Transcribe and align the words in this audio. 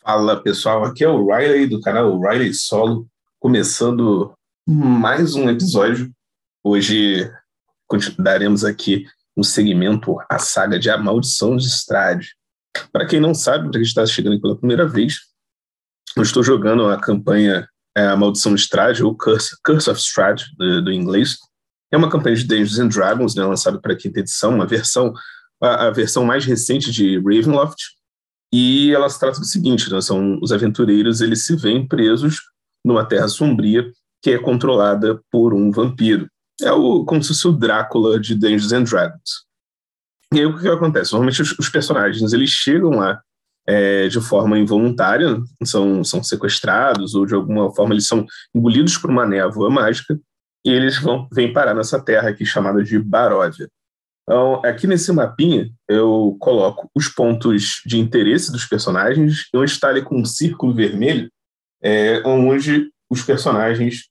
Fala 0.00 0.40
pessoal, 0.40 0.84
aqui 0.84 1.04
é 1.04 1.08
o 1.08 1.26
Riley 1.26 1.66
do 1.66 1.80
canal 1.80 2.18
Riley 2.20 2.54
Solo, 2.54 3.06
começando 3.38 4.32
mais 4.66 5.34
um 5.34 5.50
episódio. 5.50 6.10
Hoje 6.64 7.30
daremos 8.18 8.64
aqui 8.64 9.06
um 9.36 9.42
segmento 9.42 10.16
à 10.30 10.38
saga 10.38 10.78
de 10.78 10.88
A 10.88 10.96
Maldição 10.96 11.56
de 11.56 11.66
Strade. 11.66 12.34
Para 12.92 13.06
quem 13.06 13.20
não 13.20 13.34
sabe, 13.34 13.64
para 13.64 13.72
quem 13.72 13.82
está 13.82 14.06
chegando 14.06 14.40
pela 14.40 14.56
primeira 14.56 14.86
vez, 14.86 15.18
eu 16.16 16.22
estou 16.22 16.42
jogando 16.42 16.88
a 16.88 16.98
campanha 16.98 17.68
é, 17.96 18.06
A 18.06 18.16
Maldição 18.16 18.54
de 18.54 18.60
Strade, 18.60 19.02
ou 19.02 19.16
Curse, 19.16 19.56
Curse 19.64 19.90
of 19.90 20.00
Strade, 20.00 20.46
do, 20.56 20.82
do, 20.82 20.92
inglês. 20.92 21.36
É 21.92 21.96
uma 21.96 22.08
campanha 22.08 22.36
de 22.36 22.44
Dungeons 22.44 22.78
and 22.78 22.88
Dragons, 22.88 23.34
né, 23.34 23.44
lançada 23.44 23.80
para 23.80 23.92
a 23.92 23.96
quinta 23.96 24.20
edição, 24.20 24.54
uma 24.54 24.66
versão, 24.66 25.12
a, 25.60 25.88
a 25.88 25.90
versão 25.90 26.24
mais 26.24 26.44
recente 26.44 26.92
de 26.92 27.16
Ravenloft, 27.18 27.97
e 28.52 28.92
ela 28.92 29.08
se 29.08 29.20
trata 29.20 29.40
do 29.40 29.46
seguinte, 29.46 29.92
né, 29.92 30.00
são 30.00 30.38
os 30.40 30.52
aventureiros, 30.52 31.20
eles 31.20 31.44
se 31.44 31.54
veem 31.56 31.86
presos 31.86 32.40
numa 32.84 33.04
terra 33.04 33.28
sombria 33.28 33.90
que 34.22 34.30
é 34.30 34.38
controlada 34.38 35.20
por 35.30 35.54
um 35.54 35.70
vampiro. 35.70 36.28
É 36.60 36.72
o, 36.72 37.04
como 37.04 37.22
se 37.22 37.28
fosse 37.28 37.46
o 37.46 37.52
Drácula 37.52 38.18
de 38.18 38.34
Dungeons 38.34 38.72
and 38.72 38.84
Dragons. 38.84 39.46
E 40.32 40.40
aí 40.40 40.46
o 40.46 40.58
que, 40.58 40.68
acontece? 40.68 41.12
Normalmente 41.12 41.40
os, 41.40 41.58
os, 41.58 41.68
personagens 41.68 42.32
eles 42.32 42.50
chegam 42.50 42.90
lá 42.90 43.20
é, 43.66 44.08
de 44.08 44.20
forma 44.20 44.58
involuntária, 44.58 45.40
são, 45.64 46.02
são 46.02 46.22
sequestrados 46.22 47.14
ou 47.14 47.24
de 47.24 47.34
alguma 47.34 47.72
forma 47.74 47.94
eles 47.94 48.06
são 48.06 48.26
engolidos 48.54 48.98
por 48.98 49.10
uma 49.10 49.26
névoa 49.26 49.70
mágica 49.70 50.18
e 50.64 50.70
eles 50.70 50.98
vão 50.98 51.28
vêm 51.32 51.52
parar 51.52 51.74
nessa 51.74 52.02
terra 52.02 52.28
aqui 52.30 52.44
chamada 52.44 52.82
de 52.82 52.98
Baróvia. 52.98 53.70
Então, 54.28 54.60
aqui 54.62 54.86
nesse 54.86 55.10
mapinha, 55.10 55.70
eu 55.88 56.36
coloco 56.38 56.90
os 56.94 57.08
pontos 57.08 57.80
de 57.86 57.98
interesse 57.98 58.52
dos 58.52 58.66
personagens, 58.66 59.48
eu 59.54 59.64
está 59.64 59.88
ali 59.88 60.02
com 60.02 60.20
um 60.20 60.24
círculo 60.26 60.74
vermelho, 60.74 61.30
é, 61.82 62.20
onde 62.26 62.90
os 63.08 63.22
personagens 63.22 64.10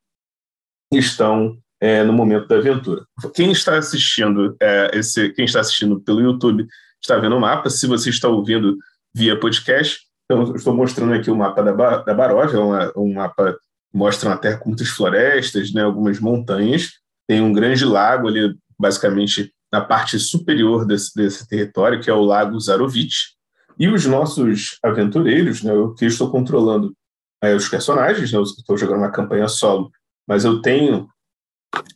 estão 0.91 1.55
é, 1.79 2.03
no 2.03 2.11
momento 2.13 2.47
da 2.47 2.55
aventura. 2.55 3.05
Quem 3.35 3.51
está 3.51 3.77
assistindo 3.77 4.57
é, 4.59 4.89
esse, 4.97 5.29
quem 5.33 5.45
está 5.45 5.59
assistindo 5.59 6.01
pelo 6.01 6.19
YouTube 6.19 6.65
está 6.99 7.19
vendo 7.19 7.37
o 7.37 7.39
mapa. 7.39 7.69
Se 7.69 7.85
você 7.85 8.09
está 8.09 8.27
ouvindo 8.27 8.75
via 9.13 9.39
podcast, 9.39 9.99
então, 10.25 10.55
estou 10.55 10.73
mostrando 10.73 11.13
aqui 11.13 11.29
o 11.29 11.35
mapa 11.35 11.61
da, 11.61 11.97
da 11.99 12.13
Baróvia, 12.15 12.59
um, 12.59 13.03
um 13.03 13.13
mapa 13.13 13.53
que 13.53 13.95
mostra 13.95 14.29
uma 14.29 14.37
terra 14.37 14.57
com 14.57 14.69
muitas 14.69 14.89
florestas, 14.89 15.71
né, 15.71 15.83
algumas 15.83 16.19
montanhas, 16.19 16.93
tem 17.27 17.39
um 17.39 17.53
grande 17.53 17.85
lago 17.85 18.27
ali, 18.27 18.57
basicamente 18.79 19.53
na 19.71 19.81
parte 19.81 20.17
superior 20.19 20.85
desse, 20.85 21.13
desse 21.15 21.47
território, 21.47 22.01
que 22.01 22.09
é 22.09 22.13
o 22.13 22.23
Lago 22.23 22.59
Zarovich. 22.59 23.35
E 23.79 23.87
os 23.87 24.05
nossos 24.05 24.77
aventureiros, 24.83 25.61
né, 25.61 25.71
eu 25.71 25.93
que 25.93 26.05
estou 26.05 26.31
controlando 26.31 26.93
é, 27.41 27.53
os 27.53 27.69
personagens, 27.69 28.31
né, 28.31 28.37
eu 28.37 28.43
estou 28.43 28.77
jogando 28.77 28.99
uma 28.99 29.11
campanha 29.11 29.47
solo, 29.47 29.91
mas 30.27 30.45
eu 30.45 30.61
tenho 30.61 31.07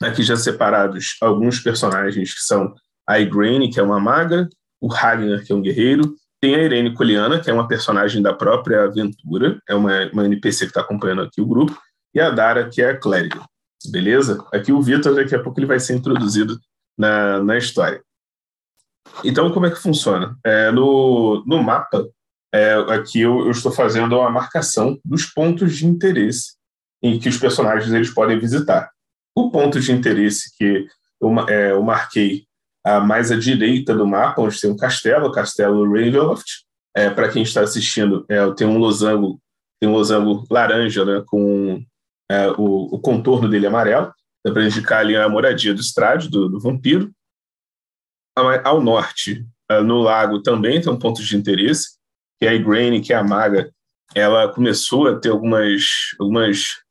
aqui 0.02 0.22
já 0.22 0.36
separados 0.36 1.16
alguns 1.22 1.60
personagens 1.60 2.34
que 2.34 2.42
são 2.42 2.74
a 3.08 3.20
Igraine, 3.20 3.72
que 3.72 3.80
é 3.80 3.84
uma 3.84 4.00
maga, 4.00 4.48
o 4.80 4.88
Ragnar, 4.88 5.44
que 5.44 5.52
é 5.52 5.56
um 5.56 5.62
guerreiro, 5.62 6.16
tem 6.42 6.56
a 6.56 6.64
Irene 6.64 6.94
Coliana, 6.94 7.40
que 7.40 7.50
é 7.50 7.54
uma 7.54 7.68
personagem 7.68 8.22
da 8.22 8.34
própria 8.34 8.84
aventura, 8.84 9.62
é 9.68 9.76
uma, 9.76 10.10
uma 10.12 10.26
NPC 10.26 10.66
que 10.66 10.72
está 10.72 10.82
acompanhando 10.82 11.22
aqui 11.22 11.40
o 11.40 11.46
grupo, 11.46 11.78
e 12.14 12.20
a 12.20 12.30
Dara, 12.30 12.68
que 12.68 12.82
é 12.82 12.90
a 12.90 12.98
clériga. 12.98 13.46
Beleza? 13.90 14.44
Aqui 14.52 14.72
o 14.72 14.82
Vitor, 14.82 15.16
daqui 15.16 15.36
a 15.36 15.42
pouco 15.42 15.60
ele 15.60 15.68
vai 15.68 15.80
ser 15.80 15.96
introduzido 15.96 16.60
na, 17.02 17.42
na 17.42 17.58
história. 17.58 18.04
Então, 19.26 19.52
como 19.52 19.66
é 19.66 19.72
que 19.72 19.82
funciona? 19.82 20.38
É, 20.46 20.72
no, 20.72 21.44
no 21.48 21.64
mapa, 21.64 22.08
é, 22.54 22.74
aqui 22.94 23.22
eu, 23.22 23.40
eu, 23.40 23.52
estou 23.52 23.72
fazendo 23.72 24.20
uma 24.20 24.30
marcação 24.30 25.00
dos 25.04 25.26
pontos 25.26 25.76
de 25.76 25.88
interesse 25.88 26.54
em 27.02 27.20
que 27.20 27.28
os 27.28 27.38
personagens 27.38 27.92
eles 27.92 28.14
podem 28.14 28.38
visitar. 28.38 28.92
O 29.36 29.50
ponto 29.50 29.80
de 29.80 29.92
interesse 29.92 30.56
que 30.56 30.86
eu, 31.20 31.50
é, 31.50 31.72
eu 31.72 31.82
marquei 31.82 32.46
a, 32.86 33.00
mais 33.00 33.32
à 33.32 33.38
direita 33.38 33.96
do 33.96 34.06
mapa, 34.06 34.42
onde 34.42 34.62
tem 34.62 34.70
um 34.70 34.78
castelo, 34.78 35.28
o 35.28 35.32
castelo 35.32 35.84
Ravenloft. 35.92 36.64
É, 36.96 37.10
Para 37.10 37.30
quem 37.30 37.42
está 37.42 37.62
assistindo, 37.62 38.26
é, 38.30 38.52
tem 38.52 38.68
um 38.68 38.78
losango, 38.78 39.42
tem 39.80 39.90
um 39.90 39.94
losango 39.94 40.46
laranja 40.52 41.04
né, 41.04 41.24
com 41.26 41.82
é, 42.30 42.50
o, 42.52 42.96
o 42.96 43.00
contorno 43.00 43.50
dele 43.50 43.66
amarelo. 43.66 44.14
Dá 44.46 44.52
para 44.52 44.66
indicar 44.66 45.00
ali 45.00 45.16
a 45.16 45.30
moradia 45.30 45.74
do 45.74 45.82
Estrade, 45.82 46.30
do, 46.30 46.50
do 46.50 46.60
vampiro. 46.60 47.12
Ao 48.64 48.82
norte, 48.82 49.46
eh, 49.70 49.82
no 49.82 50.00
lago, 50.00 50.42
também 50.42 50.82
tem 50.82 50.92
um 50.92 50.98
ponto 50.98 51.22
de 51.22 51.36
interesse, 51.36 51.98
que 52.40 52.46
é 52.46 52.50
a 52.50 52.54
Igraine, 52.54 53.02
que 53.02 53.14
é 53.14 53.16
a 53.16 53.24
maga. 53.24 53.72
Ela 54.16 54.52
começou 54.52 55.08
a 55.08 55.20
ter 55.20 55.30
algumas, 55.30 55.84
algumas 56.20 56.82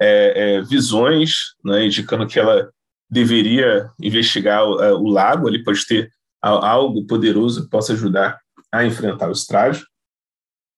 é, 0.00 0.56
é, 0.56 0.62
visões, 0.62 1.54
né, 1.64 1.84
indicando 1.86 2.26
que 2.26 2.38
ela 2.38 2.70
deveria 3.10 3.90
investigar 4.00 4.64
o, 4.64 4.74
o, 5.02 5.08
lago, 5.08 5.48
ali 5.48 5.62
pode 5.62 5.86
ter 5.86 6.10
algo 6.40 7.06
poderoso 7.06 7.64
que 7.64 7.70
possa 7.70 7.92
ajudar 7.92 8.38
a 8.72 8.84
enfrentar 8.84 9.28
o 9.28 9.32
Estrade. 9.32 9.84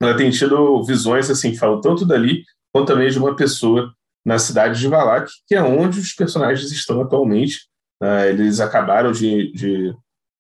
Ela 0.01 0.17
tem 0.17 0.31
tido 0.31 0.83
visões 0.85 1.29
assim 1.29 1.51
que 1.51 1.59
falam 1.59 1.81
tanto 1.81 2.07
dali 2.07 2.45
quanto 2.73 2.89
também 2.89 3.11
de 3.11 3.19
uma 3.19 3.37
pessoa 3.37 3.93
na 4.25 4.39
cidade 4.39 4.79
de 4.79 4.89
Valak, 4.89 5.31
que 5.47 5.55
é 5.55 5.63
onde 5.63 5.99
os 5.99 6.13
personagens 6.13 6.71
estão 6.71 7.01
atualmente. 7.01 7.69
Uh, 8.03 8.25
eles 8.29 8.61
acabaram 8.61 9.13
de, 9.13 9.53
de 9.53 9.95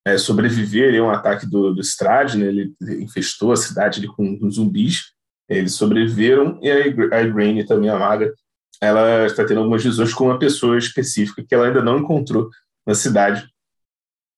é, 0.06 0.16
sobreviver 0.16 0.98
a 0.98 1.04
um 1.04 1.10
ataque 1.10 1.46
do, 1.46 1.74
do 1.74 1.80
Strade, 1.80 2.38
né? 2.38 2.46
ele 2.46 2.74
infestou 3.02 3.52
a 3.52 3.56
cidade 3.56 4.06
com, 4.06 4.38
com 4.38 4.50
zumbis. 4.50 5.12
Eles 5.48 5.74
sobreviveram 5.74 6.58
e 6.62 6.70
a 6.70 6.86
Igraine, 6.86 7.66
também 7.66 7.90
a 7.90 7.98
maga, 7.98 8.32
ela 8.80 9.26
está 9.26 9.44
tendo 9.44 9.58
algumas 9.58 9.82
visões 9.82 10.14
com 10.14 10.24
uma 10.24 10.38
pessoa 10.38 10.78
específica 10.78 11.44
que 11.46 11.54
ela 11.54 11.66
ainda 11.66 11.82
não 11.82 11.98
encontrou 11.98 12.48
na 12.86 12.94
cidade, 12.94 13.46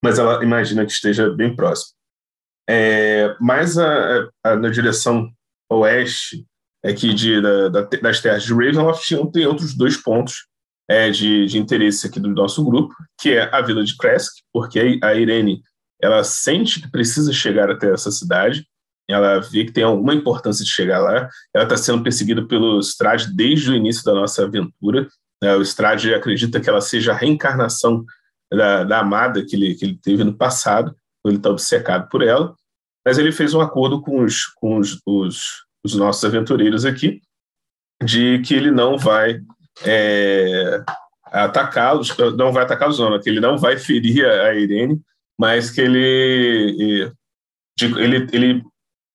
mas 0.03 0.19
ela 0.19 0.43
imagina 0.43 0.85
que 0.85 0.91
esteja 0.91 1.31
bem 1.31 1.55
próximo. 1.55 1.95
É, 2.69 3.37
mais 3.41 3.79
a, 3.79 4.29
a, 4.43 4.57
na 4.57 4.69
direção 4.69 5.31
oeste, 5.71 6.45
aqui 6.85 7.15
de, 7.15 7.41
da, 7.41 7.69
das 7.69 8.21
terras 8.21 8.43
de 8.43 8.53
Ravenloft 8.53 9.09
tem 9.33 9.47
outros 9.47 9.75
dois 9.75 9.97
pontos 9.97 10.47
é, 10.89 11.11
de, 11.11 11.47
de, 11.47 11.59
interesse 11.59 12.07
aqui 12.07 12.19
do 12.19 12.29
nosso 12.29 12.65
grupo, 12.65 12.95
que 13.21 13.31
é 13.31 13.49
a 13.55 13.61
vila 13.61 13.85
de 13.85 13.97
Kresk, 13.97 14.33
porque 14.53 14.99
a 15.03 15.15
Irene 15.15 15.63
ela 16.03 16.25
sente 16.25 16.81
que 16.81 16.91
precisa 16.91 17.33
chegar 17.33 17.71
até 17.71 17.93
essa 17.93 18.11
cidade, 18.11 18.67
ela 19.09 19.41
vê 19.41 19.65
que 19.65 19.73
tem 19.73 19.85
alguma 19.85 20.15
importância 20.15 20.65
de 20.65 20.71
chegar 20.71 20.99
lá, 20.99 21.29
ela 21.55 21.65
está 21.65 21.77
sendo 21.77 22.03
perseguida 22.03 22.47
pelo 22.47 22.81
Strade 22.81 23.35
desde 23.35 23.71
o 23.71 23.75
início 23.75 24.03
da 24.05 24.15
nossa 24.15 24.45
aventura, 24.45 25.07
é, 25.43 25.55
o 25.57 25.63
Strade 25.63 26.13
acredita 26.13 26.61
que 26.61 26.69
ela 26.69 26.81
seja 26.81 27.13
a 27.13 27.17
reencarnação 27.17 28.05
da, 28.53 28.85
da 28.85 28.99
amada 29.01 29.45
que 29.45 29.57
ele, 29.57 29.75
que 29.75 29.85
ele 29.85 29.99
teve 30.03 30.25
no 30.25 30.37
passado, 30.37 30.95
ele 31.25 31.37
está 31.37 31.51
obcecado 31.51 32.09
por 32.09 32.23
ela, 32.23 32.55
mas 33.05 33.19
ele 33.19 33.33
fez 33.33 33.55
um 33.55 33.61
acordo 33.61 34.01
com 34.01 34.23
os, 34.23 34.47
com 34.47 34.79
os, 34.79 35.01
os 35.07 35.65
os 35.85 35.95
nossos 35.95 36.25
aventureiros 36.25 36.85
aqui, 36.85 37.21
de 38.03 38.41
que 38.41 38.55
ele 38.55 38.71
não 38.71 38.99
vai 38.99 39.41
é, 39.85 40.83
atacá-los, 41.25 42.17
não 42.37 42.53
vai 42.53 42.65
atacá-los, 42.65 42.99
não, 42.99 43.19
que 43.21 43.29
ele 43.29 43.41
não 43.41 43.59
vai 43.59 43.79
ferir 43.79 44.25
a 44.27 44.55
Irene, 44.55 45.01
mas 45.39 45.71
que 45.71 45.81
ele, 45.81 47.13
ele, 47.81 48.29
ele 48.33 48.65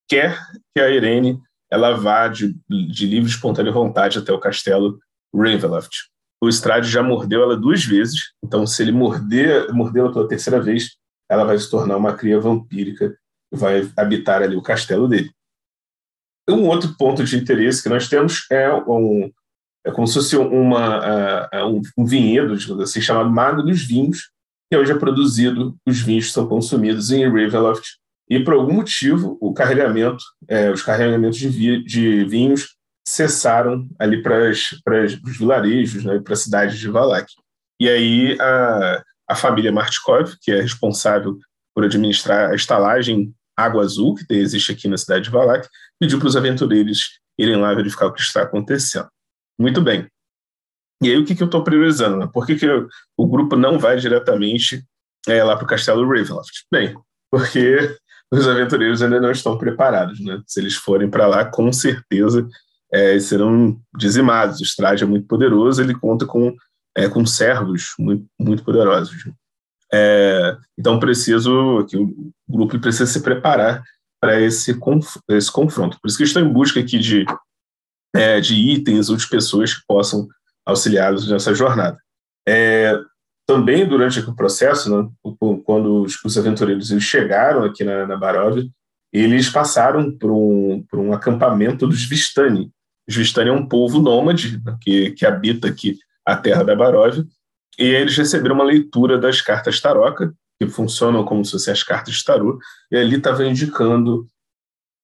quer 0.07 0.37
que 0.75 0.81
a 0.81 0.89
Irene 0.89 1.39
ela 1.69 1.93
vá 1.93 2.27
de, 2.27 2.55
de 2.69 3.05
livre 3.05 3.29
espontânea 3.29 3.71
vontade 3.71 4.17
até 4.17 4.31
o 4.31 4.39
castelo 4.39 4.99
Ravenloft. 5.35 5.91
O 6.41 6.49
Strade 6.49 6.89
já 6.89 7.03
mordeu 7.03 7.43
ela 7.43 7.57
duas 7.57 7.83
vezes, 7.83 8.33
então 8.43 8.65
se 8.65 8.81
ele 8.81 8.91
morder, 8.91 9.71
mordê-la 9.73 10.11
pela 10.11 10.27
terceira 10.27 10.61
vez, 10.61 10.95
ela 11.29 11.43
vai 11.43 11.57
se 11.57 11.69
tornar 11.69 11.97
uma 11.97 12.15
cria 12.15 12.39
vampírica 12.39 13.17
e 13.51 13.57
vai 13.57 13.91
habitar 13.97 14.41
ali 14.41 14.55
o 14.55 14.61
castelo 14.61 15.07
dele. 15.07 15.31
Um 16.49 16.67
outro 16.67 16.95
ponto 16.97 17.23
de 17.23 17.37
interesse 17.37 17.83
que 17.83 17.89
nós 17.89 18.07
temos 18.07 18.45
é 18.49 18.73
um, 18.73 19.31
é 19.85 19.91
como 19.91 20.07
se 20.07 20.15
fosse 20.15 20.37
uma, 20.37 21.47
uh, 21.63 21.81
um, 21.97 22.05
vinhedo, 22.05 22.53
assim, 22.81 23.01
chamado 23.01 23.29
Mago 23.29 23.63
dos 23.63 23.81
Vinhos, 23.83 24.29
que 24.69 24.77
hoje 24.77 24.91
é 24.91 24.95
produzido, 24.95 25.77
os 25.87 25.99
vinhos 26.01 26.31
são 26.31 26.47
consumidos 26.47 27.11
em 27.11 27.23
Ravenloft, 27.25 27.85
e 28.29 28.39
por 28.41 28.53
algum 28.53 28.73
motivo 28.73 29.37
o 29.39 29.53
carregamento, 29.53 30.23
é, 30.47 30.69
os 30.69 30.81
carregamentos 30.81 31.37
de, 31.37 31.47
vi, 31.47 31.83
de, 31.83 32.25
vinhos 32.25 32.75
cessaram 33.07 33.87
ali 33.97 34.21
para 34.21 34.49
os 34.49 35.37
vilarejos, 35.37 36.03
né, 36.03 36.19
para 36.19 36.33
a 36.33 36.37
cidade 36.37 36.77
de 36.77 36.89
Valak. 36.89 37.31
E 37.79 37.87
aí 37.87 38.37
a, 38.41 39.01
a 39.29 39.35
família 39.35 39.71
Martikov, 39.71 40.35
que 40.41 40.51
é 40.51 40.61
responsável 40.61 41.37
por 41.73 41.85
administrar 41.85 42.51
a 42.51 42.55
estalagem 42.55 43.33
Água 43.55 43.83
Azul, 43.83 44.15
que 44.15 44.33
existe 44.33 44.73
aqui 44.73 44.89
na 44.89 44.97
cidade 44.97 45.25
de 45.25 45.31
Valak, 45.31 45.67
pediu 45.99 46.19
para 46.19 46.27
os 46.27 46.35
aventureiros 46.35 47.19
irem 47.37 47.57
lá 47.57 47.73
verificar 47.73 48.07
o 48.07 48.13
que 48.13 48.21
está 48.21 48.43
acontecendo. 48.43 49.07
Muito 49.59 49.81
bem. 49.81 50.07
E 51.01 51.09
aí, 51.09 51.17
o 51.17 51.25
que, 51.25 51.35
que 51.35 51.43
eu 51.43 51.45
estou 51.45 51.63
priorizando? 51.63 52.17
Né? 52.17 52.29
Por 52.31 52.45
que, 52.45 52.55
que 52.55 52.67
o 53.15 53.27
grupo 53.27 53.55
não 53.55 53.77
vai 53.77 53.97
diretamente 53.97 54.83
é, 55.27 55.43
lá 55.43 55.55
para 55.55 55.65
o 55.65 55.67
castelo 55.67 56.07
Ravenloft? 56.07 56.65
Bem, 56.71 56.95
porque 57.29 57.95
os 58.31 58.47
aventureiros 58.47 59.01
ainda 59.01 59.19
não 59.19 59.31
estão 59.31 59.57
preparados, 59.57 60.19
né? 60.19 60.41
Se 60.47 60.59
eles 60.59 60.75
forem 60.75 61.09
para 61.09 61.27
lá, 61.27 61.45
com 61.45 61.71
certeza 61.71 62.47
é, 62.91 63.19
serão 63.19 63.79
dizimados. 63.95 64.59
O 64.59 64.63
Strade 64.63 65.03
é 65.03 65.07
muito 65.07 65.27
poderoso, 65.27 65.81
ele 65.81 65.93
conta 65.93 66.25
com, 66.25 66.55
é, 66.95 67.07
com 67.07 67.25
servos 67.25 67.93
muito, 67.99 68.25
muito 68.39 68.63
poderosos. 68.63 69.29
É, 69.93 70.57
então, 70.77 70.99
preciso 70.99 71.85
que 71.87 71.95
o 71.95 72.33
grupo 72.49 72.79
precisa 72.79 73.05
se 73.05 73.21
preparar 73.21 73.83
para 74.19 74.39
esse, 74.41 74.73
conf, 74.75 75.17
esse 75.29 75.51
confronto. 75.51 75.97
Por 76.01 76.07
isso 76.07 76.17
que 76.17 76.23
estou 76.23 76.41
em 76.41 76.51
busca 76.51 76.79
aqui 76.79 76.97
de, 76.99 77.25
é, 78.15 78.39
de 78.39 78.55
itens 78.55 79.09
ou 79.09 79.17
de 79.17 79.27
pessoas 79.27 79.73
que 79.73 79.81
possam 79.87 80.27
auxiliá-los 80.65 81.29
nessa 81.29 81.53
jornada. 81.53 81.97
É, 82.47 82.93
também 83.47 83.87
durante 83.87 84.19
o 84.19 84.35
processo, 84.35 84.89
né, 84.89 85.09
quando 85.63 86.03
os, 86.03 86.21
os 86.23 86.37
aventureiros 86.37 86.89
chegaram 87.01 87.63
aqui 87.63 87.83
na, 87.83 88.05
na 88.05 88.17
Baróvia, 88.17 88.67
eles 89.13 89.49
passaram 89.49 90.11
por 90.11 90.31
um, 90.31 90.83
por 90.89 90.99
um 90.99 91.13
acampamento 91.13 91.87
dos 91.87 92.03
Vistani. 92.03 92.69
Os 93.07 93.15
Vistani 93.15 93.49
é 93.49 93.53
um 93.53 93.67
povo 93.67 93.99
nômade 93.99 94.61
né, 94.63 94.77
que, 94.81 95.11
que 95.11 95.25
habita 95.25 95.69
aqui 95.69 95.97
a 96.25 96.35
terra 96.35 96.63
da 96.63 96.75
Baróvia, 96.75 97.25
e 97.79 97.85
eles 97.85 98.17
receberam 98.17 98.55
uma 98.55 98.63
leitura 98.65 99.17
das 99.17 99.39
cartas 99.39 99.79
Taroca, 99.79 100.33
que 100.59 100.67
funcionam 100.67 101.23
como 101.23 101.43
se 101.45 101.51
fossem 101.51 101.73
as 101.73 101.83
cartas 101.83 102.15
de 102.15 102.23
tarô, 102.23 102.59
e 102.91 102.97
ali 102.97 103.17
estava 103.17 103.45
indicando 103.45 104.25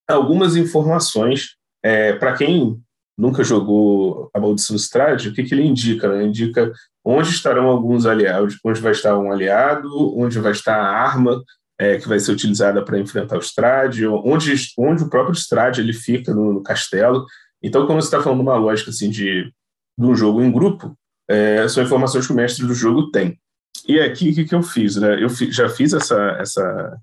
algumas 0.08 0.56
informações 0.56 1.56
é, 1.84 2.14
para 2.14 2.34
quem 2.34 2.82
nunca 3.18 3.44
jogou 3.44 4.30
a 4.34 4.40
Maldição 4.40 4.76
Strade, 4.76 5.30
o 5.30 5.34
que, 5.34 5.44
que 5.44 5.54
ele 5.54 5.66
indica? 5.66 6.08
Né? 6.08 6.24
Indica 6.26 6.72
onde 7.06 7.30
estarão 7.30 7.68
alguns 7.68 8.06
aliados, 8.06 8.58
onde 8.66 8.82
vai 8.82 8.92
estar 8.92 9.18
um 9.18 9.32
aliado, 9.32 10.18
onde 10.18 10.40
vai 10.40 10.52
estar 10.52 10.76
a 10.76 10.88
arma 10.88 11.44
é, 11.80 11.98
que 11.98 12.08
vai 12.08 12.20
ser 12.20 12.32
utilizada 12.32 12.84
para 12.84 13.00
enfrentar 13.00 13.38
o 13.38 13.42
Strade, 13.42 14.08
onde, 14.08 14.54
onde 14.78 15.04
o 15.04 15.10
próprio 15.10 15.36
Strade 15.36 15.82
ele 15.82 15.94
fica 15.94 16.34
no, 16.34 16.54
no 16.54 16.64
castelo. 16.64 17.26
Então, 17.62 17.86
como 17.86 18.02
você 18.02 18.08
está 18.08 18.22
falando 18.22 18.42
uma 18.42 18.56
lógica 18.56 18.90
assim 18.90 19.10
de, 19.10 19.52
de 19.98 20.06
um 20.06 20.16
jogo 20.16 20.42
em 20.42 20.52
grupo, 20.52 20.98
é, 21.30 21.68
são 21.68 21.84
informações 21.84 22.26
que 22.26 22.34
o 22.34 22.36
mestre 22.36 22.66
do 22.66 22.74
jogo 22.74 23.12
tem. 23.12 23.40
E 23.88 24.00
aqui, 24.00 24.32
o 24.32 24.36
que, 24.36 24.46
que 24.46 24.56
eu 24.56 24.64
fiz? 24.64 24.96
Né? 24.96 25.22
Eu 25.22 25.30
fi, 25.30 25.52
já 25.52 25.70
fiz 25.70 25.94
essa, 25.94 26.20
essa, 26.40 26.98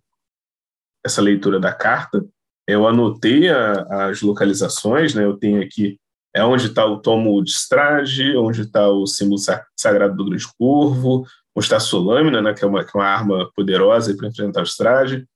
essa 1.04 1.22
leitura 1.22 1.60
da 1.60 1.72
carta, 1.72 2.24
eu 2.66 2.86
anotei 2.86 3.48
a, 3.48 4.08
as 4.08 4.22
localizações, 4.22 5.14
né? 5.14 5.24
Eu 5.24 5.36
tenho 5.36 5.62
aqui 5.62 5.98
é 6.34 6.44
onde 6.44 6.66
está 6.66 6.86
o 6.86 7.00
tomo 7.00 7.42
de 7.42 7.50
Strade, 7.50 8.36
onde 8.36 8.62
está 8.62 8.88
o 8.88 9.04
símbolo 9.06 9.40
sagrado 9.76 10.14
do 10.16 10.26
grande 10.26 10.46
curvo, 10.56 11.26
onde 11.56 11.66
está 11.66 11.76
a 11.76 11.80
sua 11.80 12.00
lâmina, 12.00 12.40
né? 12.40 12.54
Que 12.54 12.64
é 12.64 12.68
uma, 12.68 12.84
que 12.84 12.96
é 12.96 13.00
uma 13.00 13.06
arma 13.06 13.50
poderosa 13.54 14.14
para 14.16 14.28
enfrentar 14.28 14.60
o 14.60 14.66
Strade. 14.66 15.26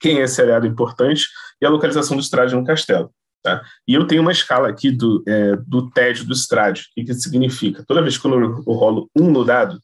Quem 0.00 0.20
é 0.20 0.22
esse 0.22 0.40
aliado 0.40 0.66
importante 0.66 1.26
e 1.60 1.66
a 1.66 1.70
localização 1.70 2.16
do 2.16 2.22
Strade 2.22 2.54
no 2.54 2.64
castelo. 2.64 3.12
Tá? 3.42 3.64
E 3.88 3.94
eu 3.94 4.06
tenho 4.06 4.22
uma 4.22 4.30
escala 4.30 4.68
aqui 4.68 4.92
do, 4.92 5.24
é, 5.26 5.56
do 5.56 5.90
TED 5.90 6.24
do 6.24 6.32
Strade. 6.32 6.82
O 6.82 6.84
que, 6.94 7.04
que 7.06 7.14
significa? 7.14 7.84
Toda 7.86 8.02
vez 8.02 8.16
que 8.16 8.24
eu 8.24 8.62
rolo 8.72 9.10
um 9.16 9.30
no 9.32 9.44
dado, 9.44 9.80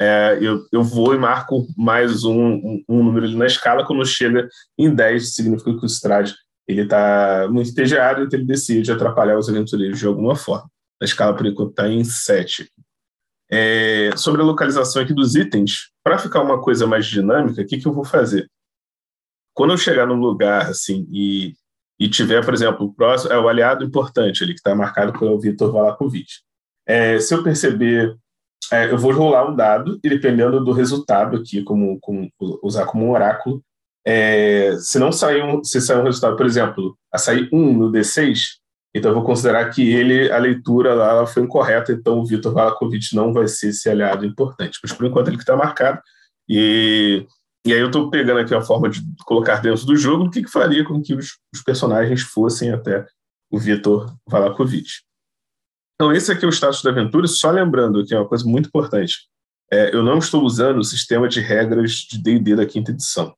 é, 0.00 0.38
eu, 0.40 0.64
eu 0.70 0.82
vou 0.82 1.14
e 1.14 1.18
marco 1.18 1.66
mais 1.76 2.24
um, 2.24 2.54
um, 2.54 2.84
um, 2.88 3.02
número 3.02 3.26
ali 3.26 3.36
na 3.36 3.46
escala. 3.46 3.84
Quando 3.84 4.06
chega 4.06 4.48
em 4.78 4.94
10, 4.94 5.34
significa 5.34 5.76
que 5.76 5.84
o 5.84 5.86
Strade 5.86 6.34
ele 6.68 6.82
está 6.82 7.48
muito 7.50 7.70
entediado, 7.70 8.22
então 8.22 8.38
ele 8.38 8.46
decide 8.46 8.92
atrapalhar 8.92 9.38
os 9.38 9.48
aventureiros 9.48 9.98
de 9.98 10.06
alguma 10.06 10.36
forma. 10.36 10.70
A 11.00 11.04
escala, 11.04 11.34
por 11.34 11.46
enquanto, 11.46 11.70
está 11.70 11.88
em 11.88 12.04
7. 12.04 12.70
É, 13.50 14.10
sobre 14.16 14.42
a 14.42 14.44
localização 14.44 15.02
aqui 15.02 15.14
dos 15.14 15.34
itens, 15.34 15.90
para 16.04 16.18
ficar 16.18 16.42
uma 16.42 16.60
coisa 16.60 16.86
mais 16.86 17.06
dinâmica, 17.06 17.62
o 17.62 17.66
que, 17.66 17.78
que 17.78 17.88
eu 17.88 17.94
vou 17.94 18.04
fazer? 18.04 18.48
Quando 19.54 19.72
eu 19.72 19.78
chegar 19.78 20.06
num 20.06 20.20
lugar 20.20 20.66
assim 20.66 21.08
e, 21.10 21.54
e 21.98 22.08
tiver, 22.08 22.44
por 22.44 22.52
exemplo, 22.52 22.86
o 22.86 22.94
próximo 22.94 23.32
é 23.32 23.38
o 23.38 23.48
aliado 23.48 23.84
importante 23.84 24.44
ali, 24.44 24.52
que 24.52 24.60
está 24.60 24.74
marcado 24.74 25.18
pelo 25.18 25.40
Vitor 25.40 25.72
Valakovic. 25.72 26.28
É, 26.86 27.18
se 27.18 27.34
eu 27.34 27.42
perceber 27.42 28.16
é, 28.72 28.90
eu 28.90 28.98
vou 28.98 29.12
rolar 29.12 29.50
um 29.50 29.56
dado 29.56 29.98
e 30.02 30.08
dependendo 30.08 30.62
do 30.64 30.72
resultado 30.72 31.36
aqui, 31.36 31.62
como, 31.62 31.98
como 32.00 32.30
usar 32.62 32.86
como 32.86 33.06
um 33.06 33.10
oráculo, 33.12 33.62
é, 34.06 34.76
se 34.78 34.98
não 34.98 35.12
sair 35.12 35.42
um, 35.42 35.62
se 35.62 35.80
sair 35.80 36.00
um 36.00 36.04
resultado, 36.04 36.36
por 36.36 36.46
exemplo, 36.46 36.96
a 37.12 37.18
sair 37.18 37.48
um 37.52 37.72
no 37.72 37.92
D6, 37.92 38.58
então 38.94 39.10
eu 39.10 39.14
vou 39.14 39.24
considerar 39.24 39.68
que 39.70 39.92
ele, 39.92 40.30
a 40.30 40.38
leitura 40.38 40.94
lá 40.94 41.26
foi 41.26 41.42
incorreta, 41.42 41.92
então 41.92 42.18
o 42.18 42.26
Vitor 42.26 42.52
Valakovic 42.52 43.14
não 43.14 43.32
vai 43.32 43.46
ser 43.46 43.68
esse 43.68 43.88
aliado 43.88 44.24
importante. 44.24 44.78
Mas 44.82 44.92
por 44.92 45.06
enquanto 45.06 45.28
ele 45.28 45.36
que 45.36 45.42
está 45.42 45.56
marcado. 45.56 46.00
E, 46.48 47.26
e 47.66 47.72
aí 47.72 47.78
eu 47.78 47.86
estou 47.86 48.10
pegando 48.10 48.40
aqui 48.40 48.54
a 48.54 48.62
forma 48.62 48.88
de 48.88 49.00
colocar 49.26 49.60
dentro 49.60 49.84
do 49.84 49.96
jogo 49.96 50.24
o 50.24 50.30
que, 50.30 50.42
que 50.42 50.50
faria 50.50 50.84
com 50.84 51.02
que 51.02 51.14
os, 51.14 51.38
os 51.54 51.62
personagens 51.62 52.22
fossem 52.22 52.72
até 52.72 53.06
o 53.50 53.58
Vitor 53.58 54.14
Valakovic. 54.28 54.88
Então, 56.00 56.12
esse 56.12 56.30
aqui 56.30 56.44
é 56.44 56.48
o 56.48 56.52
status 56.52 56.80
da 56.80 56.90
aventura, 56.90 57.26
só 57.26 57.50
lembrando 57.50 58.06
que 58.06 58.14
é 58.14 58.18
uma 58.18 58.28
coisa 58.28 58.44
muito 58.44 58.68
importante. 58.68 59.28
É, 59.70 59.92
eu 59.92 60.00
não 60.00 60.18
estou 60.18 60.44
usando 60.44 60.78
o 60.78 60.84
sistema 60.84 61.28
de 61.28 61.40
regras 61.40 61.90
de 62.08 62.22
D&D 62.22 62.54
da 62.54 62.64
quinta 62.64 62.92
edição. 62.92 63.34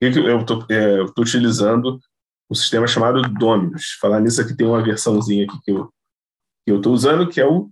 Eu 0.00 0.40
estou 0.40 0.66
é, 0.68 1.02
utilizando 1.16 2.00
um 2.50 2.54
sistema 2.54 2.88
chamado 2.88 3.22
Dominus. 3.22 3.96
Falar 4.00 4.20
nisso 4.20 4.40
aqui 4.40 4.56
tem 4.56 4.66
uma 4.66 4.82
versãozinha 4.82 5.44
aqui 5.44 5.56
que 5.62 5.70
eu 5.70 5.88
eu 6.66 6.78
estou 6.78 6.94
usando, 6.94 7.28
que 7.28 7.38
é 7.38 7.46
o, 7.46 7.70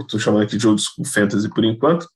estou 0.00 0.20
chamando 0.20 0.42
aqui 0.42 0.58
de 0.58 0.68
Old 0.68 0.80
School 0.80 1.06
Fantasy 1.06 1.48
por 1.48 1.64
enquanto, 1.64 2.06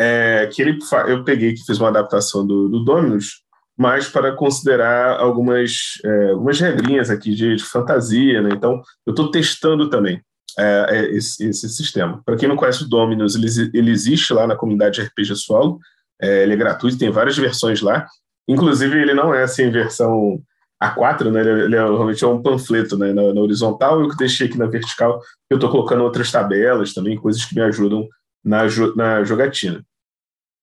é, 0.00 0.48
que 0.52 0.60
ele 0.60 0.76
eu 1.06 1.22
peguei 1.22 1.54
que 1.54 1.64
fiz 1.64 1.78
uma 1.78 1.88
adaptação 1.88 2.44
do, 2.44 2.68
do 2.68 2.84
Dominus, 2.84 3.44
mas 3.76 4.08
para 4.08 4.34
considerar 4.34 5.20
algumas, 5.20 6.00
é, 6.04 6.30
algumas 6.30 6.58
regrinhas 6.58 7.10
aqui 7.10 7.32
de, 7.32 7.54
de 7.54 7.62
fantasia, 7.62 8.42
né? 8.42 8.50
Então, 8.52 8.82
eu 9.06 9.12
estou 9.12 9.30
testando 9.30 9.88
também 9.88 10.20
é, 10.58 10.86
é, 10.90 11.10
esse, 11.14 11.48
esse, 11.48 11.68
sistema. 11.68 12.22
Para 12.24 12.36
quem 12.36 12.48
não 12.48 12.56
conhece 12.56 12.84
o 12.84 12.88
Dominus, 12.88 13.34
ele, 13.34 13.46
ele, 13.74 13.90
existe 13.90 14.32
lá 14.32 14.46
na 14.46 14.56
comunidade 14.56 15.00
RPG 15.00 15.36
Solo, 15.36 15.78
é, 16.20 16.42
ele 16.42 16.54
é 16.54 16.56
gratuito, 16.56 16.98
tem 16.98 17.10
várias 17.10 17.36
versões 17.36 17.80
lá. 17.80 18.06
Inclusive, 18.48 18.98
ele 19.00 19.14
não 19.14 19.34
é 19.34 19.42
assim 19.42 19.70
versão 19.70 20.40
A4, 20.82 21.30
né? 21.30 21.40
Ele, 21.40 21.64
ele 21.64 21.76
é, 21.76 21.80
realmente 21.80 22.24
é 22.24 22.26
um 22.26 22.42
panfleto 22.42 22.96
né? 22.96 23.12
na, 23.12 23.34
na 23.34 23.40
horizontal. 23.40 24.00
Eu 24.00 24.08
que 24.08 24.16
deixei 24.16 24.46
aqui 24.46 24.58
na 24.58 24.66
vertical, 24.66 25.20
eu 25.50 25.56
estou 25.56 25.70
colocando 25.70 26.02
outras 26.02 26.30
tabelas 26.30 26.94
também, 26.94 27.16
coisas 27.16 27.44
que 27.44 27.54
me 27.54 27.60
ajudam 27.62 28.08
na, 28.44 28.62
na 28.96 29.24
jogatina. 29.24 29.84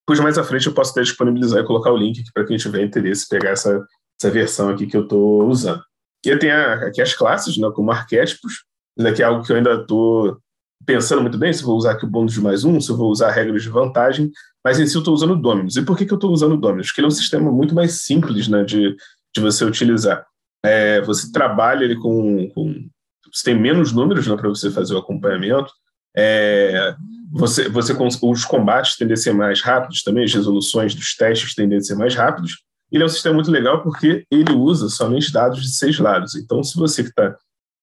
Depois, 0.08 0.20
mais 0.20 0.38
à 0.38 0.44
frente, 0.44 0.68
eu 0.68 0.74
posso 0.74 0.92
até 0.92 1.02
disponibilizar 1.02 1.60
e 1.60 1.66
colocar 1.66 1.92
o 1.92 1.98
link 1.98 2.24
para 2.34 2.46
quem 2.46 2.58
tiver 2.58 2.84
interesse 2.84 3.28
pegar 3.28 3.52
essa, 3.52 3.84
essa 4.20 4.32
versão 4.32 4.70
aqui 4.70 4.86
que 4.86 4.96
eu 4.96 5.04
estou 5.04 5.48
usando. 5.48 5.82
E 6.26 6.30
eu 6.30 6.38
tenho 6.38 6.56
aqui 6.56 7.02
as 7.02 7.14
classes, 7.14 7.58
né, 7.58 7.70
como 7.74 7.92
arquétipos, 7.92 8.66
ainda 8.98 9.14
que 9.14 9.22
é 9.22 9.26
algo 9.26 9.44
que 9.44 9.52
eu 9.52 9.58
ainda 9.58 9.74
estou 9.82 10.38
pensando 10.86 11.22
muito 11.22 11.38
bem, 11.38 11.52
se 11.52 11.64
vou 11.64 11.76
usar 11.76 11.92
aqui 11.92 12.06
o 12.06 12.10
bônus 12.10 12.34
de 12.34 12.42
mais 12.42 12.64
um, 12.64 12.80
se 12.80 12.90
eu 12.90 12.98
vou 12.98 13.10
usar 13.10 13.32
regras 13.32 13.64
de 13.64 13.70
vantagem, 13.70 14.32
mas 14.64 14.80
em 14.80 14.86
si 14.86 14.96
eu 14.96 15.00
estou 15.00 15.14
usando 15.14 15.34
o 15.34 15.42
Dominus. 15.42 15.76
E 15.76 15.82
por 15.82 15.98
que, 15.98 16.06
que 16.06 16.14
eu 16.14 16.18
estou 16.18 16.32
usando 16.32 16.54
o 16.54 16.58
Dominus? 16.58 16.88
Porque 16.88 17.02
ele 17.02 17.06
é 17.06 17.10
um 17.10 17.12
sistema 17.12 17.52
muito 17.52 17.74
mais 17.74 18.04
simples 18.04 18.48
né, 18.48 18.64
de, 18.64 18.96
de 19.36 19.42
você 19.42 19.66
utilizar. 19.66 20.26
É, 20.66 21.02
você 21.02 21.32
trabalha 21.32 21.84
ele 21.84 21.96
com, 21.96 22.50
com, 22.50 22.88
Você 23.32 23.46
tem 23.46 23.60
menos 23.60 23.92
números 23.92 24.28
né, 24.28 24.36
para 24.36 24.50
você 24.50 24.72
fazer 24.72 24.96
o 24.96 24.98
acompanhamento. 24.98 25.72
É, 26.18 26.96
você, 27.32 27.68
você, 27.68 27.94
os 28.22 28.46
combates 28.46 28.96
tendem 28.96 29.14
a 29.14 29.18
ser 29.18 29.34
mais 29.34 29.62
rápidos 29.62 30.02
também, 30.02 30.24
as 30.24 30.34
resoluções 30.34 30.96
dos 30.96 31.16
testes 31.16 31.54
tendem 31.54 31.78
a 31.78 31.82
ser 31.82 31.96
mais 31.96 32.16
rápidos. 32.16 32.64
Ele 32.92 33.04
é 33.04 33.06
um 33.06 33.10
sistema 33.10 33.36
muito 33.36 33.52
legal 33.52 33.84
porque 33.84 34.26
ele 34.32 34.54
usa 34.54 34.88
somente 34.90 35.32
dados 35.32 35.62
de 35.62 35.70
seis 35.76 36.00
lados. 36.00 36.36
Então, 36.36 36.64
se 36.64 36.78
você 36.78 37.04
que 37.04 37.10
está 37.10 37.36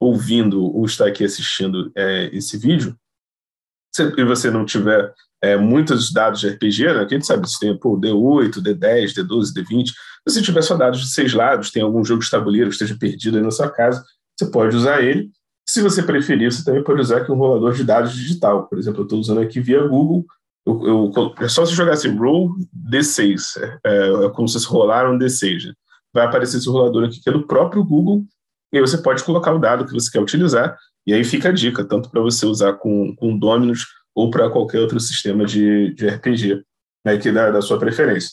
ouvindo 0.03 0.65
ou 0.65 0.85
está 0.85 1.07
aqui 1.07 1.25
assistindo 1.25 1.93
é, 1.97 2.29
esse 2.35 2.59
vídeo, 2.59 2.97
se 3.95 4.11
você 4.25 4.51
não 4.51 4.65
tiver 4.65 5.15
é, 5.41 5.57
muitos 5.57 6.13
dados 6.13 6.41
de 6.41 6.49
RPG, 6.49 6.87
né, 6.87 7.05
que 7.05 7.15
a 7.15 7.19
gente 7.19 7.27
sabe 7.27 7.49
se 7.49 7.61
tem 7.61 7.77
pô, 7.79 7.99
D8, 8.01 8.55
D10, 8.55 9.15
D12, 9.15 9.53
D20, 9.55 9.87
se 9.87 9.95
você 10.27 10.43
tiver 10.43 10.63
só 10.63 10.77
dados 10.77 11.01
de 11.01 11.13
seis 11.13 11.33
lados, 11.33 11.71
tem 11.71 11.83
algum 11.83 12.05
jogo 12.05 12.23
de 12.23 12.31
tabuleiro 12.31 12.69
que 12.69 12.75
esteja 12.75 12.97
perdido 12.99 13.37
aí 13.37 13.43
na 13.43 13.51
sua 13.51 13.71
casa, 13.71 14.05
você 14.37 14.51
pode 14.51 14.77
usar 14.77 15.03
ele. 15.03 15.31
Se 15.69 15.81
você 15.81 16.03
preferir, 16.03 16.53
você 16.53 16.65
também 16.65 16.83
pode 16.83 17.01
usar 17.01 17.19
aqui 17.19 17.31
um 17.31 17.37
rolador 17.37 17.73
de 17.73 17.85
dados 17.85 18.13
digital. 18.13 18.67
Por 18.67 18.79
exemplo, 18.79 19.01
eu 19.01 19.05
estou 19.05 19.21
usando 19.21 19.41
aqui 19.41 19.61
via 19.61 19.87
Google. 19.87 20.25
Eu, 20.67 20.87
eu, 20.87 21.35
é 21.39 21.49
só 21.49 21.65
se 21.65 21.75
jogar 21.75 21.93
assim, 21.93 22.17
roll 22.17 22.57
D6. 22.91 23.61
É, 23.85 24.27
é 24.27 24.31
como 24.31 24.49
se 24.49 24.65
rolaram 24.67 25.15
um 25.15 25.19
D6. 25.19 25.67
Né? 25.67 25.73
Vai 26.13 26.27
aparecer 26.27 26.59
esse 26.59 26.69
rolador 26.69 27.05
aqui, 27.05 27.21
que 27.21 27.29
é 27.29 27.33
do 27.33 27.47
próprio 27.47 27.85
Google, 27.85 28.25
e 28.73 28.79
aí 28.79 28.81
você 28.81 28.99
pode 28.99 29.23
colocar 29.23 29.53
o 29.53 29.59
dado 29.59 29.85
que 29.85 29.93
você 29.93 30.11
quer 30.11 30.21
utilizar, 30.21 30.79
e 31.07 31.13
aí 31.13 31.25
fica 31.25 31.51
a 31.51 31.53
dica, 31.53 31.85
tanto 31.85 32.11
para 32.11 32.21
você 32.21 32.47
usar 32.47 32.75
com, 32.75 33.15
com 33.17 33.37
Dominus 33.37 33.87
ou 34.15 34.31
para 34.31 34.49
qualquer 34.49 34.79
outro 34.79 34.99
sistema 35.01 35.45
de, 35.45 35.93
de 35.95 36.09
RPG 36.09 36.63
né, 37.05 37.19
que 37.19 37.31
dá 37.33 37.51
da 37.51 37.61
sua 37.61 37.79
preferência. 37.79 38.31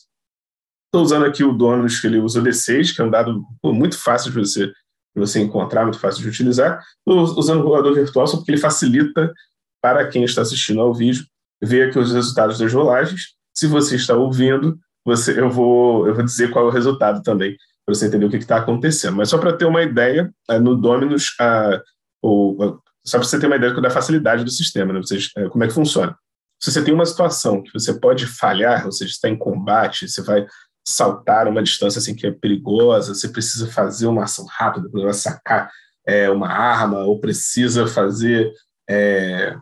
Estou 0.87 1.03
usando 1.03 1.25
aqui 1.25 1.43
o 1.43 1.53
Dominus, 1.53 1.99
que 1.99 2.07
ele 2.07 2.19
usa 2.19 2.39
o 2.39 2.43
D6, 2.43 2.95
que 2.95 3.01
é 3.01 3.05
um 3.05 3.09
dado 3.09 3.43
pô, 3.61 3.73
muito 3.73 3.97
fácil 3.97 4.31
de 4.31 4.39
você, 4.39 4.67
de 4.67 4.73
você 5.15 5.39
encontrar, 5.39 5.83
muito 5.83 5.99
fácil 5.99 6.21
de 6.21 6.29
utilizar. 6.29 6.83
Estou 6.99 7.37
usando 7.37 7.61
o 7.61 7.63
rolador 7.63 7.93
virtual 7.93 8.27
só 8.27 8.37
porque 8.37 8.51
ele 8.51 8.61
facilita 8.61 9.33
para 9.81 10.07
quem 10.07 10.23
está 10.23 10.41
assistindo 10.41 10.81
ao 10.81 10.93
vídeo 10.93 11.25
ver 11.61 11.89
aqui 11.89 11.99
os 11.99 12.13
resultados 12.13 12.59
das 12.59 12.73
rolagens. 12.73 13.35
Se 13.53 13.67
você 13.67 13.95
está 13.95 14.15
ouvindo, 14.15 14.79
você, 15.05 15.39
eu, 15.39 15.49
vou, 15.49 16.07
eu 16.07 16.15
vou 16.15 16.23
dizer 16.23 16.49
qual 16.49 16.65
é 16.65 16.67
o 16.69 16.71
resultado 16.71 17.21
também 17.23 17.57
para 17.89 17.95
você 17.95 18.05
entender 18.05 18.25
o 18.25 18.29
que 18.29 18.37
está 18.37 18.57
acontecendo. 18.57 19.17
Mas 19.17 19.29
só 19.29 19.37
para 19.37 19.53
ter 19.53 19.65
uma 19.65 19.81
ideia, 19.81 20.31
é, 20.49 20.59
no 20.59 20.75
Dominus, 20.75 21.35
a, 21.39 21.81
ou, 22.21 22.79
só 23.03 23.17
para 23.17 23.27
você 23.27 23.39
ter 23.39 23.47
uma 23.47 23.55
ideia 23.55 23.73
da 23.81 23.89
facilidade 23.89 24.43
do 24.43 24.51
sistema, 24.51 24.93
né? 24.93 24.99
Vocês, 24.99 25.29
é, 25.35 25.49
como 25.49 25.63
é 25.63 25.67
que 25.67 25.73
funciona. 25.73 26.15
Se 26.61 26.71
você 26.71 26.83
tem 26.83 26.93
uma 26.93 27.05
situação 27.05 27.63
que 27.63 27.73
você 27.73 27.93
pode 27.99 28.27
falhar, 28.27 28.85
ou 28.85 28.91
seja, 28.91 29.11
está 29.11 29.27
em 29.29 29.37
combate, 29.37 30.07
você 30.07 30.21
vai 30.21 30.45
saltar 30.87 31.47
uma 31.47 31.63
distância 31.63 31.99
assim 31.99 32.15
que 32.15 32.27
é 32.27 32.31
perigosa, 32.31 33.13
você 33.13 33.29
precisa 33.29 33.67
fazer 33.71 34.07
uma 34.07 34.23
ação 34.23 34.45
rápida 34.45 34.89
para 34.89 35.13
sacar 35.13 35.71
é, 36.05 36.29
uma 36.29 36.49
arma, 36.49 36.99
ou 36.99 37.19
precisa 37.19 37.87
fazer 37.87 38.51
é, 38.89 39.55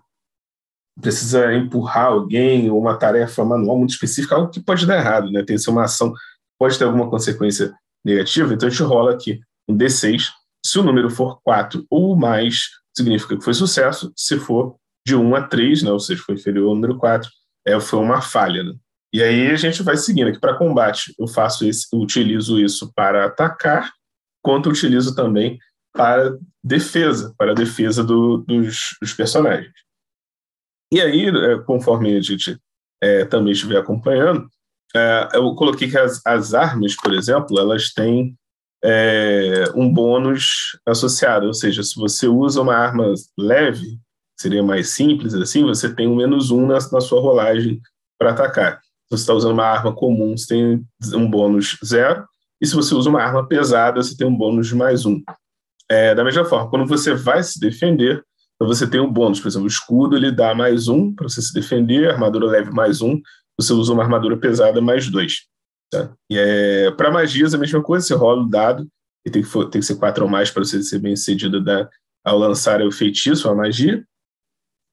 precisa 0.99 1.53
empurrar 1.53 2.07
alguém 2.07 2.69
ou 2.71 2.79
uma 2.79 2.97
tarefa 2.97 3.45
manual 3.45 3.77
muito 3.77 3.91
específica, 3.91 4.35
algo 4.35 4.49
que 4.49 4.59
pode 4.59 4.85
dar 4.85 4.97
errado, 4.97 5.31
né? 5.31 5.43
Tem 5.43 5.55
que 5.55 5.61
ser 5.61 5.69
uma 5.69 5.83
ação 5.83 6.13
pode 6.59 6.77
ter 6.77 6.85
alguma 6.85 7.09
consequência 7.09 7.73
negativa, 8.03 8.53
então 8.53 8.67
a 8.67 8.69
gente 8.69 8.83
rola 8.83 9.13
aqui 9.13 9.39
um 9.67 9.77
D6. 9.77 10.29
Se 10.65 10.79
o 10.79 10.83
número 10.83 11.09
for 11.09 11.41
4 11.41 11.85
ou 11.89 12.15
mais, 12.15 12.69
significa 12.95 13.37
que 13.37 13.43
foi 13.43 13.53
sucesso. 13.53 14.11
Se 14.15 14.39
for 14.39 14.75
de 15.05 15.15
1 15.15 15.35
a 15.35 15.41
3, 15.43 15.83
né, 15.83 15.91
ou 15.91 15.99
seja, 15.99 16.21
foi 16.21 16.35
inferior 16.35 16.69
ao 16.69 16.75
número 16.75 16.97
4, 16.97 17.29
é, 17.65 17.79
foi 17.79 17.99
uma 17.99 18.21
falha. 18.21 18.63
Né? 18.63 18.73
E 19.13 19.23
aí 19.23 19.51
a 19.51 19.55
gente 19.55 19.83
vai 19.83 19.97
seguindo 19.97 20.27
aqui 20.27 20.39
para 20.39 20.57
combate. 20.57 21.13
Eu 21.17 21.27
faço 21.27 21.65
esse, 21.65 21.87
eu 21.93 21.99
utilizo 21.99 22.59
isso 22.59 22.91
para 22.93 23.25
atacar, 23.25 23.91
quanto 24.41 24.69
utilizo 24.69 25.15
também 25.15 25.59
para 25.93 26.37
defesa, 26.63 27.33
para 27.37 27.51
a 27.51 27.55
defesa 27.55 28.03
do, 28.03 28.37
dos, 28.37 28.95
dos, 29.01 29.13
personagens. 29.13 29.71
E 30.93 31.01
aí, 31.01 31.25
é, 31.27 31.59
conforme 31.63 32.15
a 32.15 32.21
gente 32.21 32.57
é, 33.01 33.25
também 33.25 33.53
estiver 33.53 33.77
acompanhando, 33.77 34.47
é, 34.97 35.29
eu 35.33 35.53
coloquei 35.55 35.89
que 35.89 35.97
as, 35.97 36.21
as 36.25 36.53
armas, 36.53 36.95
por 36.95 37.13
exemplo, 37.13 37.59
elas 37.59 37.93
têm 37.93 38.35
é, 38.83 39.65
um 39.75 39.91
bônus 39.91 40.77
associado, 40.85 41.47
ou 41.47 41.53
seja, 41.53 41.83
se 41.83 41.95
você 41.95 42.27
usa 42.27 42.61
uma 42.61 42.75
arma 42.75 43.13
leve, 43.37 43.99
seria 44.39 44.63
mais 44.63 44.89
simples 44.89 45.33
assim, 45.33 45.63
você 45.63 45.93
tem 45.93 46.07
um 46.07 46.15
menos 46.15 46.51
um 46.51 46.67
na, 46.67 46.77
na 46.91 47.01
sua 47.01 47.21
rolagem 47.21 47.81
para 48.19 48.31
atacar. 48.31 48.79
Se 48.79 49.17
você 49.17 49.23
está 49.23 49.33
usando 49.33 49.53
uma 49.53 49.65
arma 49.65 49.93
comum, 49.93 50.35
você 50.37 50.47
tem 50.47 50.85
um 51.15 51.29
bônus 51.29 51.77
zero, 51.83 52.25
e 52.61 52.65
se 52.65 52.75
você 52.75 52.93
usa 52.93 53.09
uma 53.09 53.21
arma 53.21 53.47
pesada, 53.47 54.01
você 54.01 54.15
tem 54.15 54.27
um 54.27 54.35
bônus 54.35 54.67
de 54.67 54.75
mais 54.75 55.05
um. 55.05 55.21
É, 55.89 56.13
da 56.13 56.23
mesma 56.23 56.43
forma, 56.43 56.69
quando 56.69 56.85
você 56.85 57.13
vai 57.13 57.41
se 57.41 57.59
defender, 57.59 58.23
então 58.55 58.67
você 58.67 58.87
tem 58.87 58.99
um 58.99 59.11
bônus, 59.11 59.39
por 59.39 59.47
exemplo, 59.47 59.65
o 59.65 59.69
escudo 59.69 60.17
ele 60.17 60.31
dá 60.31 60.53
mais 60.53 60.87
um 60.87 61.13
para 61.13 61.29
você 61.29 61.41
se 61.41 61.53
defender, 61.53 62.09
a 62.09 62.13
armadura 62.13 62.47
leve 62.47 62.71
mais 62.71 63.01
um, 63.01 63.21
você 63.59 63.73
usa 63.73 63.93
uma 63.93 64.03
armadura 64.03 64.37
pesada 64.37 64.81
mais 64.81 65.09
dois. 65.09 65.47
Tá? 65.91 66.13
E 66.29 66.37
é, 66.37 66.91
para 66.91 67.11
magias 67.11 67.53
a 67.53 67.57
mesma 67.57 67.81
coisa, 67.81 68.05
você 68.05 68.13
rola 68.13 68.43
o 68.43 68.49
dado, 68.49 68.87
e 69.25 69.29
tem 69.29 69.41
que, 69.41 69.47
for, 69.47 69.69
tem 69.69 69.81
que 69.81 69.87
ser 69.87 69.95
quatro 69.95 70.23
ou 70.23 70.29
mais 70.29 70.49
para 70.49 70.63
você 70.63 70.81
ser 70.81 70.99
bem 70.99 71.15
sucedido 71.15 71.61
da, 71.61 71.89
ao 72.23 72.37
lançar 72.37 72.81
o 72.81 72.91
feitiço, 72.91 73.49
a 73.49 73.55
magia, 73.55 74.05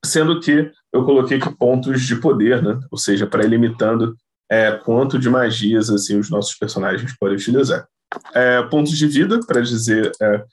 sendo 0.05 0.41
que 0.41 0.71
eu 0.93 1.05
coloquei 1.05 1.39
aqui 1.39 1.55
pontos 1.57 2.03
de 2.03 2.17
poder, 2.17 2.63
né? 2.63 2.79
ou 2.91 2.99
seja, 2.99 3.27
para 3.27 3.45
ir 3.45 3.49
limitando 3.49 4.17
é, 4.51 4.73
quanto 4.73 5.19
de 5.19 5.31
magias 5.31 5.89
assim 5.89 6.19
os 6.19 6.31
nossos 6.31 6.55
personagens 6.55 7.17
podem 7.19 7.37
utilizar. 7.37 7.87
É, 8.35 8.63
pontos 8.63 8.97
de 8.97 9.07
vida, 9.07 9.41
para 9.47 9.61
dizer 9.61 10.13
é, 10.21 10.45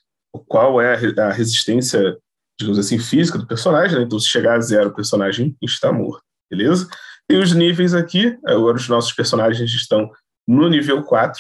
qual 0.48 0.82
é 0.82 0.96
a, 0.96 1.28
a, 1.28 1.32
resistência, 1.32 2.18
digamos 2.60 2.80
assim, 2.80 2.98
física 2.98 3.38
do 3.38 3.46
personagem, 3.46 3.98
né? 3.98 4.04
então 4.04 4.20
se 4.20 4.28
chegar 4.28 4.58
a 4.58 4.62
zero, 4.62 4.90
o 4.90 4.96
personagem 4.96 5.56
está 5.62 5.92
morto, 5.92 6.24
beleza? 6.50 6.88
E 7.30 7.36
os 7.38 7.54
níveis 7.54 7.94
aqui, 7.94 8.38
agora 8.46 8.78
os 8.78 8.90
nossos 8.90 9.14
personagens 9.14 9.72
estão 9.72 10.10
no 10.48 10.70
nível 10.70 11.04
4. 11.04 11.40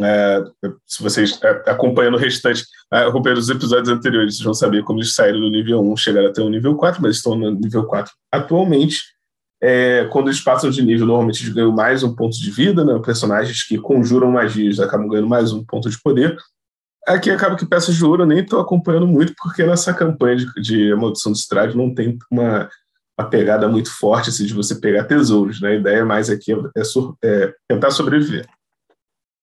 É, 0.00 0.44
se 0.86 1.02
vocês 1.02 1.38
é, 1.42 1.70
acompanhando 1.70 2.14
o 2.14 2.18
restante, 2.18 2.64
é, 2.92 3.04
acompanhando 3.04 3.38
os 3.38 3.48
episódios 3.48 3.88
anteriores, 3.88 4.34
vocês 4.34 4.44
vão 4.44 4.54
saber 4.54 4.84
como 4.84 4.98
eles 4.98 5.14
saíram 5.14 5.40
do 5.40 5.50
nível 5.50 5.80
1, 5.80 5.96
chegaram 5.96 6.28
até 6.28 6.42
o 6.42 6.50
nível 6.50 6.76
4, 6.76 7.00
mas 7.00 7.16
estão 7.16 7.34
no 7.34 7.50
nível 7.50 7.84
4 7.84 8.12
atualmente. 8.30 8.98
É, 9.60 10.04
quando 10.12 10.28
eles 10.28 10.40
passam 10.40 10.68
de 10.68 10.82
nível, 10.82 11.06
normalmente 11.06 11.42
eles 11.42 11.54
ganham 11.54 11.72
mais 11.72 12.02
um 12.02 12.14
ponto 12.14 12.38
de 12.38 12.50
vida, 12.50 12.84
né? 12.84 13.00
personagens 13.02 13.62
que 13.66 13.78
conjuram 13.78 14.30
magias 14.30 14.78
acabam 14.78 15.08
ganhando 15.08 15.28
mais 15.28 15.50
um 15.50 15.64
ponto 15.64 15.88
de 15.88 15.98
poder. 16.02 16.36
Aqui 17.06 17.30
acaba 17.30 17.56
que 17.56 17.64
peças 17.64 17.94
de 17.94 18.04
ouro 18.04 18.24
eu 18.24 18.26
nem 18.26 18.40
estou 18.40 18.60
acompanhando 18.60 19.06
muito, 19.06 19.32
porque 19.38 19.64
nessa 19.64 19.94
campanha 19.94 20.36
de, 20.36 20.52
de 20.60 20.94
Maldição 20.94 21.32
do 21.32 21.38
Estrade 21.38 21.76
não 21.76 21.94
tem 21.94 22.18
uma 22.30 22.68
uma 23.18 23.28
pegada 23.28 23.68
muito 23.68 23.90
forte 23.90 24.30
assim, 24.30 24.44
de 24.46 24.54
você 24.54 24.74
pegar 24.74 25.04
tesouros. 25.04 25.60
Né? 25.60 25.70
A 25.70 25.74
ideia 25.74 26.04
mais 26.04 26.28
aqui 26.28 26.52
é, 26.52 26.56
é 27.24 27.54
tentar 27.68 27.90
sobreviver. 27.90 28.46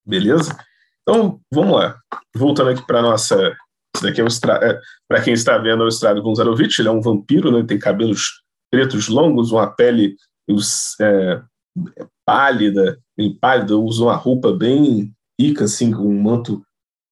Beleza? 0.06 0.56
Então, 1.01 1.39
vamos 1.51 1.75
lá. 1.75 1.98
Voltando 2.36 2.70
aqui 2.70 2.86
para 2.86 3.01
nossa. 3.01 3.56
Isso 3.96 4.03
daqui 4.03 4.22
é, 4.22 4.24
um 4.24 4.27
é 4.27 4.82
para 5.08 5.22
quem 5.22 5.34
está 5.34 5.58
vendo, 5.58 5.84
é 5.84 5.86
o 5.86 5.89
Estrado 5.89 6.22
Gonzarovich. 6.22 6.80
Ele 6.80 6.88
é 6.88 6.92
um 6.92 7.01
vampiro, 7.01 7.51
né? 7.51 7.65
tem 7.65 7.80
cabelos 7.80 8.42
pretos 8.72 9.08
longos, 9.08 9.51
uma 9.51 9.68
pele 9.68 10.15
é, 11.00 11.42
pálida, 12.25 13.00
bem 13.15 13.36
pálida, 13.36 13.77
usa 13.77 14.03
uma 14.03 14.15
roupa 14.15 14.51
bem 14.51 15.13
rica, 15.39 15.65
assim, 15.65 15.92
com 15.92 16.03
um 16.03 16.22
manto 16.22 16.63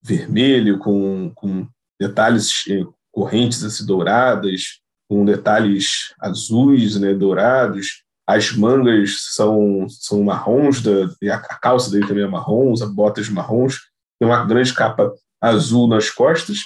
vermelho, 0.04 0.80
com, 0.80 1.32
com 1.36 1.68
detalhes 2.00 2.64
é, 2.68 2.84
correntes 3.12 3.64
assim, 3.64 3.86
douradas, 3.86 4.81
com 5.12 5.26
detalhes 5.26 6.16
azuis, 6.22 6.98
né, 6.98 7.14
dourados. 7.14 8.02
As 8.26 8.54
mangas 8.54 9.34
são, 9.34 9.86
são 9.90 10.24
marrons, 10.24 10.82
da, 10.82 11.36
a, 11.36 11.60
calça 11.60 11.92
dele 11.92 12.08
também 12.08 12.24
é 12.24 12.28
marrom, 12.28 12.72
usa 12.72 12.88
botas 12.88 13.28
marrons. 13.28 13.76
Tem 14.18 14.30
uma 14.30 14.46
grande 14.46 14.74
capa 14.74 15.14
azul 15.42 15.86
nas 15.86 16.10
costas. 16.10 16.60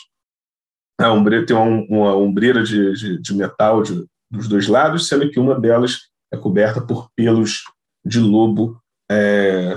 A 1.02 1.12
ombreira, 1.12 1.44
tem 1.44 1.56
uma, 1.56 1.86
uma 1.90 2.16
ombreira 2.16 2.62
de, 2.62 2.94
de, 2.94 3.20
de 3.20 3.34
metal 3.34 3.82
de, 3.82 4.06
dos 4.30 4.48
dois 4.48 4.68
lados, 4.68 5.08
sendo 5.08 5.28
que 5.32 5.40
uma 5.40 5.60
delas 5.60 6.02
é 6.32 6.38
coberta 6.38 6.80
por 6.80 7.10
pelos 7.16 7.64
de 8.06 8.20
lobo 8.20 8.80
é, 9.10 9.75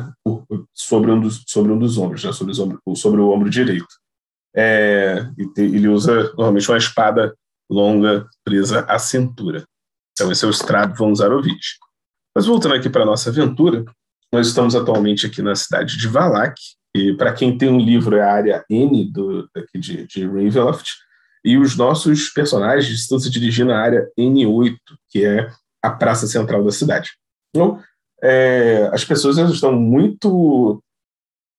sobre, 0.75 1.11
um 1.11 1.23
dos, 1.23 1.43
sobre 1.47 1.73
um 1.73 1.79
dos 1.79 1.97
ombros, 1.97 2.23
né, 2.23 2.33
sobre, 2.33 2.53
os 2.53 3.01
sobre 3.01 3.19
o 3.19 3.31
ombro 3.31 3.49
direito. 3.49 3.89
É, 4.55 5.27
ele 5.57 5.89
usa 5.89 6.25
normalmente 6.35 6.71
uma 6.71 6.77
espada 6.77 7.35
longa 7.71 8.27
presa 8.45 8.81
à 8.89 8.99
cintura. 8.99 9.65
Então, 10.13 10.33
esse 10.33 10.45
é 10.45 10.49
o 10.49 10.51
Stradvon 10.51 11.15
Zarovich. 11.15 11.79
Mas 12.35 12.47
voltando 12.47 12.75
aqui 12.75 12.89
para 12.89 13.03
a 13.03 13.07
nossa 13.07 13.31
aventura, 13.31 13.85
nós 14.33 14.49
estamos 14.49 14.75
atualmente 14.75 15.27
aqui 15.27 15.43
na 15.43 15.55
cidade 15.55 15.97
de 15.97 16.09
Valak, 16.09 16.61
e 16.95 17.15
para 17.15 17.33
quem 17.33 17.57
tem 17.57 17.69
um 17.69 17.81
livro 17.81 18.17
é 18.17 18.23
a 18.23 18.33
área 18.33 18.65
N 18.69 19.11
do, 19.11 19.49
aqui 19.57 19.79
de, 19.79 20.07
de 20.07 20.27
Ravenloft, 20.27 20.89
e 21.45 21.57
os 21.57 21.77
nossos 21.77 22.29
personagens 22.31 22.99
estão 22.99 23.19
se 23.19 23.31
dirigindo 23.31 23.73
à 23.73 23.79
área 23.79 24.11
N8, 24.19 24.77
que 25.09 25.25
é 25.25 25.51
a 25.83 25.91
praça 25.91 26.27
central 26.27 26.65
da 26.65 26.73
cidade. 26.73 27.11
Então, 27.55 27.81
é, 28.23 28.91
as 28.93 29.05
pessoas 29.05 29.39
estão 29.39 29.73
muito 29.73 30.83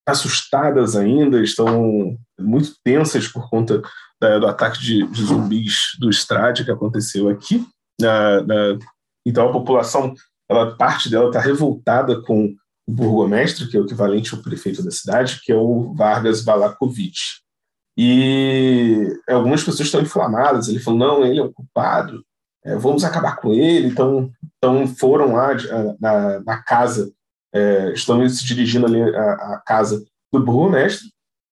assustadas 0.05 0.95
ainda, 0.95 1.41
estão 1.41 2.17
muito 2.39 2.73
tensas 2.83 3.27
por 3.27 3.49
conta 3.49 3.81
do 4.19 4.47
ataque 4.47 4.79
de, 4.79 5.07
de, 5.07 5.23
zumbis 5.23 5.95
do 5.99 6.09
Strade 6.09 6.65
que 6.65 6.71
aconteceu 6.71 7.29
aqui. 7.29 7.65
Na, 7.99 8.41
na, 8.41 8.79
então 9.25 9.47
a 9.47 9.51
população, 9.51 10.13
ela, 10.49 10.75
parte 10.75 11.09
dela 11.09 11.27
está 11.27 11.39
revoltada 11.39 12.21
com 12.21 12.53
o 12.87 12.91
burgomestre, 12.91 13.67
que 13.67 13.77
é 13.77 13.79
o 13.79 13.85
equivalente 13.85 14.33
ao 14.33 14.41
prefeito 14.41 14.83
da 14.83 14.91
cidade, 14.91 15.39
que 15.43 15.51
é 15.51 15.55
o 15.55 15.93
Vargas 15.93 16.43
Valakovic. 16.43 17.17
E 17.97 19.07
algumas 19.27 19.61
pessoas 19.61 19.87
estão 19.87 20.01
inflamadas, 20.01 20.67
ele 20.67 20.79
falou, 20.79 20.99
não, 20.99 21.25
ele 21.25 21.39
é 21.39 21.43
o 21.43 21.51
culpado, 21.51 22.23
é, 22.63 22.75
vamos 22.75 23.03
acabar 23.03 23.37
com 23.37 23.53
ele, 23.53 23.87
então, 23.87 24.31
então 24.57 24.87
foram 24.87 25.33
lá 25.33 25.49
na, 25.99 26.39
na 26.39 26.63
casa, 26.63 27.11
é, 27.53 27.91
estão 27.91 28.27
se 28.27 28.45
dirigindo 28.45 28.85
ali 28.85 29.01
à, 29.01 29.33
à 29.53 29.63
casa 29.65 30.03
do 30.31 30.43
burgomestre, 30.43 31.09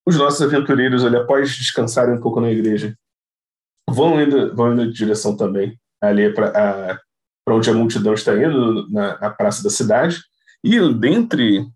os 0.08 0.16
nossos 0.16 0.42
aventureiros, 0.42 1.04
ali, 1.04 1.18
após 1.18 1.54
descansarem 1.54 2.16
um 2.16 2.22
pouco 2.22 2.40
na 2.40 2.50
igreja, 2.50 2.98
vão 3.90 4.22
indo, 4.22 4.56
vão 4.56 4.72
indo 4.72 4.84
em 4.84 4.90
direção 4.90 5.36
também 5.36 5.78
ali 6.02 6.34
para 6.34 7.02
onde 7.50 7.70
a 7.70 7.74
multidão 7.74 8.14
está 8.14 8.34
indo, 8.34 8.90
na, 8.90 9.20
na, 9.20 9.30
praça 9.30 9.62
da 9.62 9.70
cidade. 9.70 10.24
E 10.64 10.80
dentre 10.94 11.68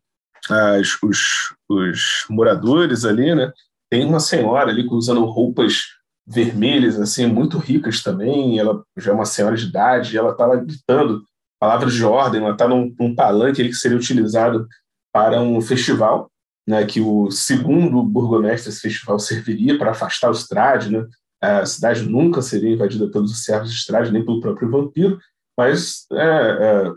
as, 0.49 0.97
os, 1.03 1.53
os 1.67 2.25
moradores 2.29 3.03
ali, 3.03 3.35
né, 3.35 3.51
tem 3.89 4.05
uma 4.05 4.21
senhora 4.21 4.71
ali 4.71 4.87
usando 4.89 5.25
roupas 5.25 5.81
vermelhas, 6.25 6.97
assim, 7.01 7.25
muito 7.25 7.57
ricas 7.57 8.01
também. 8.01 8.57
Ela 8.57 8.81
já 8.97 9.11
é 9.11 9.13
uma 9.13 9.25
senhora 9.25 9.57
de 9.57 9.65
idade, 9.65 10.15
e 10.15 10.17
ela 10.17 10.31
está 10.31 10.45
lá 10.45 10.55
gritando 10.55 11.21
palavras 11.59 11.93
de 11.93 12.05
ordem. 12.05 12.41
Ela 12.41 12.53
está 12.53 12.65
num, 12.65 12.95
num 12.97 13.13
palanque 13.13 13.67
que 13.67 13.73
seria 13.73 13.97
utilizado 13.97 14.65
para 15.13 15.41
um 15.41 15.59
festival 15.59 16.30
né, 16.71 16.85
que 16.85 17.01
o 17.01 17.29
segundo 17.29 18.01
burgomestre 18.01 18.69
desse 18.69 18.79
festival 18.79 19.19
serviria 19.19 19.77
para 19.77 19.91
afastar 19.91 20.29
o 20.29 20.33
Strade, 20.33 20.89
né? 20.89 21.05
A 21.41 21.65
cidade 21.65 22.03
nunca 22.03 22.41
seria 22.41 22.71
invadida 22.71 23.09
pelos 23.09 23.43
servos 23.43 23.71
de 23.71 23.77
Strade, 23.77 24.09
nem 24.09 24.23
pelo 24.23 24.39
próprio 24.39 24.71
vampiro, 24.71 25.19
mas 25.57 26.05
é, 26.13 26.93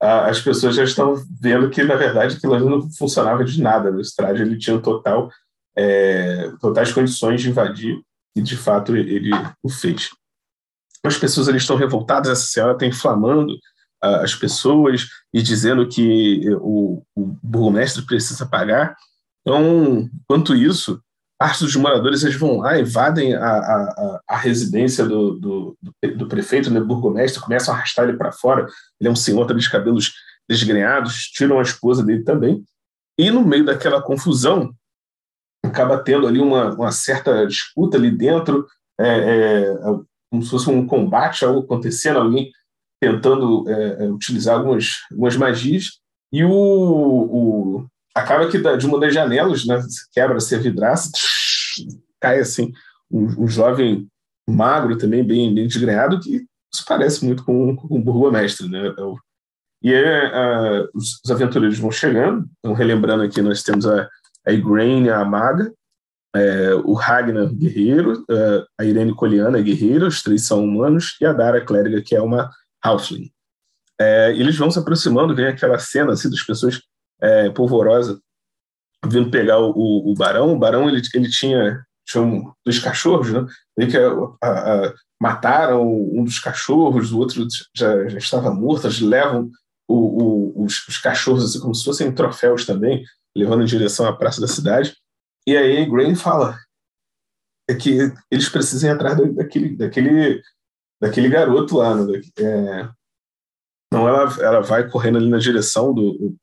é, 0.00 0.06
as 0.06 0.40
pessoas 0.40 0.74
já 0.74 0.84
estão 0.84 1.22
vendo 1.38 1.68
que, 1.68 1.82
na 1.82 1.96
verdade, 1.96 2.36
aquilo 2.36 2.58
não 2.58 2.90
funcionava 2.92 3.44
de 3.44 3.60
nada. 3.60 3.90
O 3.90 4.00
Strade 4.00 4.40
ele 4.40 4.56
tinha 4.56 4.78
total, 4.78 5.28
é, 5.76 6.50
totais 6.58 6.90
condições 6.90 7.42
de 7.42 7.50
invadir 7.50 8.00
e, 8.34 8.40
de 8.40 8.56
fato, 8.56 8.96
ele 8.96 9.32
o 9.62 9.68
fez. 9.68 10.08
As 11.04 11.18
pessoas 11.18 11.48
estão 11.48 11.76
revoltadas, 11.76 12.30
essa 12.30 12.46
senhora 12.46 12.72
está 12.72 12.86
inflamando 12.86 13.52
uh, 13.52 14.22
as 14.22 14.34
pessoas 14.34 15.08
e 15.34 15.42
dizendo 15.42 15.86
que 15.86 16.42
o, 16.60 17.02
o 17.14 17.36
burgomestre 17.42 18.06
precisa 18.06 18.46
pagar. 18.46 18.96
Então, 19.40 20.08
quanto 20.26 20.54
isso, 20.54 21.00
parte 21.38 21.64
dos 21.64 21.74
moradores 21.76 22.22
eles 22.22 22.36
vão 22.36 22.58
lá, 22.58 22.78
invadem 22.78 23.34
a, 23.34 23.46
a, 23.46 24.20
a 24.28 24.36
residência 24.36 25.04
do, 25.06 25.38
do, 25.38 25.78
do, 26.16 26.28
prefeito, 26.28 26.70
né, 26.70 26.80
burgomestre, 26.80 27.42
começam 27.42 27.72
a 27.72 27.78
arrastar 27.78 28.08
ele 28.08 28.18
para 28.18 28.32
fora. 28.32 28.66
Ele 29.00 29.08
é 29.08 29.10
um 29.10 29.16
senhor 29.16 29.46
também 29.46 29.62
de 29.62 29.70
cabelos 29.70 30.12
desgrenhados, 30.48 31.28
tiram 31.28 31.58
a 31.58 31.62
esposa 31.62 32.04
dele 32.04 32.24
também. 32.24 32.62
E 33.18 33.30
no 33.30 33.44
meio 33.44 33.64
daquela 33.64 34.02
confusão, 34.02 34.74
acaba 35.64 36.02
tendo 36.02 36.26
ali 36.26 36.40
uma, 36.40 36.74
uma 36.74 36.92
certa 36.92 37.46
disputa 37.46 37.96
ali 37.96 38.10
dentro, 38.10 38.66
é, 38.98 39.06
é, 39.06 39.76
como 40.30 40.42
se 40.42 40.50
fosse 40.50 40.68
um 40.68 40.86
combate, 40.86 41.44
algo 41.44 41.60
acontecendo, 41.60 42.18
alguém 42.18 42.50
tentando 43.00 43.68
é, 43.68 44.04
é 44.04 44.08
utilizar 44.08 44.58
algumas, 44.58 44.98
algumas 45.10 45.36
magias. 45.36 46.00
E 46.32 46.44
o, 46.44 46.50
o, 46.50 47.86
acaba 48.14 48.48
que 48.48 48.58
de 48.76 48.86
uma 48.86 48.98
das 48.98 49.14
janelas, 49.14 49.64
né, 49.64 49.80
quebra-se 50.12 50.54
a 50.54 50.58
vidraça, 50.58 51.10
cai 52.20 52.40
assim 52.40 52.72
um, 53.10 53.44
um, 53.44 53.48
jovem 53.48 54.08
magro 54.48 54.96
também, 54.96 55.24
bem, 55.24 55.54
bem 55.54 55.66
desgrenhado, 55.66 56.20
que 56.20 56.44
se 56.72 56.84
parece 56.84 57.24
muito 57.24 57.44
com, 57.44 57.76
com 57.76 57.98
o 57.98 58.02
burgomestre, 58.02 58.68
né? 58.68 58.88
É 58.88 59.30
e 59.82 59.94
é, 59.94 60.86
os, 60.94 61.20
os, 61.24 61.30
aventureiros 61.30 61.78
vão 61.78 61.90
chegando, 61.90 62.46
então 62.58 62.74
relembrando 62.74 63.22
aqui, 63.22 63.40
nós 63.40 63.62
temos 63.62 63.86
a, 63.86 64.08
a 64.46 64.52
Igraine, 64.52 65.08
a 65.08 65.24
maga, 65.24 65.72
é, 66.36 66.74
o 66.74 66.92
Ragnar, 66.92 67.52
guerreiro, 67.52 68.24
é, 68.30 68.64
a 68.78 68.84
Irene 68.84 69.14
Coliana, 69.14 69.60
guerreira, 69.60 70.06
os 70.06 70.22
três 70.22 70.46
são 70.46 70.62
humanos, 70.62 71.16
e 71.20 71.24
a 71.24 71.32
Dara, 71.32 71.64
clériga, 71.64 72.02
que 72.02 72.14
é 72.14 72.20
uma 72.20 72.50
halfling. 72.84 73.30
É, 73.98 74.32
eles 74.32 74.56
vão 74.56 74.70
se 74.70 74.78
aproximando, 74.78 75.34
vem 75.34 75.46
aquela 75.46 75.78
cena 75.78 76.12
assim, 76.12 76.30
das 76.30 76.42
pessoas 76.42 76.80
é, 77.22 77.50
polvorosa 77.50 78.20
vindo 79.06 79.30
pegar 79.30 79.58
o, 79.58 79.70
o, 79.70 80.12
o, 80.12 80.14
barão. 80.14 80.52
O 80.52 80.58
barão 80.58 80.88
ele, 80.88 81.00
ele 81.14 81.28
tinha, 81.28 81.84
tinha 82.06 82.22
um, 82.22 82.52
dois 82.64 82.78
cachorros, 82.78 83.32
né? 83.32 83.46
Ele 83.76 83.90
que 83.90 83.98
mataram 85.20 85.86
um 85.86 86.24
dos 86.24 86.38
cachorros, 86.38 87.12
o 87.12 87.18
outro 87.18 87.46
já, 87.74 88.08
já 88.08 88.18
estava 88.18 88.50
morto. 88.50 88.86
Eles 88.86 89.00
levam 89.00 89.50
o, 89.88 90.64
os, 90.64 90.86
os, 90.86 90.98
cachorros 90.98 91.44
assim, 91.44 91.60
como 91.60 91.74
se 91.74 91.84
fossem 91.84 92.14
troféus 92.14 92.64
também, 92.64 93.04
levando 93.36 93.62
em 93.62 93.66
direção 93.66 94.06
à 94.06 94.16
praça 94.16 94.40
da 94.40 94.48
cidade. 94.48 94.94
E 95.46 95.56
aí 95.56 95.88
Grain 95.88 96.14
fala 96.14 96.58
é 97.68 97.74
que 97.74 98.12
eles 98.30 98.48
precisam 98.48 98.90
ir 98.90 98.92
atrás 98.92 99.16
daquele, 99.34 99.76
daquele, 99.76 100.42
daquele 101.00 101.28
garoto 101.28 101.76
lá. 101.76 101.94
Né? 101.94 102.20
É, 102.38 102.88
então 103.86 104.08
ela, 104.08 104.42
ela 104.42 104.60
vai 104.60 104.88
correndo 104.88 105.18
ali 105.18 105.28
na 105.28 105.38
direção 105.38 105.94
do, 105.94 106.36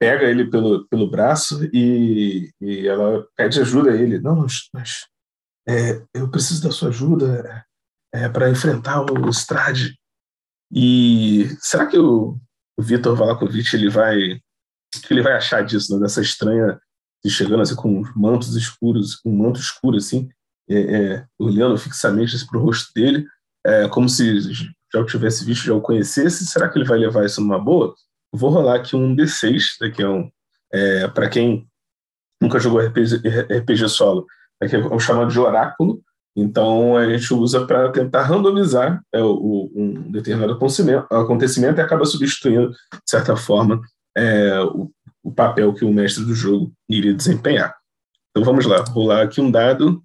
pega 0.00 0.24
ele 0.24 0.50
pelo, 0.50 0.88
pelo 0.88 1.10
braço 1.10 1.62
e, 1.74 2.50
e 2.58 2.88
ela 2.88 3.26
pede 3.36 3.60
ajuda 3.60 3.90
a 3.90 3.96
ele. 3.96 4.18
Não, 4.18 4.34
mas, 4.34 4.68
mas 4.72 5.06
é, 5.68 6.02
eu 6.14 6.30
preciso 6.30 6.62
da 6.62 6.72
sua 6.72 6.88
ajuda 6.88 7.64
é, 8.12 8.26
para 8.30 8.48
enfrentar 8.48 9.02
o 9.02 9.28
Strade. 9.28 9.94
E 10.72 11.48
será 11.60 11.86
que 11.86 11.98
o, 11.98 12.38
o 12.78 12.82
Vitor 12.82 13.14
Valakovic 13.14 13.74
ele 13.76 13.90
vai 13.90 14.40
ele 15.08 15.22
vai 15.22 15.34
achar 15.34 15.64
disso, 15.64 15.94
né? 15.94 16.00
dessa 16.00 16.20
estranha 16.20 16.80
chegando 17.26 17.60
assim 17.60 17.76
com 17.76 18.02
mantos 18.16 18.56
escuros, 18.56 19.20
um 19.24 19.36
manto 19.36 19.60
escuro 19.60 19.98
assim, 19.98 20.28
é, 20.68 20.78
é, 20.78 21.26
olhando 21.38 21.76
fixamente 21.76 22.34
assim, 22.34 22.46
para 22.46 22.58
o 22.58 22.62
rosto 22.62 22.90
dele, 22.94 23.26
é, 23.64 23.86
como 23.88 24.08
se 24.08 24.40
já 24.92 25.00
o 25.00 25.04
tivesse 25.04 25.44
visto, 25.44 25.66
já 25.66 25.74
o 25.74 25.82
conhecesse. 25.82 26.46
Será 26.46 26.68
que 26.68 26.78
ele 26.78 26.88
vai 26.88 26.98
levar 26.98 27.26
isso 27.26 27.40
numa 27.40 27.58
boa? 27.58 27.94
Vou 28.32 28.50
rolar 28.50 28.76
aqui 28.76 28.94
um 28.94 29.14
D6, 29.14 29.76
daqui 29.80 30.02
é 30.02 30.08
um. 30.08 30.30
É, 30.72 31.08
para 31.08 31.28
quem 31.28 31.68
nunca 32.40 32.60
jogou 32.60 32.80
RPG, 32.80 33.16
RPG 33.58 33.88
solo, 33.88 34.24
aqui 34.62 34.76
é 34.76 34.78
o 34.78 34.98
chamado 34.98 35.30
de 35.30 35.38
oráculo. 35.38 36.02
Então 36.36 36.96
a 36.96 37.08
gente 37.08 37.34
usa 37.34 37.66
para 37.66 37.90
tentar 37.90 38.22
randomizar 38.22 39.02
é, 39.12 39.20
o, 39.20 39.70
um 39.74 40.12
determinado 40.12 40.52
acontecimento 41.10 41.78
e 41.78 41.82
acaba 41.82 42.04
substituindo, 42.04 42.70
de 42.70 43.10
certa 43.10 43.36
forma, 43.36 43.80
é, 44.16 44.60
o, 44.60 44.90
o, 45.24 45.32
papel 45.32 45.74
que 45.74 45.84
o 45.84 45.92
mestre 45.92 46.24
do 46.24 46.34
jogo 46.34 46.72
iria 46.88 47.14
desempenhar. 47.14 47.76
Então 48.30 48.44
vamos 48.44 48.64
lá, 48.64 48.82
rolar 48.84 49.22
aqui 49.22 49.40
um 49.40 49.50
dado. 49.50 50.02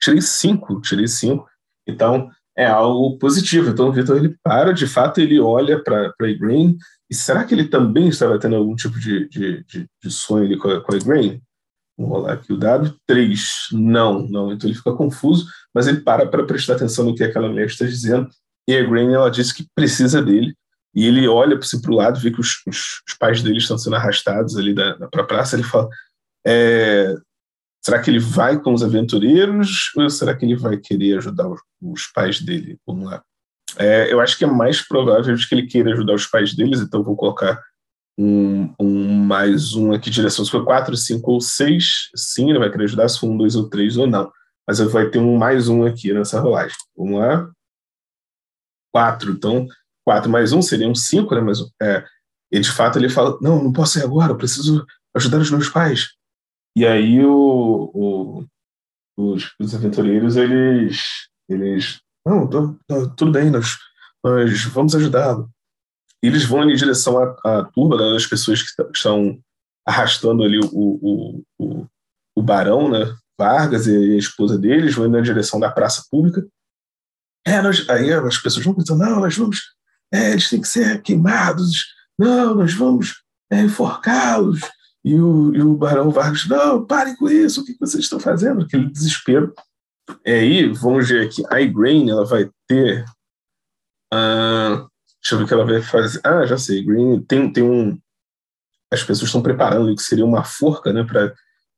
Tirei 0.00 0.20
cinco, 0.20 0.80
tirei 0.80 1.06
cinco. 1.06 1.48
Então 1.86 2.28
é 2.56 2.66
algo 2.66 3.16
positivo. 3.18 3.70
Então 3.70 3.88
o 3.88 3.92
Vitor 3.92 4.16
ele 4.16 4.36
para, 4.42 4.72
de 4.72 4.86
fato 4.86 5.20
ele 5.20 5.38
olha 5.38 5.82
para 5.82 6.08
a 6.08 6.32
Green 6.38 6.76
e 7.14 7.16
será 7.16 7.44
que 7.44 7.54
ele 7.54 7.68
também 7.68 8.08
estava 8.08 8.36
tendo 8.40 8.56
algum 8.56 8.74
tipo 8.74 8.98
de, 8.98 9.28
de, 9.28 9.62
de, 9.62 9.88
de 10.02 10.10
sonho 10.10 10.46
ali 10.46 10.58
com 10.58 10.68
a, 10.68 10.80
com 10.80 10.92
a 10.92 10.98
Grain? 10.98 11.40
Vamos 11.96 12.12
rolar 12.12 12.32
aqui 12.32 12.52
o 12.52 12.56
dado. 12.56 12.98
Três. 13.06 13.68
Não, 13.70 14.26
não. 14.26 14.52
Então 14.52 14.68
ele 14.68 14.76
fica 14.76 14.92
confuso, 14.92 15.46
mas 15.72 15.86
ele 15.86 16.00
para 16.00 16.26
para 16.26 16.42
prestar 16.42 16.74
atenção 16.74 17.04
no 17.04 17.14
que 17.14 17.22
aquela 17.22 17.48
mulher 17.48 17.66
está 17.66 17.84
dizendo. 17.84 18.28
E 18.66 18.76
a 18.76 18.82
Grain, 18.82 19.12
ela 19.12 19.30
disse 19.30 19.54
que 19.54 19.64
precisa 19.76 20.20
dele. 20.20 20.56
E 20.92 21.06
ele 21.06 21.28
olha 21.28 21.56
para 21.56 21.92
o 21.92 21.94
lado, 21.94 22.18
vê 22.18 22.32
que 22.32 22.40
os, 22.40 22.60
os, 22.66 23.00
os, 23.08 23.14
pais 23.16 23.40
dele 23.42 23.58
estão 23.58 23.78
sendo 23.78 23.94
arrastados 23.94 24.56
ali 24.56 24.74
da, 24.74 24.96
da 24.96 25.06
pra 25.06 25.22
praça. 25.22 25.54
Ele 25.54 25.62
fala: 25.62 25.88
é, 26.44 27.14
será 27.80 28.02
que 28.02 28.10
ele 28.10 28.18
vai 28.18 28.60
com 28.60 28.74
os 28.74 28.82
aventureiros 28.82 29.92
ou 29.96 30.10
será 30.10 30.36
que 30.36 30.44
ele 30.44 30.56
vai 30.56 30.78
querer 30.78 31.18
ajudar 31.18 31.48
os, 31.48 31.60
os 31.80 32.08
pais 32.08 32.40
dele? 32.40 32.76
Vamos 32.84 33.08
lá. 33.08 33.22
É, 33.76 34.12
eu 34.12 34.20
acho 34.20 34.38
que 34.38 34.44
é 34.44 34.46
mais 34.46 34.86
provável 34.86 35.34
de 35.34 35.48
que 35.48 35.54
ele 35.54 35.66
queira 35.66 35.92
ajudar 35.92 36.14
os 36.14 36.26
pais 36.26 36.54
deles, 36.54 36.80
então 36.80 37.02
vou 37.02 37.16
colocar 37.16 37.60
um, 38.18 38.72
um 38.78 39.14
mais 39.24 39.74
um 39.74 39.92
aqui 39.92 40.08
de 40.10 40.16
direção. 40.16 40.44
Se 40.44 40.50
for 40.50 40.64
4, 40.64 40.96
5 40.96 41.30
ou 41.30 41.40
6, 41.40 42.10
sim, 42.14 42.50
ele 42.50 42.58
vai 42.58 42.70
querer 42.70 42.84
ajudar. 42.84 43.08
Se 43.08 43.18
for 43.18 43.28
um, 43.28 43.36
2 43.36 43.56
ou 43.56 43.68
3 43.68 43.96
ou 43.96 44.06
não. 44.06 44.30
Mas 44.66 44.78
vai 44.78 45.10
ter 45.10 45.18
um 45.18 45.36
mais 45.36 45.68
um 45.68 45.84
aqui 45.84 46.12
nessa 46.12 46.40
rolagem. 46.40 46.76
Vamos 46.96 47.18
lá. 47.18 47.50
4. 48.92 49.32
Então, 49.32 49.66
4 50.04 50.30
mais 50.30 50.52
1 50.52 50.62
seria 50.62 50.88
um 50.88 50.94
5, 50.94 51.34
né? 51.34 51.40
Mas 51.40 51.58
é, 51.82 52.04
e 52.52 52.60
de 52.60 52.70
fato 52.70 52.98
ele 52.98 53.08
fala: 53.08 53.36
Não, 53.40 53.62
não 53.62 53.72
posso 53.72 53.98
ir 53.98 54.04
agora, 54.04 54.32
eu 54.32 54.36
preciso 54.36 54.86
ajudar 55.14 55.38
os 55.38 55.50
meus 55.50 55.68
pais. 55.68 56.10
E 56.76 56.86
aí 56.86 57.24
o, 57.24 57.90
o, 57.94 58.46
os, 59.16 59.52
os 59.58 59.74
aventureiros 59.74 60.36
eles, 60.36 61.28
eles 61.48 62.00
não, 62.26 62.48
tô, 62.48 62.76
tô, 62.86 63.10
tudo 63.10 63.32
bem, 63.32 63.50
nós, 63.50 63.76
nós 64.22 64.64
vamos 64.64 64.94
ajudá-lo. 64.94 65.50
Eles 66.22 66.44
vão 66.44 66.68
em 66.68 66.74
direção 66.74 67.18
à, 67.18 67.36
à 67.44 67.64
turba 67.64 67.96
né, 67.96 68.12
das 68.12 68.26
pessoas 68.26 68.62
que 68.62 68.82
estão 68.94 69.38
arrastando 69.86 70.42
ali 70.42 70.58
o, 70.58 70.70
o, 70.72 71.44
o, 71.58 71.86
o 72.36 72.42
barão, 72.42 72.90
né, 72.90 73.14
Vargas 73.38 73.86
e 73.86 74.14
a 74.14 74.16
esposa 74.16 74.56
deles, 74.56 74.94
vão 74.94 75.08
na 75.08 75.20
direção 75.20 75.60
da 75.60 75.70
praça 75.70 76.04
pública. 76.10 76.46
É, 77.46 77.60
nós, 77.60 77.88
aí 77.90 78.12
as 78.12 78.38
pessoas 78.38 78.64
vão 78.64 78.74
gritando, 78.74 79.04
não, 79.04 79.20
nós 79.20 79.36
vamos, 79.36 79.60
é, 80.12 80.30
eles 80.30 80.48
têm 80.48 80.60
que 80.60 80.68
ser 80.68 81.02
queimados, 81.02 81.84
não, 82.18 82.54
nós 82.54 82.72
vamos 82.72 83.22
é, 83.50 83.60
enforcá-los. 83.60 84.60
E 85.04 85.20
o, 85.20 85.54
e 85.54 85.60
o 85.60 85.76
Barão 85.76 86.10
Vargas, 86.10 86.46
não, 86.46 86.86
parem 86.86 87.14
com 87.16 87.28
isso, 87.28 87.60
o 87.60 87.64
que 87.64 87.76
vocês 87.78 88.04
estão 88.04 88.18
fazendo? 88.18 88.62
Aquele 88.62 88.90
desespero. 88.90 89.52
É 90.24 90.34
aí, 90.34 90.66
vamos 90.68 91.08
ver 91.08 91.26
aqui, 91.26 91.42
a 91.50 91.60
iGrain, 91.60 92.10
ela 92.10 92.24
vai 92.24 92.50
ter. 92.66 93.04
Uh, 94.12 94.88
deixa 95.20 95.32
eu 95.32 95.38
ver 95.38 95.44
o 95.44 95.46
que 95.46 95.54
ela 95.54 95.64
vai 95.64 95.82
fazer. 95.82 96.20
Ah, 96.24 96.46
já 96.46 96.58
sei, 96.58 96.84
Green 96.84 97.22
tem, 97.22 97.52
tem 97.52 97.62
um. 97.62 97.98
As 98.92 99.02
pessoas 99.02 99.28
estão 99.28 99.42
preparando 99.42 99.90
o 99.90 99.96
que 99.96 100.02
seria 100.02 100.24
uma 100.24 100.44
forca, 100.44 100.92
né, 100.92 101.04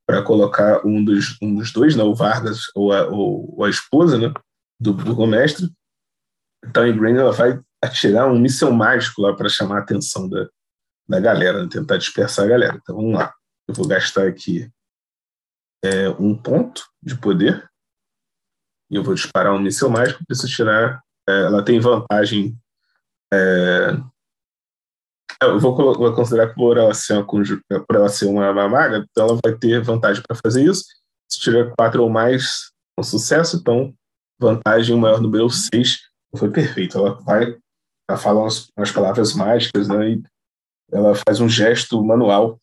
para 0.05 0.21
colocar 0.23 0.85
um 0.85 1.03
dos, 1.03 1.37
um 1.41 1.55
dos 1.55 1.71
dois, 1.71 1.95
né, 1.95 2.03
o 2.03 2.13
Vargas 2.13 2.63
ou 2.75 2.93
a, 2.93 3.07
ou, 3.07 3.63
a 3.63 3.69
esposa, 3.69 4.17
né, 4.17 4.31
do 4.79 4.93
burgomestre. 4.93 5.69
Então 6.63 6.83
a 6.83 6.91
Green 6.91 7.17
ela 7.17 7.31
vai 7.31 7.59
atirar 7.81 8.31
um 8.31 8.37
míssel 8.37 8.71
mágico 8.71 9.21
lá 9.21 9.35
para 9.35 9.49
chamar 9.49 9.77
a 9.77 9.81
atenção 9.81 10.29
da, 10.29 10.47
da 11.07 11.19
galera, 11.19 11.63
né, 11.63 11.69
tentar 11.71 11.97
dispersar 11.97 12.45
a 12.45 12.49
galera. 12.49 12.77
Então 12.81 12.95
vamos 12.95 13.13
lá. 13.13 13.33
Eu 13.67 13.73
vou 13.73 13.87
gastar 13.87 14.27
aqui 14.27 14.69
é, 15.83 16.09
um 16.19 16.35
ponto 16.35 16.85
de 17.01 17.15
poder 17.15 17.67
e 18.89 18.95
eu 18.95 19.03
vou 19.03 19.13
disparar 19.13 19.53
um 19.53 19.59
míssil 19.59 19.89
mágico, 19.89 20.25
preciso 20.25 20.53
tirar. 20.53 21.01
É, 21.27 21.43
ela 21.43 21.63
tem 21.63 21.79
vantagem. 21.79 22.57
É, 23.33 23.97
eu 25.43 25.59
vou, 25.59 25.75
vou, 25.75 26.13
considerar 26.13 26.49
que 26.49 26.55
por 26.55 26.77
ela 26.77 26.93
ser 26.93 27.13
uma, 27.13 27.25
por 27.25 27.95
ela 27.95 28.09
ser 28.09 28.25
uma, 28.25 28.49
uma 28.49 28.69
maga, 28.69 29.05
então 29.09 29.27
ela 29.27 29.39
vai 29.43 29.55
ter 29.55 29.81
vantagem 29.81 30.23
para 30.25 30.37
fazer 30.43 30.63
isso. 30.63 30.83
Se 31.29 31.39
tiver 31.39 31.73
quatro 31.77 32.03
ou 32.03 32.09
mais, 32.09 32.71
com 32.95 33.03
sucesso, 33.03 33.57
então 33.57 33.93
vantagem 34.39 34.95
maior 34.95 35.21
número 35.21 35.49
6 35.49 35.99
foi 36.35 36.49
perfeito. 36.49 36.97
Ela 36.97 37.15
vai 37.21 37.57
ela 38.09 38.17
fala 38.17 38.41
umas, 38.41 38.69
umas 38.77 38.91
palavras 38.91 39.33
mágicas, 39.33 39.89
né? 39.89 40.11
E 40.11 40.23
ela 40.91 41.13
faz 41.13 41.41
um 41.41 41.49
gesto 41.49 42.01
manual 42.03 42.57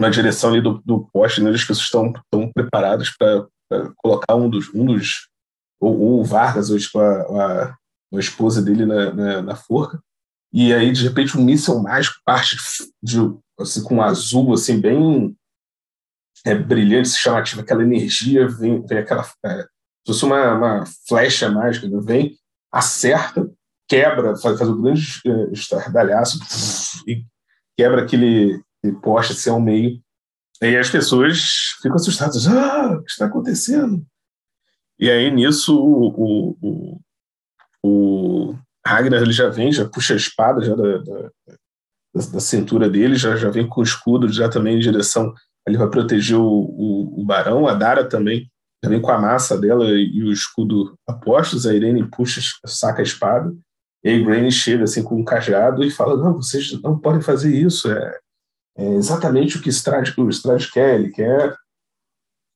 na 0.00 0.08
direção 0.08 0.50
ali 0.50 0.62
do, 0.62 0.80
do 0.84 1.06
poste, 1.12 1.42
né? 1.42 1.50
As 1.50 1.60
pessoas 1.60 1.80
estão, 1.80 2.06
estão 2.08 2.50
preparadas 2.52 3.10
para 3.10 3.46
colocar 3.96 4.34
um 4.34 4.48
dos, 4.48 4.72
um 4.74 4.84
dos 4.84 5.28
ou, 5.80 6.20
o 6.20 6.24
Vargas, 6.24 6.70
ou 6.70 6.78
tipo, 6.78 6.98
a, 6.98 7.20
a, 7.20 7.76
a 8.14 8.18
esposa 8.18 8.62
dele 8.62 8.86
na, 8.86 9.12
na, 9.12 9.42
na, 9.42 9.56
forca, 9.56 10.00
e 10.52 10.72
aí 10.72 10.90
de 10.92 11.02
repente 11.02 11.36
um 11.36 11.44
míssil 11.44 11.80
mágico 11.82 12.20
parte 12.24 12.56
de, 13.02 13.18
assim, 13.58 13.82
com 13.82 13.96
um 13.96 14.02
azul 14.02 14.54
assim 14.54 14.80
bem 14.80 15.36
é, 16.44 16.54
brilhante, 16.54 17.08
chamativo, 17.10 17.60
aquela 17.60 17.82
energia 17.82 18.48
vem, 18.48 18.84
vem 18.86 18.98
aquela 18.98 19.26
é, 19.44 19.62
se 19.62 20.12
fosse 20.12 20.24
uma, 20.24 20.54
uma 20.54 20.84
flecha 21.08 21.50
mágica, 21.50 21.88
né? 21.88 21.98
vem, 22.00 22.38
acerta, 22.72 23.50
quebra, 23.88 24.36
faz, 24.36 24.56
faz 24.56 24.70
um 24.70 24.80
grande 24.80 25.20
é, 25.26 25.52
estardalhaço 25.52 26.38
e 27.08 27.24
quebra 27.76 28.02
aquele 28.02 28.62
poste 29.02 29.32
assim 29.32 29.50
ao 29.50 29.60
meio. 29.60 30.00
E 30.62 30.76
as 30.76 30.88
pessoas 30.90 31.74
ficam 31.82 31.96
assustadas. 31.96 32.46
Ah, 32.46 32.96
o 32.96 33.02
que 33.02 33.10
está 33.10 33.26
acontecendo? 33.26 34.04
E 34.98 35.10
aí, 35.10 35.30
nisso, 35.30 35.78
o, 35.78 36.08
o, 36.08 36.56
o, 36.62 37.00
o 37.82 38.58
Ragnar 38.86 39.20
ele 39.20 39.32
já 39.32 39.48
vem, 39.48 39.70
já 39.70 39.86
puxa 39.86 40.14
a 40.14 40.16
espada 40.16 40.62
já 40.62 40.74
da, 40.74 40.98
da, 40.98 41.30
da, 42.32 42.40
cintura 42.40 42.88
dele, 42.88 43.16
já, 43.16 43.36
já 43.36 43.50
vem 43.50 43.68
com 43.68 43.80
o 43.80 43.84
escudo 43.84 44.28
já 44.32 44.48
também 44.48 44.76
em 44.76 44.80
direção. 44.80 45.34
Ele 45.66 45.76
vai 45.76 45.90
proteger 45.90 46.38
o, 46.38 46.42
o, 46.42 47.20
o 47.20 47.24
Barão, 47.24 47.66
a 47.66 47.74
Dara 47.74 48.08
também, 48.08 48.50
já 48.82 48.88
vem 48.88 49.00
com 49.00 49.10
a 49.10 49.18
massa 49.18 49.58
dela 49.58 49.84
e 49.90 50.22
o 50.22 50.32
escudo 50.32 50.96
apostos. 51.06 51.66
A 51.66 51.74
Irene 51.74 52.08
puxa, 52.08 52.40
saca 52.64 53.00
a 53.00 53.04
espada. 53.04 53.54
E 54.04 54.08
aí 54.08 54.24
Granny 54.24 54.52
chega 54.52 54.84
assim 54.84 55.02
com 55.02 55.16
um 55.16 55.24
cajado 55.24 55.82
e 55.82 55.90
fala: 55.90 56.16
Não, 56.16 56.34
vocês 56.34 56.80
não 56.80 56.98
podem 56.98 57.20
fazer 57.20 57.54
isso. 57.54 57.90
É, 57.90 58.18
é 58.76 58.94
exatamente 58.94 59.56
o 59.56 59.62
que 59.62 59.70
Strade, 59.70 60.14
o 60.16 60.28
Strade 60.28 60.70
quer. 60.70 60.98
Ele 60.98 61.10
quer 61.10 61.56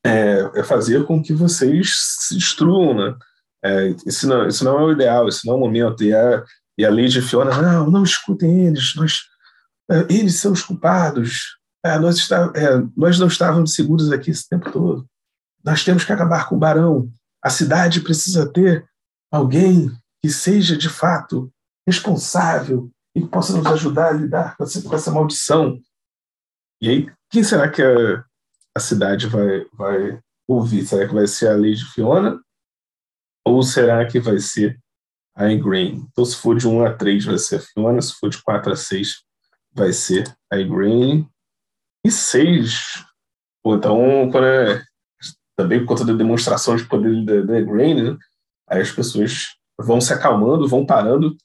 é, 0.04 0.50
é, 0.54 0.62
fazer 0.62 1.04
com 1.06 1.22
que 1.22 1.32
vocês 1.32 1.94
se 2.20 2.34
destruam, 2.34 2.94
né? 2.94 3.16
É, 3.62 3.88
isso, 4.06 4.26
não, 4.26 4.46
isso 4.46 4.64
não 4.64 4.78
é 4.78 4.84
o 4.84 4.92
ideal, 4.92 5.28
isso 5.28 5.46
não 5.46 5.54
é 5.54 5.56
o 5.56 5.60
momento. 5.60 6.02
E 6.02 6.14
a, 6.14 6.44
e 6.78 6.84
a 6.84 6.90
Lady 6.90 7.20
Fiona, 7.20 7.60
não, 7.60 7.90
não 7.90 8.02
escutem 8.02 8.66
eles, 8.66 8.94
nós, 8.94 9.20
é, 9.90 10.00
eles 10.08 10.36
são 10.36 10.52
os 10.52 10.62
culpados. 10.62 11.58
É, 11.84 11.98
nós, 11.98 12.16
está, 12.16 12.52
é, 12.54 12.82
nós 12.96 13.18
não 13.18 13.26
estávamos 13.26 13.74
seguros 13.74 14.12
aqui 14.12 14.30
esse 14.30 14.48
tempo 14.48 14.70
todo. 14.70 15.06
Nós 15.64 15.84
temos 15.84 16.04
que 16.04 16.12
acabar 16.12 16.48
com 16.48 16.56
o 16.56 16.58
barão. 16.58 17.10
A 17.42 17.50
cidade 17.50 18.00
precisa 18.00 18.50
ter 18.50 18.84
alguém 19.30 19.90
que 20.22 20.30
seja 20.30 20.76
de 20.76 20.88
fato 20.88 21.50
responsável 21.86 22.90
e 23.14 23.22
que 23.22 23.28
possa 23.28 23.56
nos 23.56 23.66
ajudar 23.66 24.08
a 24.08 24.12
lidar 24.12 24.56
com 24.56 24.64
essa, 24.64 24.82
com 24.82 24.94
essa 24.94 25.10
maldição. 25.10 25.78
E 26.80 26.88
aí, 26.88 27.12
quem 27.30 27.42
será 27.42 27.70
que 27.70 27.82
a, 27.82 28.24
a 28.76 28.80
cidade 28.80 29.26
vai, 29.26 29.64
vai 29.72 30.20
ouvir? 30.48 30.86
Será 30.86 31.06
que 31.06 31.14
vai 31.14 31.26
ser 31.26 31.48
a 31.48 31.56
Lady 31.56 31.84
Fiona? 31.84 32.40
Ou 33.46 33.62
será 33.62 34.06
que 34.06 34.18
vai 34.18 34.38
ser 34.38 34.78
a 35.34 35.50
Ingrain? 35.50 36.06
Então, 36.10 36.24
se 36.24 36.36
for 36.36 36.56
de 36.56 36.66
1 36.66 36.84
a 36.84 36.94
3, 36.94 37.24
vai 37.24 37.38
ser 37.38 37.56
a 37.56 37.60
Fiona. 37.60 38.00
Se 38.00 38.14
for 38.14 38.30
de 38.30 38.42
4 38.42 38.72
a 38.72 38.76
6, 38.76 39.22
vai 39.72 39.92
ser 39.92 40.24
a 40.50 40.58
Ingrain. 40.58 41.28
E 42.04 42.10
6, 42.10 43.04
Pô, 43.62 43.76
então, 43.76 44.30
quando 44.30 44.46
é, 44.46 44.82
também 45.56 45.80
por 45.80 45.88
conta 45.88 46.04
da 46.04 46.14
demonstração 46.14 46.76
de 46.76 46.86
poder 46.86 47.24
da, 47.24 47.42
da 47.42 47.60
Ingrain, 47.60 47.94
né? 47.94 48.18
aí 48.68 48.80
as 48.80 48.90
pessoas 48.90 49.48
vão 49.78 50.00
se 50.00 50.12
acalmando, 50.12 50.68
vão 50.68 50.86
parando, 50.86 51.36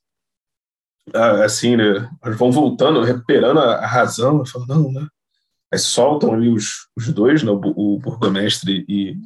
ah, 1.14 1.44
assim, 1.44 1.76
né? 1.76 2.10
vão 2.38 2.52
voltando, 2.52 3.04
recuperando 3.04 3.60
a, 3.60 3.86
razão, 3.86 4.46
falando, 4.46 4.92
não, 4.92 4.92
né? 4.92 5.08
Aí 5.74 5.80
soltam 5.80 6.34
ali 6.34 6.50
os, 6.50 6.88
os 6.96 7.12
dois, 7.12 7.44
né? 7.44 7.52
o, 7.52 7.60
o 7.96 8.00
burgomestre 8.00 8.86
e, 8.88 9.18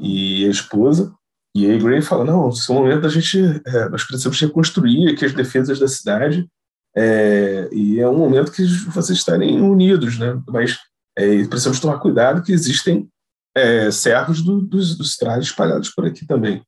e 0.00 0.46
a 0.46 0.50
esposa, 0.50 1.14
e 1.56 1.70
aí 1.70 1.78
Gray 1.78 2.02
fala, 2.02 2.24
não, 2.24 2.48
esse 2.48 2.70
é 2.70 2.74
o 2.74 2.78
momento 2.78 3.02
da 3.02 3.08
gente, 3.08 3.38
é, 3.64 3.88
nós 3.88 4.02
precisamos 4.02 4.40
reconstruir 4.40 5.08
aqui 5.08 5.24
as 5.24 5.32
defesas 5.32 5.78
da 5.78 5.86
cidade, 5.86 6.48
é, 6.96 7.68
e 7.72 8.00
é 8.00 8.08
um 8.08 8.18
momento 8.18 8.50
que 8.50 8.64
vocês 8.88 9.18
estarem 9.18 9.60
unidos, 9.60 10.18
né? 10.18 10.40
Mas 10.48 10.78
é, 11.16 11.44
precisamos 11.46 11.80
tomar 11.80 11.98
cuidado 11.98 12.42
que 12.42 12.52
existem 12.52 13.08
é, 13.56 13.90
servos 13.90 14.42
do, 14.42 14.60
dos, 14.60 14.96
dos 14.96 15.16
trajes 15.16 15.46
espalhados 15.46 15.90
por 15.90 16.06
aqui 16.06 16.26
também. 16.26 16.62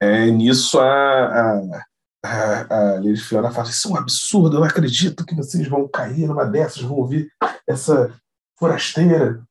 É, 0.00 0.26
nisso, 0.30 0.78
a, 0.78 0.84
a, 0.84 1.84
a, 2.24 2.74
a 2.74 2.94
Lady 2.94 3.16
Fiona 3.16 3.50
fala: 3.50 3.68
Isso 3.68 3.88
é 3.88 3.90
um 3.92 3.96
absurdo, 3.96 4.56
eu 4.56 4.60
não 4.60 4.66
acredito 4.66 5.24
que 5.24 5.34
vocês 5.34 5.66
vão 5.66 5.88
cair 5.88 6.26
numa 6.26 6.44
dessas, 6.44 6.82
vão 6.82 6.98
ouvir 6.98 7.28
essa 7.66 8.12
forasteira. 8.58 9.42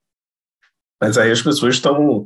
Mas 1.02 1.18
aí 1.18 1.32
as 1.32 1.42
pessoas 1.42 1.76
estão 1.76 2.24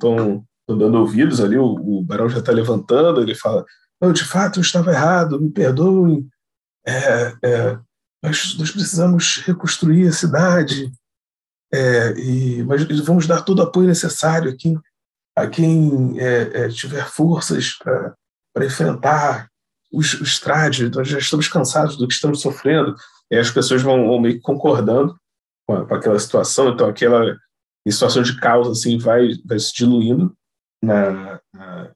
dando 0.67 0.97
ouvidos 0.97 1.41
ali, 1.41 1.57
o, 1.57 1.65
o 1.65 2.03
Barão 2.03 2.29
já 2.29 2.39
está 2.39 2.51
levantando, 2.51 3.21
ele 3.21 3.35
fala: 3.35 3.65
Não, 4.01 4.11
de 4.11 4.23
fato 4.23 4.59
eu 4.59 4.61
estava 4.61 4.91
errado, 4.91 5.39
me 5.39 5.51
perdoem. 5.51 6.27
É, 6.85 7.35
é, 7.43 7.79
nós, 8.23 8.57
nós, 8.57 8.71
precisamos 8.71 9.37
reconstruir 9.45 10.07
a 10.07 10.11
cidade, 10.11 10.91
é, 11.71 12.13
e, 12.17 12.63
mas 12.63 12.83
vamos 13.01 13.27
dar 13.27 13.41
todo 13.41 13.59
o 13.59 13.63
apoio 13.63 13.87
necessário 13.87 14.51
aqui 14.51 14.75
a 15.35 15.47
quem 15.47 16.19
é, 16.19 16.63
é, 16.63 16.69
tiver 16.69 17.07
forças 17.07 17.77
para 17.77 18.65
enfrentar 18.65 19.47
os, 19.91 20.13
os 20.15 20.39
trades, 20.39 20.89
nós 20.91 21.07
já 21.07 21.17
estamos 21.17 21.47
cansados 21.47 21.97
do 21.97 22.07
que 22.07 22.13
estamos 22.13 22.41
sofrendo, 22.41 22.95
e 23.29 23.37
as 23.37 23.51
pessoas 23.51 23.81
vão, 23.81 24.07
vão 24.07 24.19
meio 24.19 24.35
que 24.35 24.41
concordando 24.41 25.15
com, 25.85 25.93
aquela 25.93 26.19
situação, 26.19 26.69
então 26.69 26.87
aquela 26.87 27.37
situação 27.87 28.21
de 28.21 28.39
caos 28.39 28.67
assim 28.67 28.97
vai, 28.97 29.29
vai 29.45 29.59
se 29.59 29.73
diluindo 29.73 30.35
na, 30.83 31.39
na, 31.53 31.91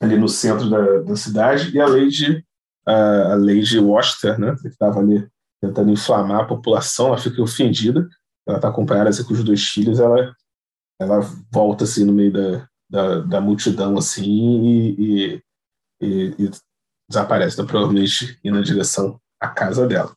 ali 0.00 0.16
no 0.16 0.28
centro 0.28 0.68
da, 0.68 1.00
da 1.00 1.16
cidade, 1.16 1.74
e 1.74 1.80
a 1.80 1.86
Lady, 1.86 2.44
a, 2.86 3.32
a 3.32 3.34
Lady 3.36 3.78
Washington, 3.78 4.38
né, 4.38 4.56
que 4.60 4.68
estava 4.68 5.00
ali 5.00 5.28
tentando 5.60 5.90
inflamar 5.90 6.40
a 6.40 6.46
população, 6.46 7.08
ela 7.08 7.18
fica 7.18 7.42
ofendida, 7.42 8.08
ela 8.46 8.58
está 8.58 8.68
acompanhada 8.68 9.10
assim, 9.10 9.24
com 9.24 9.34
os 9.34 9.44
dois 9.44 9.62
filhos, 9.62 9.98
ela 9.98 10.34
ela 11.00 11.20
volta 11.50 11.84
assim 11.84 12.04
no 12.04 12.12
meio 12.12 12.30
da, 12.30 12.68
da, 12.90 13.20
da 13.20 13.40
multidão 13.40 13.96
assim 13.96 14.60
e, 14.60 14.90
e, 14.98 15.42
e, 16.02 16.34
e 16.38 16.50
desaparece, 17.08 17.54
então, 17.54 17.66
provavelmente 17.66 18.38
indo 18.44 18.56
na 18.56 18.62
direção 18.62 19.18
à 19.40 19.48
casa 19.48 19.86
dela. 19.86 20.14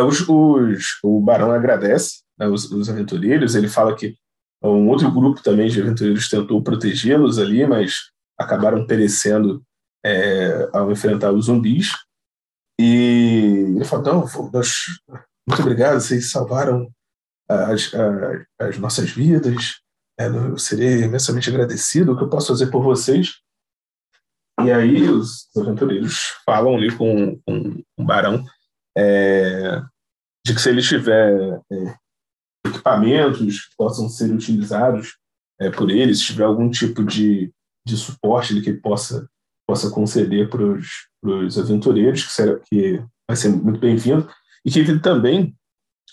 Os, 0.00 0.26
os, 0.28 0.98
o 1.02 1.20
Barão 1.20 1.50
agradece 1.50 2.22
né, 2.38 2.46
os, 2.46 2.70
os 2.70 2.88
aventureiros, 2.88 3.54
ele 3.54 3.68
fala 3.68 3.94
que 3.94 4.16
um 4.62 4.88
outro 4.88 5.10
grupo 5.10 5.42
também 5.42 5.68
de 5.68 5.80
aventureiros 5.80 6.28
tentou 6.28 6.62
protegê-los 6.62 7.38
ali, 7.38 7.66
mas 7.66 8.10
acabaram 8.38 8.86
perecendo 8.86 9.62
é, 10.04 10.68
ao 10.72 10.90
enfrentar 10.90 11.32
os 11.32 11.46
zumbis. 11.46 11.90
E 12.80 13.74
ele 13.74 13.84
fala: 13.84 14.02
Não, 14.02 14.50
nós, 14.52 14.84
muito 15.48 15.60
obrigado, 15.60 16.00
vocês 16.00 16.30
salvaram 16.30 16.88
as, 17.48 17.92
as, 17.92 18.46
as 18.58 18.78
nossas 18.78 19.10
vidas. 19.10 19.80
É, 20.18 20.26
eu 20.26 20.56
serei 20.58 21.02
imensamente 21.02 21.48
agradecido. 21.50 22.12
O 22.12 22.16
que 22.16 22.24
eu 22.24 22.30
posso 22.30 22.48
fazer 22.48 22.68
por 22.68 22.82
vocês? 22.82 23.40
E 24.62 24.70
aí 24.70 25.08
os 25.08 25.48
aventureiros 25.56 26.34
falam 26.44 26.76
ali 26.76 26.94
com, 26.94 27.40
com 27.44 27.82
o 27.98 28.04
barão 28.04 28.44
é, 28.96 29.82
de 30.44 30.54
que 30.54 30.60
se 30.60 30.68
ele 30.68 30.82
tiver 30.82 31.60
é, 31.70 31.94
equipamentos 32.66 33.66
que 33.66 33.76
possam 33.76 34.08
ser 34.08 34.32
utilizados 34.32 35.16
é, 35.60 35.70
por 35.70 35.90
ele, 35.90 36.14
se 36.14 36.24
tiver 36.24 36.44
algum 36.44 36.70
tipo 36.70 37.04
de, 37.04 37.52
de 37.86 37.96
suporte 37.96 38.60
que 38.60 38.70
ele 38.70 38.80
possa, 38.80 39.28
possa 39.66 39.90
conceder 39.90 40.48
para 40.48 40.62
os 40.64 41.58
aventureiros, 41.58 42.24
que, 42.24 42.32
será, 42.32 42.58
que 42.60 43.02
vai 43.28 43.36
ser 43.36 43.48
muito 43.48 43.80
bem-vindo, 43.80 44.28
e 44.64 44.70
que 44.70 44.80
ele 44.80 45.00
também 45.00 45.54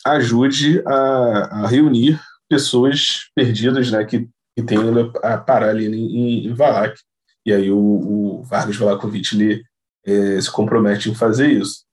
ajude 0.06 0.82
a, 0.86 1.64
a 1.64 1.68
reunir 1.68 2.20
pessoas 2.50 3.30
perdidas 3.36 3.92
né, 3.92 4.04
que, 4.06 4.28
que 4.58 4.64
têm 4.64 4.80
a 5.24 5.38
parar 5.38 5.70
ali 5.70 5.86
em, 5.86 6.48
em 6.48 6.54
Valak. 6.54 7.00
E 7.46 7.54
aí 7.54 7.72
o, 7.72 7.78
o 7.78 8.44
Vargas 8.44 8.76
Valakovic 8.76 9.36
ele, 9.36 9.64
é, 10.06 10.42
se 10.42 10.52
compromete 10.52 11.10
em 11.10 11.16
fazer 11.16 11.52
isso. 11.52 11.86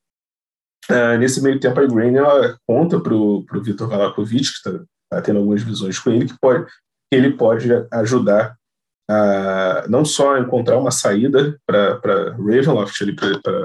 Uh, 0.90 1.18
nesse 1.18 1.42
meio 1.42 1.58
tempo, 1.58 1.80
a 1.80 1.86
Grain 1.86 2.14
ela 2.14 2.58
conta 2.66 3.00
para 3.00 3.14
o 3.14 3.44
Vitor 3.62 3.88
Valakovic, 3.88 4.44
que 4.44 4.68
está 4.68 4.84
tá 5.10 5.22
tendo 5.22 5.38
algumas 5.38 5.62
visões 5.62 5.98
com 5.98 6.10
ele, 6.10 6.26
que, 6.26 6.38
pode, 6.40 6.64
que 6.64 6.70
ele 7.12 7.32
pode 7.32 7.68
ajudar 7.92 8.56
a 9.08 9.84
não 9.88 10.04
só 10.04 10.38
encontrar 10.38 10.78
uma 10.78 10.90
saída 10.90 11.58
para 11.66 12.00
Ravenloft, 12.32 12.98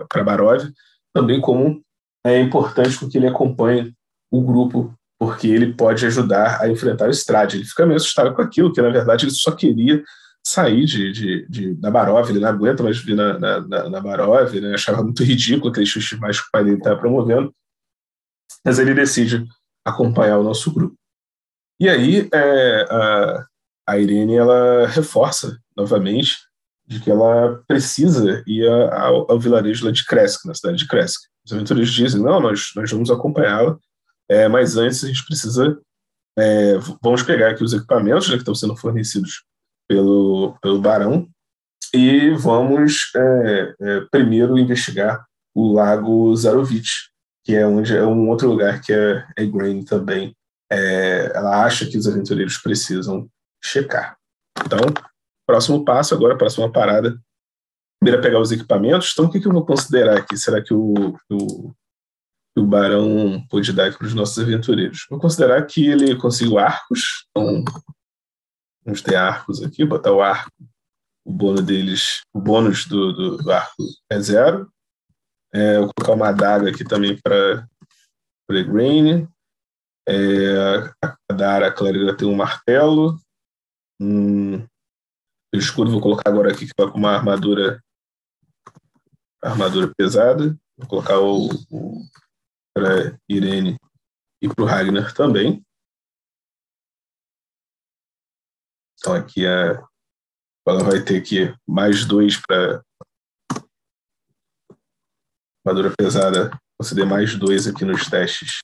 para 0.08 0.24
Barov, 0.24 0.72
também 1.14 1.42
como 1.42 1.82
é 2.26 2.40
importante 2.40 3.08
que 3.08 3.18
ele 3.18 3.28
acompanhe 3.28 3.94
o 4.32 4.42
grupo, 4.42 4.94
porque 5.20 5.48
ele 5.48 5.74
pode 5.74 6.06
ajudar 6.06 6.62
a 6.62 6.70
enfrentar 6.70 7.08
o 7.08 7.12
Strade. 7.12 7.58
Ele 7.58 7.66
fica 7.66 7.86
meio 7.86 7.98
assustado 7.98 8.34
com 8.34 8.42
aquilo, 8.42 8.72
que 8.72 8.82
na 8.82 8.90
verdade 8.90 9.26
ele 9.26 9.34
só 9.34 9.52
queria 9.52 10.04
sair 10.46 10.86
de, 10.86 11.12
de, 11.12 11.48
de, 11.48 11.74
da 11.76 11.92
Barov, 11.92 12.30
ele 12.30 12.40
não 12.40 12.50
aguenta 12.50 12.84
mais 12.84 12.98
vir 12.98 13.16
na, 13.16 13.38
na, 13.38 13.62
na, 13.62 13.90
na 13.90 14.02
Barov, 14.02 14.54
ele 14.54 14.74
achava 14.74 15.04
muito 15.04 15.24
ridículo 15.24 15.70
aquele 15.70 15.86
chute 15.86 16.18
mais 16.18 16.40
que 16.40 16.48
o 16.48 16.52
pai 16.52 16.64
dele 16.64 16.78
estava 16.78 17.00
promovendo, 17.00 17.54
mas 18.66 18.80
ele 18.80 18.94
decide 18.94 19.46
acompanhar 19.86 20.40
o 20.40 20.44
nosso 20.44 20.74
grupo. 20.74 20.96
E 21.80 21.90
aí 21.90 22.30
é, 22.34 22.88
a, 22.90 23.46
a 23.88 23.98
Irene 23.98 24.36
ela 24.36 24.88
reforça 24.88 25.58
novamente 25.76 26.38
de 26.86 27.00
que 27.00 27.10
ela 27.10 27.64
precisa 27.68 28.44
ir 28.46 28.68
ao, 28.68 29.32
ao 29.32 29.40
vilarejo 29.40 29.86
lá 29.86 29.92
de 29.92 30.06
Kresk, 30.06 30.46
na 30.46 30.54
cidade 30.54 30.78
de 30.78 30.88
Kresk. 30.88 31.22
Os 31.46 31.54
aventureiros 31.54 31.92
dizem, 31.92 32.22
não, 32.22 32.40
nós, 32.40 32.72
nós 32.76 32.92
vamos 32.92 33.10
acompanhá-la, 33.10 33.78
é, 34.30 34.48
mas 34.48 34.76
antes 34.76 35.04
a 35.04 35.08
gente 35.08 35.26
precisa, 35.26 35.80
é, 36.38 36.78
vamos 37.02 37.24
pegar 37.24 37.52
aqui 37.52 37.64
os 37.64 37.74
equipamentos 37.74 38.28
né, 38.28 38.36
que 38.36 38.42
estão 38.42 38.56
sendo 38.56 38.76
fornecidos 38.76 39.44
pelo, 39.92 40.58
pelo 40.62 40.80
Barão 40.80 41.28
e 41.94 42.30
vamos 42.30 43.12
é, 43.14 43.76
é, 43.82 44.02
primeiro 44.10 44.58
investigar 44.58 45.26
o 45.54 45.74
Lago 45.74 46.34
Zarovich, 46.34 47.10
que 47.44 47.54
é 47.54 47.68
onde 47.68 47.98
é 47.98 48.06
um 48.06 48.30
outro 48.30 48.48
lugar 48.48 48.80
que 48.80 48.94
é, 48.94 49.26
é 49.38 49.46
também. 49.86 50.34
É, 50.72 51.34
ela 51.36 51.66
acha 51.66 51.86
que 51.86 51.98
os 51.98 52.08
aventureiros 52.08 52.58
precisam 52.58 53.28
checar. 53.62 54.16
Então, 54.66 54.80
próximo 55.46 55.84
passo 55.84 56.16
agora, 56.16 56.38
próxima 56.38 56.72
parada, 56.72 57.20
primeiro 58.00 58.22
é 58.22 58.24
pegar 58.24 58.40
os 58.40 58.54
equipamentos. 58.54 59.10
Então, 59.12 59.26
o 59.26 59.30
que, 59.30 59.42
que 59.42 59.48
eu 59.48 59.52
vou 59.52 59.66
considerar 59.66 60.20
aqui? 60.20 60.38
Será 60.38 60.62
que 60.62 60.74
o, 60.74 61.18
o, 61.30 61.74
o 62.58 62.66
Barão 62.66 63.46
pode 63.50 63.74
dar 63.74 63.94
para 63.98 64.08
os 64.08 64.14
nossos 64.14 64.40
aventureiros? 64.40 65.06
Vou 65.10 65.20
considerar 65.20 65.62
que 65.66 65.86
ele 65.86 66.16
conseguiu 66.16 66.58
arcos. 66.58 67.26
Então, 67.32 67.66
vamos 68.84 69.02
ter 69.02 69.16
arcos 69.16 69.64
aqui, 69.64 69.86
botar 69.86 70.12
o 70.12 70.22
arco. 70.22 70.52
O 71.24 71.32
bônus 71.32 71.62
deles, 71.62 72.22
o 72.34 72.40
bônus 72.42 72.86
do, 72.88 73.38
do, 73.38 73.52
arco 73.52 73.84
é 74.10 74.20
zero. 74.20 74.72
É, 75.54 75.78
vou 75.78 75.92
colocar 75.94 76.14
uma 76.14 76.30
adaga 76.30 76.70
aqui 76.70 76.84
também 76.84 77.20
para 77.22 77.68
Pregrain. 78.48 79.28
É, 80.08 80.94
a 81.04 81.34
Dara 81.34 81.72
Clériga 81.72 82.18
tem 82.18 82.28
um 82.28 82.36
martelo. 82.36 83.20
O 84.02 84.68
escudo 85.54 85.92
vou 85.92 86.02
colocar 86.02 86.30
agora 86.30 86.52
aqui 86.52 86.66
que 86.66 86.72
está 86.72 86.90
com 86.90 86.98
uma 86.98 87.12
armadura 87.12 87.82
armadura 89.44 89.94
pesada. 89.96 90.58
Vou 90.78 90.88
colocar 90.88 91.20
o, 91.20 91.50
o 91.70 92.04
para 92.74 93.18
Irene 93.30 93.78
e 94.42 94.50
para 94.50 94.64
o 94.64 94.68
Ragnar 94.68 95.14
também. 95.14 95.64
Então 99.02 99.16
aqui 99.16 99.44
ela 99.48 100.84
vai 100.84 101.04
ter 101.04 101.18
aqui 101.18 101.52
mais 101.68 102.06
dois 102.06 102.40
para 102.40 102.84
armadura 105.66 105.92
pesada. 105.98 106.52
Conceder 106.80 107.06
mais 107.08 107.36
dois 107.36 107.66
aqui 107.66 107.84
nos 107.84 108.08
testes 108.08 108.60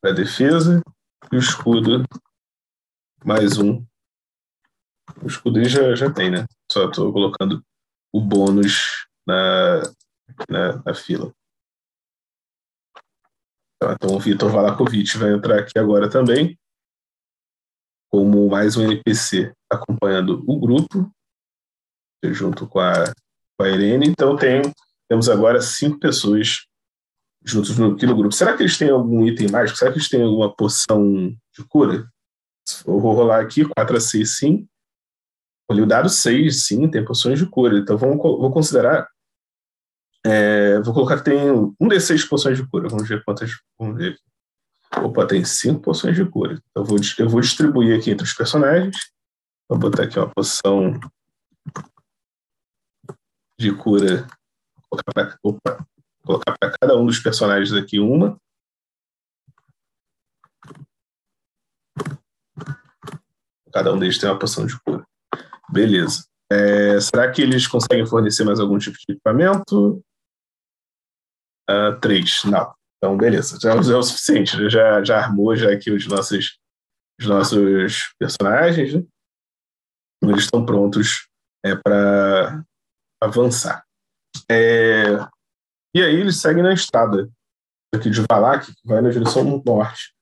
para 0.00 0.12
defesa. 0.14 0.80
E 1.32 1.36
o 1.36 1.40
escudo, 1.40 2.04
mais 3.24 3.58
um. 3.58 3.84
O 5.20 5.26
escudo 5.26 5.64
já, 5.64 5.96
já 5.96 6.12
tem, 6.12 6.30
né? 6.30 6.46
Só 6.70 6.88
estou 6.88 7.12
colocando 7.12 7.60
o 8.12 8.20
bônus 8.20 9.08
na, 9.26 9.82
na, 10.48 10.82
na 10.84 10.94
fila. 10.94 11.34
Tá, 13.82 13.94
então 13.94 14.14
o 14.14 14.20
Vitor 14.20 14.48
Valakovic 14.52 15.18
vai 15.18 15.32
entrar 15.32 15.58
aqui 15.58 15.76
agora 15.76 16.08
também, 16.08 16.56
como 18.10 18.48
mais 18.48 18.76
um 18.76 18.82
NPC 18.82 19.52
acompanhando 19.70 20.42
o 20.46 20.58
grupo, 20.58 21.10
junto 22.24 22.66
com 22.66 22.80
a, 22.80 23.04
com 23.56 23.64
a 23.64 23.68
Irene. 23.68 24.08
Então 24.08 24.36
tem, 24.36 24.62
temos 25.08 25.28
agora 25.28 25.60
cinco 25.60 25.98
pessoas 25.98 26.66
juntos 27.44 27.78
no, 27.78 27.92
aqui 27.92 28.04
no 28.04 28.16
grupo. 28.16 28.34
Será 28.34 28.56
que 28.56 28.62
eles 28.62 28.76
têm 28.76 28.90
algum 28.90 29.26
item 29.26 29.48
mágico? 29.50 29.78
Será 29.78 29.92
que 29.92 29.98
eles 29.98 30.08
têm 30.08 30.22
alguma 30.22 30.54
poção 30.54 31.28
de 31.56 31.64
cura? 31.68 32.06
Eu 32.86 33.00
vou 33.00 33.14
rolar 33.14 33.40
aqui, 33.40 33.64
4 33.64 33.96
a 33.96 34.00
6 34.00 34.36
sim. 34.36 34.68
Olhei 35.70 35.84
o 35.84 35.86
dado 35.86 36.08
6, 36.08 36.64
sim, 36.64 36.90
tem 36.90 37.04
poções 37.04 37.38
de 37.38 37.46
cura. 37.46 37.78
Então 37.78 37.96
vamos, 37.96 38.16
vou 38.18 38.52
considerar 38.52 39.08
é, 40.24 40.78
vou 40.80 40.92
colocar 40.92 41.16
que 41.18 41.24
tem 41.24 41.50
um 41.50 41.88
D6 41.88 42.28
poções 42.28 42.58
de 42.58 42.68
cura. 42.68 42.88
Vamos 42.88 43.08
ver 43.08 43.24
quantas. 43.24 43.50
Vamos 43.78 43.96
ver 43.96 44.18
Opa, 44.98 45.26
tem 45.26 45.44
cinco 45.44 45.80
poções 45.80 46.16
de 46.16 46.24
cura. 46.24 46.60
Eu 46.74 46.84
vou, 46.84 46.98
eu 47.18 47.28
vou 47.28 47.40
distribuir 47.40 47.98
aqui 47.98 48.10
entre 48.10 48.24
os 48.24 48.32
personagens. 48.32 48.96
Vou 49.68 49.78
botar 49.78 50.02
aqui 50.02 50.18
uma 50.18 50.28
poção 50.28 50.98
de 53.58 53.74
cura. 53.76 54.26
Opa, 55.42 55.86
colocar 56.24 56.56
para 56.58 56.72
cada 56.80 56.96
um 56.96 57.06
dos 57.06 57.20
personagens 57.20 57.72
aqui 57.72 58.00
uma. 58.00 58.36
Cada 63.72 63.94
um 63.94 63.98
deles 63.98 64.18
tem 64.18 64.28
uma 64.28 64.38
poção 64.38 64.66
de 64.66 64.78
cura. 64.80 65.06
Beleza. 65.70 66.26
É, 66.50 67.00
será 67.00 67.30
que 67.30 67.40
eles 67.40 67.68
conseguem 67.68 68.04
fornecer 68.04 68.42
mais 68.44 68.58
algum 68.58 68.76
tipo 68.76 68.96
de 68.98 69.12
equipamento? 69.12 70.02
Uh, 71.70 71.98
três, 72.00 72.42
não. 72.44 72.74
Então, 73.02 73.16
beleza, 73.16 73.58
já 73.58 73.72
é 73.72 73.96
o 73.96 74.02
suficiente. 74.02 74.68
Já, 74.68 75.02
já 75.02 75.18
armou 75.18 75.56
já 75.56 75.72
aqui 75.72 75.90
os 75.90 76.06
nossos, 76.06 76.58
os 77.18 77.26
nossos 77.26 78.12
personagens, 78.18 78.94
né? 78.94 79.02
Eles 80.22 80.44
estão 80.44 80.66
prontos 80.66 81.26
é, 81.64 81.74
para 81.74 82.62
avançar. 83.22 83.82
É, 84.50 85.14
e 85.94 86.02
aí 86.02 86.14
eles 86.14 86.36
seguem 86.36 86.62
na 86.62 86.74
estrada 86.74 87.30
aqui 87.94 88.10
de 88.10 88.22
Valak, 88.30 88.66
que 88.66 88.86
vai 88.86 89.00
na 89.00 89.10
direção 89.10 89.62
norte, 89.64 90.14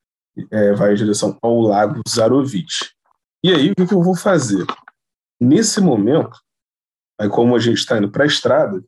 é, 0.50 0.72
vai 0.72 0.92
em 0.92 0.96
direção 0.96 1.36
ao 1.42 1.60
lago 1.60 2.00
Zarovich. 2.08 2.94
E 3.44 3.52
aí, 3.52 3.70
o 3.70 3.74
que, 3.74 3.86
que 3.86 3.94
eu 3.94 4.02
vou 4.02 4.16
fazer? 4.16 4.64
Nesse 5.40 5.80
momento, 5.80 6.40
aí 7.20 7.28
como 7.28 7.54
a 7.54 7.58
gente 7.58 7.78
está 7.78 7.98
indo 7.98 8.10
para 8.10 8.24
a 8.24 8.26
estrada, 8.26 8.82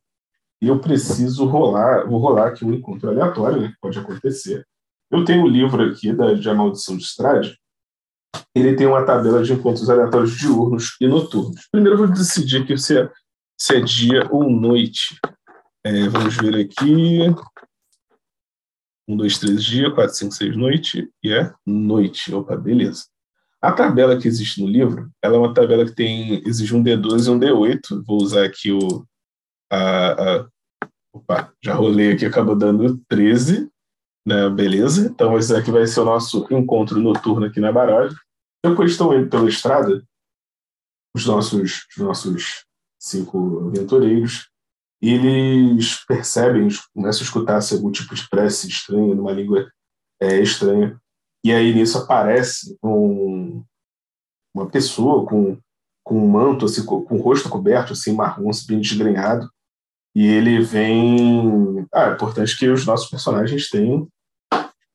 e 0.61 0.69
eu 0.69 0.79
preciso 0.79 1.47
rolar, 1.47 2.07
vou 2.07 2.19
rolar 2.19 2.49
aqui 2.49 2.65
um 2.65 2.73
encontro 2.73 3.09
aleatório, 3.09 3.61
né, 3.63 3.73
pode 3.81 3.99
acontecer. 3.99 4.67
Eu 5.11 5.25
tenho 5.25 5.43
o 5.43 5.47
um 5.47 5.49
livro 5.49 5.83
aqui 5.83 6.13
da, 6.13 6.35
de 6.35 6.49
A 6.49 6.55
Maldição 6.55 6.97
de 6.97 7.03
Strade, 7.03 7.59
ele 8.55 8.75
tem 8.75 8.87
uma 8.87 9.05
tabela 9.05 9.43
de 9.43 9.53
encontros 9.53 9.89
aleatórios 9.89 10.37
diurnos 10.37 10.97
e 11.01 11.07
noturnos. 11.07 11.69
Primeiro 11.71 11.95
eu 11.95 12.07
vou 12.07 12.15
decidir 12.15 12.63
aqui 12.63 12.77
se 12.77 12.99
é, 12.99 13.11
se 13.59 13.77
é 13.77 13.81
dia 13.81 14.29
ou 14.31 14.51
noite. 14.51 15.19
É, 15.85 16.09
vamos 16.09 16.37
ver 16.37 16.57
aqui. 16.57 17.21
Um, 19.09 19.17
dois, 19.17 19.39
três 19.39 19.65
dia, 19.65 19.91
quatro, 19.91 20.15
cinco, 20.15 20.35
seis, 20.35 20.57
noite, 20.57 21.09
e 21.23 21.33
é 21.33 21.53
noite. 21.67 22.33
Opa, 22.35 22.57
beleza. 22.57 23.07
A 23.61 23.73
tabela 23.73 24.19
que 24.19 24.29
existe 24.29 24.63
no 24.63 24.69
livro, 24.69 25.11
ela 25.23 25.37
é 25.37 25.39
uma 25.39 25.53
tabela 25.53 25.85
que 25.85 25.95
tem 25.95 26.43
exige 26.47 26.75
um 26.75 26.83
D12 26.83 27.27
e 27.27 27.31
um 27.31 27.39
D8. 27.39 28.05
Vou 28.07 28.23
usar 28.23 28.45
aqui 28.45 28.73
o, 28.73 29.05
a, 29.71 30.13
a, 30.13 30.49
opa, 31.13 31.53
já 31.63 31.75
rolei 31.75 32.13
aqui, 32.13 32.27
acabou 32.27 32.57
dando 32.57 33.01
13, 33.09 33.71
né, 34.27 34.49
beleza? 34.51 35.07
Então 35.07 35.39
esse 35.39 35.55
aqui 35.55 35.71
vai 35.71 35.87
ser 35.87 36.01
o 36.01 36.05
nosso 36.05 36.47
encontro 36.51 36.99
noturno 36.99 37.47
aqui 37.47 37.61
na 37.61 37.73
Baralho. 37.73 38.15
Depois 38.65 38.93
estão 38.93 39.15
indo 39.15 39.29
pela 39.29 39.49
estrada, 39.49 40.05
os 41.15 41.27
nossos, 41.27 41.87
os 41.91 41.97
nossos 41.97 42.65
cinco 43.01 43.67
aventureiros, 43.69 44.51
eles 45.03 46.05
percebem, 46.05 46.69
começam 46.95 47.23
a 47.23 47.25
escutar 47.25 47.61
algum 47.73 47.91
tipo 47.91 48.15
de 48.15 48.29
prece 48.29 48.69
estranha, 48.69 49.15
numa 49.15 49.33
língua 49.33 49.71
é, 50.21 50.39
estranha, 50.41 51.01
e 51.43 51.53
aí 51.53 51.73
nisso 51.75 51.97
aparece 51.97 52.77
um, 52.83 53.65
uma 54.55 54.69
pessoa 54.69 55.27
com, 55.27 55.59
com 56.05 56.23
um 56.23 56.29
manto, 56.29 56.67
assim, 56.67 56.85
com, 56.85 57.03
com 57.03 57.17
o 57.17 57.23
rosto 57.23 57.49
coberto, 57.49 57.95
assim, 57.95 58.13
marrom, 58.13 58.51
assim, 58.51 58.67
bem 58.67 58.81
desgrenhado, 58.81 59.51
e 60.15 60.27
ele 60.27 60.61
vem. 60.61 61.87
Ah, 61.93 62.11
é 62.11 62.13
importante 62.13 62.57
que 62.59 62.69
os 62.69 62.85
nossos 62.87 63.09
personagens 63.09 63.69
tenham, 63.69 64.09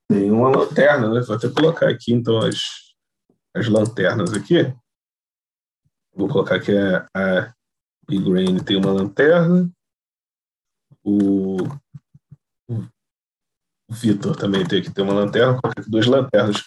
tenham 0.10 0.40
uma 0.40 0.50
lanterna, 0.50 1.14
né? 1.14 1.22
Vou 1.22 1.36
até 1.36 1.50
colocar 1.50 1.90
aqui, 1.90 2.14
então, 2.14 2.40
as, 2.40 2.62
as 3.56 3.68
lanternas 3.68 4.34
aqui. 4.34 4.74
Vou 6.14 6.28
colocar 6.28 6.56
aqui 6.56 6.72
a, 6.78 7.08
a 7.16 7.54
Igraine 8.10 8.64
tem 8.64 8.78
uma 8.78 8.92
lanterna. 8.92 9.70
O, 11.04 11.58
o 12.68 12.84
Vitor 13.90 14.36
também 14.36 14.66
tem 14.66 14.82
que 14.82 14.92
ter 14.92 15.02
uma 15.02 15.14
lanterna. 15.14 15.60
Duas 15.88 16.06
lanternas 16.06 16.64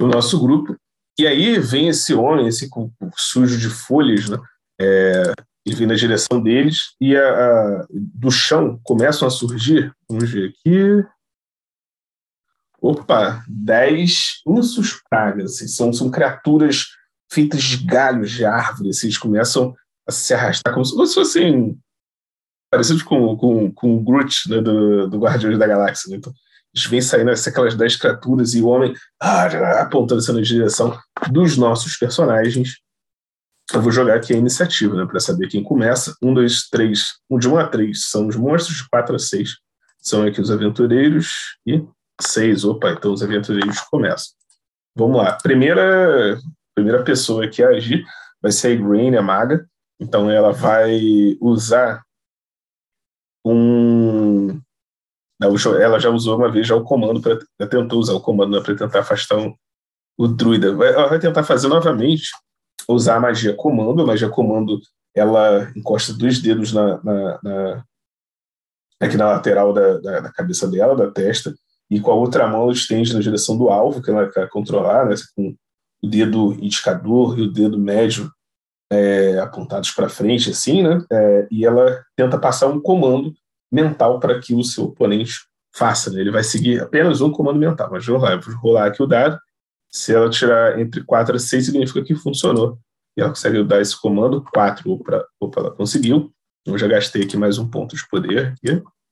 o 0.00 0.06
nosso 0.06 0.40
grupo. 0.40 0.76
E 1.18 1.26
aí 1.26 1.58
vem 1.58 1.88
esse 1.88 2.14
homem, 2.14 2.48
esse 2.48 2.68
sujo 3.16 3.58
de 3.58 3.70
folhas, 3.70 4.28
né? 4.28 4.38
É, 4.80 5.32
e 5.66 5.74
vem 5.74 5.86
na 5.86 5.94
direção 5.94 6.42
deles, 6.42 6.94
e 7.00 7.16
a, 7.16 7.22
a, 7.22 7.86
do 7.90 8.30
chão 8.30 8.78
começam 8.82 9.26
a 9.26 9.30
surgir, 9.30 9.92
vamos 10.08 10.30
ver 10.30 10.50
aqui, 10.50 11.04
opa, 12.80 13.42
dez 13.48 14.42
ursos 14.44 15.00
pragas, 15.08 15.54
assim, 15.54 15.68
são, 15.68 15.92
são 15.92 16.10
criaturas 16.10 16.88
feitas 17.32 17.62
de 17.62 17.78
galhos 17.78 18.30
de 18.30 18.44
árvore, 18.44 18.90
assim, 18.90 19.06
eles 19.06 19.18
começam 19.18 19.74
a 20.06 20.12
se 20.12 20.34
arrastar 20.34 20.72
como 20.74 20.84
se 20.84 21.14
fossem 21.14 21.78
parecidos 22.70 23.02
com, 23.02 23.36
com, 23.36 23.72
com 23.72 23.96
o 23.96 24.02
Groot 24.02 24.50
né, 24.50 24.60
do, 24.60 25.08
do 25.08 25.18
Guardiões 25.18 25.58
da 25.58 25.66
Galáxia. 25.66 26.10
Né? 26.10 26.16
Então, 26.16 26.32
eles 26.74 26.86
vêm 26.86 27.00
saindo 27.00 27.30
assim, 27.30 27.50
aquelas 27.50 27.76
dez 27.76 27.96
criaturas 27.96 28.54
e 28.54 28.60
o 28.60 28.66
homem 28.66 28.92
ah, 29.22 29.80
apontando 29.80 30.20
essa 30.20 30.32
na 30.32 30.40
direção 30.40 30.98
dos 31.30 31.56
nossos 31.56 31.96
personagens. 31.96 32.80
Eu 33.72 33.80
vou 33.80 33.90
jogar 33.90 34.16
aqui 34.16 34.34
a 34.34 34.36
iniciativa, 34.36 34.94
né, 34.94 35.06
para 35.06 35.20
saber 35.20 35.48
quem 35.48 35.62
começa. 35.62 36.14
Um, 36.22 36.34
dois, 36.34 36.68
três. 36.68 37.14
Um 37.30 37.38
de 37.38 37.48
um 37.48 37.56
a 37.56 37.66
três 37.66 38.10
são 38.10 38.26
os 38.26 38.36
monstros, 38.36 38.78
de 38.78 38.88
quatro 38.88 39.16
a 39.16 39.18
seis 39.18 39.54
são 40.04 40.22
aqui 40.22 40.40
os 40.40 40.50
aventureiros 40.50 41.56
e 41.66 41.82
seis. 42.20 42.64
Opa, 42.64 42.90
então 42.90 43.12
os 43.12 43.22
aventureiros 43.22 43.80
começam. 43.80 44.34
Vamos 44.94 45.16
lá. 45.16 45.38
Primeira, 45.42 46.38
primeira 46.74 47.02
pessoa 47.02 47.48
que 47.48 47.62
agir 47.62 48.04
vai 48.40 48.52
ser 48.52 48.68
a 48.68 48.70
Igraine, 48.72 49.16
a 49.16 49.22
maga. 49.22 49.66
Então 49.98 50.30
ela 50.30 50.52
vai 50.52 51.36
usar 51.40 52.04
um. 53.44 54.60
Ela 55.40 55.98
já 55.98 56.10
usou 56.10 56.36
uma 56.36 56.50
vez 56.50 56.66
já 56.66 56.76
o 56.76 56.84
comando, 56.84 57.20
para 57.20 57.66
tentou 57.66 57.98
usar 57.98 58.14
o 58.14 58.20
comando 58.20 58.56
né, 58.56 58.62
para 58.62 58.76
tentar 58.76 59.00
afastar 59.00 59.38
um, 59.38 59.54
o 60.16 60.28
druida. 60.28 60.68
Ela 60.68 61.08
vai 61.08 61.18
tentar 61.18 61.42
fazer 61.42 61.68
novamente, 61.68 62.30
usar 62.88 63.16
a 63.16 63.20
magia 63.20 63.54
comando. 63.54 64.02
A 64.02 64.06
magia 64.06 64.28
comando 64.28 64.80
ela 65.14 65.70
encosta 65.76 66.12
dois 66.12 66.40
dedos 66.40 66.72
na, 66.72 67.02
na, 67.02 67.38
na 67.42 67.84
aqui 69.00 69.16
na 69.16 69.28
lateral 69.28 69.72
da, 69.72 69.98
da, 69.98 70.20
da, 70.20 70.32
cabeça 70.32 70.66
dela, 70.68 70.96
da 70.96 71.10
testa, 71.10 71.54
e 71.90 72.00
com 72.00 72.10
a 72.10 72.14
outra 72.14 72.48
mão 72.48 72.62
ela 72.62 72.72
estende 72.72 73.12
na 73.12 73.20
direção 73.20 73.56
do 73.56 73.68
alvo, 73.68 74.02
que 74.02 74.10
ela 74.10 74.30
quer 74.30 74.48
controlar, 74.48 75.06
né, 75.06 75.14
com 75.36 75.54
o 76.02 76.08
dedo 76.08 76.54
indicador 76.54 77.38
e 77.38 77.42
o 77.42 77.52
dedo 77.52 77.78
médio 77.78 78.30
é, 78.90 79.38
apontados 79.38 79.90
para 79.90 80.08
frente, 80.08 80.50
assim, 80.50 80.82
né? 80.82 81.04
É, 81.10 81.48
e 81.50 81.64
ela 81.64 82.02
tenta 82.16 82.38
passar 82.38 82.68
um 82.68 82.80
comando 82.80 83.32
mental 83.72 84.20
para 84.20 84.38
que 84.40 84.54
o 84.54 84.62
seu 84.62 84.84
oponente 84.84 85.34
faça. 85.74 86.10
Né? 86.10 86.20
Ele 86.20 86.30
vai 86.30 86.44
seguir 86.44 86.80
apenas 86.80 87.20
um 87.20 87.30
comando 87.30 87.58
mental. 87.58 87.88
Mas 87.90 88.06
vou 88.06 88.18
lá, 88.18 88.36
vou 88.36 88.54
rolar 88.56 88.86
aqui 88.86 89.02
o 89.02 89.06
dado. 89.06 89.38
Se 89.94 90.12
ela 90.12 90.28
tirar 90.28 90.80
entre 90.80 91.04
4 91.04 91.36
a 91.36 91.38
6, 91.38 91.66
significa 91.66 92.02
que 92.02 92.16
funcionou. 92.16 92.80
E 93.16 93.20
ela 93.20 93.30
consegue 93.30 93.62
dar 93.62 93.80
esse 93.80 93.98
comando, 94.00 94.42
4, 94.52 94.90
opa, 94.90 95.24
opa, 95.40 95.60
ela 95.60 95.70
conseguiu. 95.70 96.34
Eu 96.66 96.76
já 96.76 96.88
gastei 96.88 97.22
aqui 97.22 97.36
mais 97.36 97.58
um 97.58 97.70
ponto 97.70 97.94
de 97.94 98.08
poder. 98.08 98.54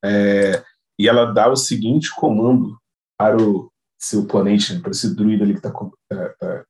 É, 0.05 0.65
e 0.99 1.09
ela 1.09 1.27
dá 1.27 1.49
o 1.49 1.55
seguinte 1.55 2.13
comando 2.13 2.77
para 3.17 3.41
o 3.41 3.71
seu 3.97 4.23
oponente, 4.23 4.75
né, 4.75 4.81
para 4.81 4.91
esse 4.91 5.15
druida 5.15 5.45
ali 5.45 5.53
que 5.53 5.61
está 5.61 5.71
tá, 5.71 6.29
tá, 6.41 6.65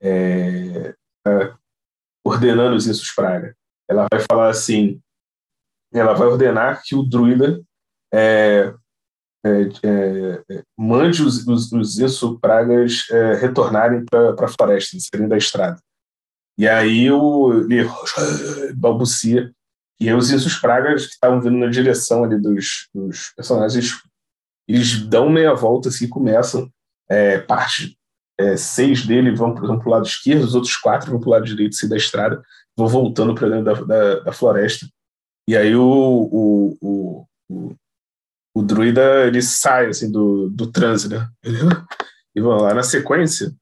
é, 0.00 0.94
tá 1.22 1.58
ordenando 2.24 2.76
os 2.76 2.86
Insus 2.86 3.12
Praga. 3.12 3.54
Ela 3.90 4.06
vai 4.10 4.20
falar 4.20 4.48
assim: 4.48 5.02
ela 5.92 6.14
vai 6.14 6.28
ordenar 6.28 6.80
que 6.82 6.94
o 6.94 7.02
druida 7.02 7.62
é, 8.14 8.74
é, 9.44 9.70
é, 9.84 10.62
mande 10.78 11.22
os, 11.22 11.46
os, 11.46 11.72
os 11.72 12.38
Pragas 12.40 13.06
é, 13.10 13.34
retornarem 13.34 14.04
para 14.04 14.34
a 14.44 14.48
floresta, 14.48 14.96
saírem 15.00 15.28
da 15.28 15.36
estrada. 15.36 15.80
E 16.58 16.68
aí 16.68 17.10
o, 17.10 17.64
ele 17.70 17.88
balbucia. 18.74 19.50
E 19.98 20.08
aí 20.08 20.14
os 20.14 20.30
Insus 20.30 20.58
Pragas 20.58 21.06
que 21.06 21.12
estavam 21.12 21.40
vindo 21.40 21.56
na 21.56 21.68
direção 21.68 22.24
ali 22.24 22.40
dos, 22.40 22.88
dos 22.94 23.32
personagens, 23.36 23.98
eles 24.68 25.00
dão 25.06 25.30
meia 25.30 25.54
volta 25.54 25.88
assim, 25.88 26.04
e 26.04 26.08
começam 26.08 26.70
é, 27.08 27.38
parte 27.38 27.98
é, 28.38 28.56
seis 28.56 29.06
dele 29.06 29.34
vão, 29.34 29.54
para 29.54 29.66
o 29.66 29.90
lado 29.90 30.06
esquerdo, 30.06 30.44
os 30.44 30.54
outros 30.54 30.76
quatro 30.76 31.10
vão 31.10 31.20
para 31.20 31.28
o 31.28 31.32
lado 31.32 31.44
direito 31.44 31.74
assim, 31.74 31.88
da 31.88 31.96
estrada, 31.96 32.42
vão 32.76 32.88
voltando 32.88 33.34
para 33.34 33.48
dentro 33.48 33.64
da, 33.64 33.94
da, 33.94 34.20
da, 34.20 34.32
floresta. 34.32 34.86
E 35.46 35.56
aí 35.56 35.74
o, 35.74 35.82
o, 36.82 37.26
o, 37.50 37.76
o, 38.60 38.62
druida 38.62 39.26
ele 39.26 39.42
sai 39.42 39.86
assim, 39.86 40.10
do, 40.10 40.48
do 40.50 40.70
transe, 40.70 41.08
né? 41.08 41.28
E 42.34 42.40
vamos 42.40 42.62
lá, 42.62 42.74
na 42.74 42.82
sequência, 42.82 43.52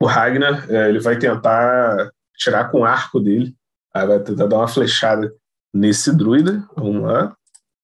o 0.00 0.06
Ragnar 0.06 0.70
é, 0.70 0.88
ele 0.88 1.00
vai 1.00 1.18
tentar 1.18 2.12
tirar 2.36 2.70
com 2.70 2.80
o 2.80 2.84
arco 2.84 3.18
dele, 3.20 3.56
aí 3.94 4.06
vai 4.06 4.20
tentar 4.20 4.46
dar 4.46 4.58
uma 4.58 4.68
flechada 4.68 5.32
nesse 5.72 6.14
druida. 6.14 6.68
Vamos 6.76 7.02
lá, 7.02 7.34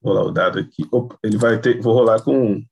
vou 0.03 0.13
rolar 0.13 0.27
o 0.27 0.33
dado 0.33 0.59
aqui. 0.59 0.87
Opa, 0.91 1.17
ele 1.23 1.39
vai 1.39 1.59
ter, 1.59 1.81
vou 1.81 1.95
rolar 1.95 2.21
com 2.21 2.63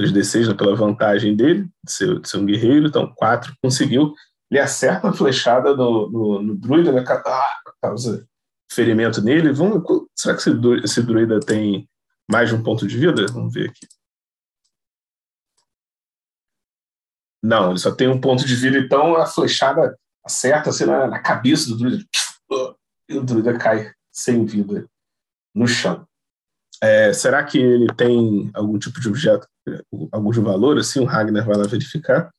2d6 0.00 0.48
né, 0.48 0.54
pela 0.54 0.76
vantagem 0.76 1.34
dele, 1.34 1.68
de 1.84 1.92
ser, 1.92 2.20
de 2.20 2.28
ser, 2.28 2.36
um 2.36 2.46
guerreiro, 2.46 2.86
então 2.86 3.12
4 3.16 3.52
conseguiu. 3.62 4.14
Ele 4.50 4.60
acerta 4.60 5.08
a 5.08 5.12
flechada 5.12 5.74
no, 5.74 6.10
no, 6.10 6.42
no 6.42 6.54
druida, 6.54 6.92
né, 6.92 7.04
ah, 7.08 7.56
causa 7.80 8.26
ferimento 8.72 9.22
nele. 9.22 9.52
Vamos, 9.52 9.82
será 10.16 10.36
que 10.36 10.42
esse 10.84 11.02
druida 11.02 11.40
tem 11.40 11.88
mais 12.30 12.48
de 12.48 12.54
um 12.54 12.62
ponto 12.62 12.86
de 12.86 12.98
vida? 12.98 13.26
Vamos 13.32 13.52
ver 13.52 13.70
aqui. 13.70 13.86
Não, 17.42 17.70
ele 17.70 17.78
só 17.78 17.92
tem 17.92 18.08
um 18.08 18.20
ponto 18.20 18.44
de 18.46 18.54
vida, 18.54 18.78
então 18.78 19.16
a 19.16 19.26
flechada 19.26 19.98
acerta 20.24 20.70
assim, 20.70 20.84
na, 20.84 21.08
na 21.08 21.18
cabeça 21.18 21.68
do 21.68 21.76
druida. 21.76 22.04
E 23.08 23.18
o 23.18 23.24
druida 23.24 23.58
cai 23.58 23.92
sem 24.12 24.44
vida 24.44 24.88
no 25.54 25.66
chão. 25.66 26.06
É, 26.80 27.12
será 27.12 27.44
que 27.44 27.58
ele 27.58 27.92
tem 27.94 28.50
algum 28.54 28.78
tipo 28.78 29.00
de 29.00 29.08
objeto, 29.08 29.46
algum 30.12 30.30
de 30.30 30.40
valor? 30.40 30.78
Assim, 30.78 31.00
o 31.00 31.04
Ragnar 31.04 31.44
vai 31.44 31.56
lá 31.56 31.66
verificar 31.66 32.30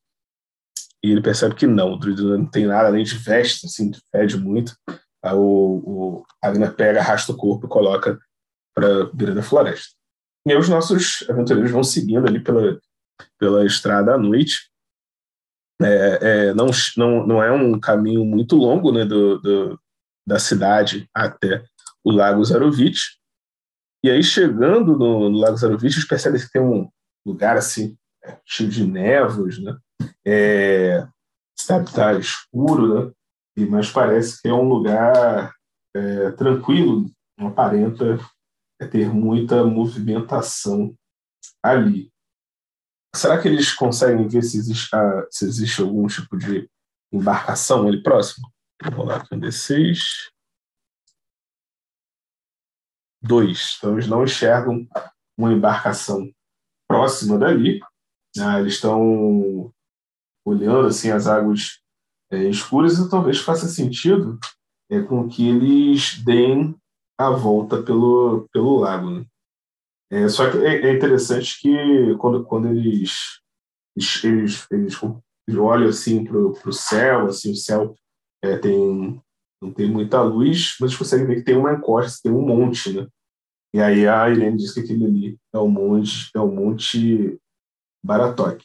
e 1.03 1.11
ele 1.11 1.21
percebe 1.21 1.55
que 1.55 1.67
não, 1.67 1.93
o 1.93 1.97
druida 1.97 2.37
não 2.37 2.45
tem 2.45 2.65
nada 2.65 2.87
além 2.87 3.03
de 3.03 3.17
veste, 3.17 3.65
assim, 3.65 3.91
fede 4.09 4.37
muito. 4.37 4.73
Aí 5.21 5.33
o, 5.33 5.83
o 5.85 6.25
Ragnar 6.41 6.73
pega, 6.75 6.99
arrasta 6.99 7.33
o 7.33 7.37
corpo 7.37 7.65
e 7.65 7.69
coloca 7.69 8.17
para 8.73 9.05
beira 9.13 9.33
da 9.33 9.43
floresta. 9.43 9.95
E 10.47 10.51
aí 10.51 10.57
os 10.57 10.69
nossos 10.69 11.25
aventureiros 11.29 11.71
vão 11.71 11.83
seguindo 11.83 12.27
ali 12.27 12.39
pela, 12.39 12.79
pela 13.39 13.65
estrada 13.65 14.15
à 14.15 14.17
noite. 14.17 14.69
É, 15.81 16.19
é, 16.21 16.53
não, 16.53 16.67
não, 16.97 17.27
não 17.27 17.43
é 17.43 17.51
um 17.51 17.79
caminho 17.79 18.23
muito 18.23 18.55
longo 18.55 18.91
né, 18.91 19.05
do, 19.05 19.39
do 19.39 19.79
da 20.25 20.39
cidade 20.39 21.09
até 21.13 21.65
o 22.03 22.11
Lago 22.11 22.43
Zarovich, 22.43 23.01
e 24.03 24.11
aí, 24.11 24.21
chegando 24.21 24.97
no, 24.97 25.29
no 25.29 25.37
Lago 25.37 25.55
Zarovich, 25.55 26.05
percebe 26.05 26.37
que 26.37 26.51
tem 26.51 26.61
um 26.61 26.89
lugar 27.25 27.55
assim, 27.55 27.97
é, 28.21 28.37
cheio 28.45 28.69
de 28.69 28.85
névoas, 28.85 29.57
né? 29.57 29.77
É, 30.27 31.07
está, 31.57 31.81
está 31.81 32.13
escuro, 32.13 33.05
né? 33.05 33.11
E, 33.55 33.65
mas 33.65 33.89
parece 33.89 34.41
que 34.41 34.49
é 34.49 34.53
um 34.53 34.67
lugar 34.67 35.53
é, 35.95 36.31
tranquilo, 36.31 37.09
não 37.39 37.47
aparenta 37.47 38.19
ter 38.87 39.09
muita 39.13 39.63
movimentação 39.63 40.95
ali. 41.61 42.11
Será 43.15 43.41
que 43.41 43.47
eles 43.47 43.71
conseguem 43.73 44.27
ver 44.27 44.43
se 44.43 44.57
existe, 44.57 44.95
ah, 44.95 45.27
se 45.29 45.45
existe 45.45 45.81
algum 45.81 46.07
tipo 46.07 46.37
de 46.37 46.69
embarcação 47.11 47.87
ali 47.87 48.01
próximo? 48.01 48.51
Vou 48.83 48.93
rolar 48.93 49.17
aqui 49.17 49.35
um 49.35 49.39
D6 49.39 50.33
dois. 53.23 53.77
Então, 53.77 53.93
eles 53.93 54.07
não 54.07 54.23
enxergam 54.23 54.85
uma 55.37 55.53
embarcação 55.53 56.29
próxima 56.87 57.37
dali. 57.37 57.79
Né? 58.35 58.59
Eles 58.59 58.73
estão 58.73 59.73
olhando 60.45 60.87
assim 60.87 61.09
as 61.09 61.25
águas 61.25 61.79
é, 62.29 62.43
escuras 62.49 62.99
e 62.99 63.09
talvez 63.09 63.39
faça 63.39 63.67
sentido 63.67 64.37
é, 64.91 65.01
com 65.01 65.27
que 65.27 65.47
eles 65.47 66.21
deem 66.23 66.75
a 67.17 67.29
volta 67.29 67.81
pelo, 67.81 68.47
pelo 68.51 68.79
lago. 68.79 69.09
Né? 69.09 69.25
É, 70.11 70.29
só 70.29 70.49
que 70.49 70.57
é, 70.57 70.85
é, 70.85 70.93
interessante 70.95 71.59
que 71.59 72.15
quando, 72.17 72.43
quando 72.45 72.67
eles, 72.67 73.41
eles, 73.95 74.23
eles, 74.23 74.67
eles 74.71 75.59
olham 75.59 75.89
assim 75.89 76.23
para 76.23 76.37
o 76.37 76.73
céu, 76.73 77.27
assim, 77.27 77.51
o 77.51 77.55
céu 77.55 77.95
é, 78.43 78.57
tem 78.57 79.21
não 79.61 79.71
tem 79.71 79.89
muita 79.89 80.21
luz, 80.21 80.75
mas 80.79 80.91
você 80.91 80.97
consegue 80.97 81.25
ver 81.25 81.35
que 81.37 81.43
tem 81.43 81.55
uma 81.55 81.73
encosta, 81.73 82.19
tem 82.21 82.31
um 82.31 82.45
monte, 82.45 82.91
né? 82.91 83.07
E 83.73 83.79
aí 83.81 84.05
a 84.07 84.29
Irene 84.29 84.57
diz 84.57 84.73
que 84.73 84.81
aquele 84.81 85.05
ali 85.05 85.39
é 85.53 85.57
o 85.57 85.67
monte, 85.67 86.29
é 86.35 86.39
o 86.39 86.47
monte 86.47 87.39
Baratok. 88.03 88.63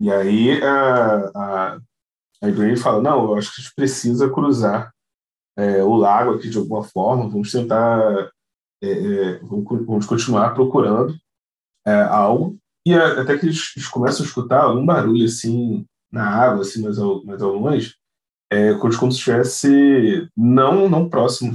E 0.00 0.10
aí 0.10 0.62
a, 0.62 1.28
a, 1.28 1.80
a 2.42 2.48
Irene 2.48 2.76
fala, 2.76 3.02
não, 3.02 3.24
eu 3.24 3.34
acho 3.36 3.54
que 3.54 3.60
a 3.60 3.64
gente 3.64 3.74
precisa 3.74 4.32
cruzar 4.32 4.92
é, 5.58 5.82
o 5.82 5.96
lago 5.96 6.34
aqui 6.34 6.48
de 6.48 6.56
alguma 6.56 6.84
forma, 6.84 7.28
vamos 7.28 7.50
tentar, 7.50 8.30
é, 8.80 8.90
é, 8.90 9.38
vamos, 9.40 9.64
vamos, 9.84 10.06
continuar 10.06 10.54
procurando 10.54 11.16
é, 11.84 11.92
algo. 12.02 12.56
E 12.86 12.94
até 12.94 13.36
que 13.36 13.46
eles, 13.46 13.72
eles, 13.76 13.88
começam 13.88 14.24
a 14.24 14.28
escutar 14.28 14.72
um 14.72 14.86
barulho 14.86 15.24
assim 15.24 15.84
na 16.12 16.26
água, 16.26 16.62
assim, 16.62 16.80
mais 16.82 16.96
ao, 16.98 17.24
mais 17.24 17.42
ao 17.42 17.52
longe, 17.52 17.94
é, 18.50 18.72
como 18.74 18.92
se 18.92 19.18
estivesse 19.18 20.28
não, 20.36 20.88
não 20.88 21.10
próximo 21.10 21.52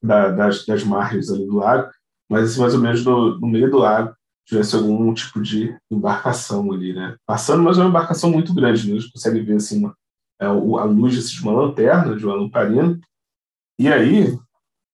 da, 0.00 0.30
das, 0.30 0.64
das 0.64 0.84
margens 0.84 1.28
ali 1.28 1.44
do 1.44 1.56
lago, 1.56 1.90
mas 2.30 2.52
assim, 2.52 2.60
mais 2.60 2.74
ou 2.74 2.80
menos 2.80 3.04
no, 3.04 3.38
no 3.40 3.46
meio 3.48 3.70
do 3.70 3.78
lago 3.78 4.14
tivesse 4.46 4.74
algum 4.74 5.12
tipo 5.12 5.40
de 5.42 5.76
embarcação 5.90 6.72
ali, 6.72 6.92
né? 6.92 7.16
Passando, 7.26 7.62
mas 7.62 7.78
é 7.78 7.80
uma 7.80 7.90
embarcação 7.90 8.30
muito 8.30 8.54
grande, 8.54 8.88
né? 8.88 8.96
A 8.96 9.00
gente 9.00 9.12
consegue 9.12 9.40
ver 9.40 9.56
assim, 9.56 9.78
uma, 9.78 9.96
é, 10.42 10.46
a 10.46 10.84
luz 10.84 11.30
de 11.30 11.42
uma 11.42 11.52
lanterna, 11.52 12.16
de 12.16 12.24
uma 12.24 12.34
lamparina. 12.34 12.98
E 13.78 13.88
aí, 13.88 14.38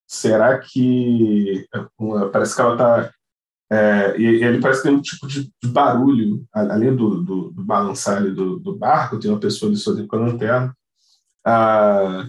será 0.06 0.58
que 0.58 1.66
uma, 1.98 2.28
parece 2.30 2.54
que 2.54 2.60
ela 2.60 2.72
está 2.72 3.12
é, 3.70 4.18
e, 4.18 4.42
ele 4.42 4.60
parece 4.60 4.80
que 4.80 4.88
tem 4.88 4.96
um 4.96 5.02
tipo 5.02 5.26
de, 5.26 5.52
de 5.62 5.68
barulho, 5.68 6.46
além 6.52 6.94
do, 6.96 7.22
do, 7.22 7.50
do 7.50 7.64
balançar 7.64 8.22
do, 8.22 8.58
do, 8.58 8.74
barco, 8.74 9.18
tem 9.18 9.30
uma 9.30 9.40
pessoa 9.40 9.70
ali 9.70 9.76
sozinha 9.76 10.08
com 10.08 10.16
a 10.16 10.20
lanterna. 10.20 10.74
Ah, 11.44 12.28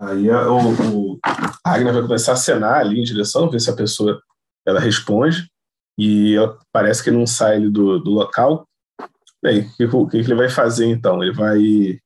aí 0.00 0.28
o, 0.28 1.12
o 1.14 1.18
Ragnar 1.64 1.94
vai 1.94 2.02
começar 2.02 2.32
a 2.32 2.34
acenar 2.34 2.80
ali 2.80 2.98
em 3.00 3.04
direção, 3.04 3.48
ver 3.48 3.60
se 3.60 3.70
a 3.70 3.76
pessoa 3.76 4.20
ela 4.66 4.80
responde, 4.80 5.48
e 5.96 6.34
ela, 6.34 6.58
parece 6.72 7.02
que 7.04 7.10
não 7.10 7.26
sai 7.26 7.60
do, 7.60 8.00
do 8.00 8.10
local. 8.10 8.66
Bem, 9.46 9.60
o 9.60 10.08
que, 10.08 10.24
que, 10.24 10.32
ele 10.32 10.34
vai 10.34 10.48
fazer 10.50 10.86
então? 10.86 11.22
Ele 11.22 11.32
vai, 11.32 12.00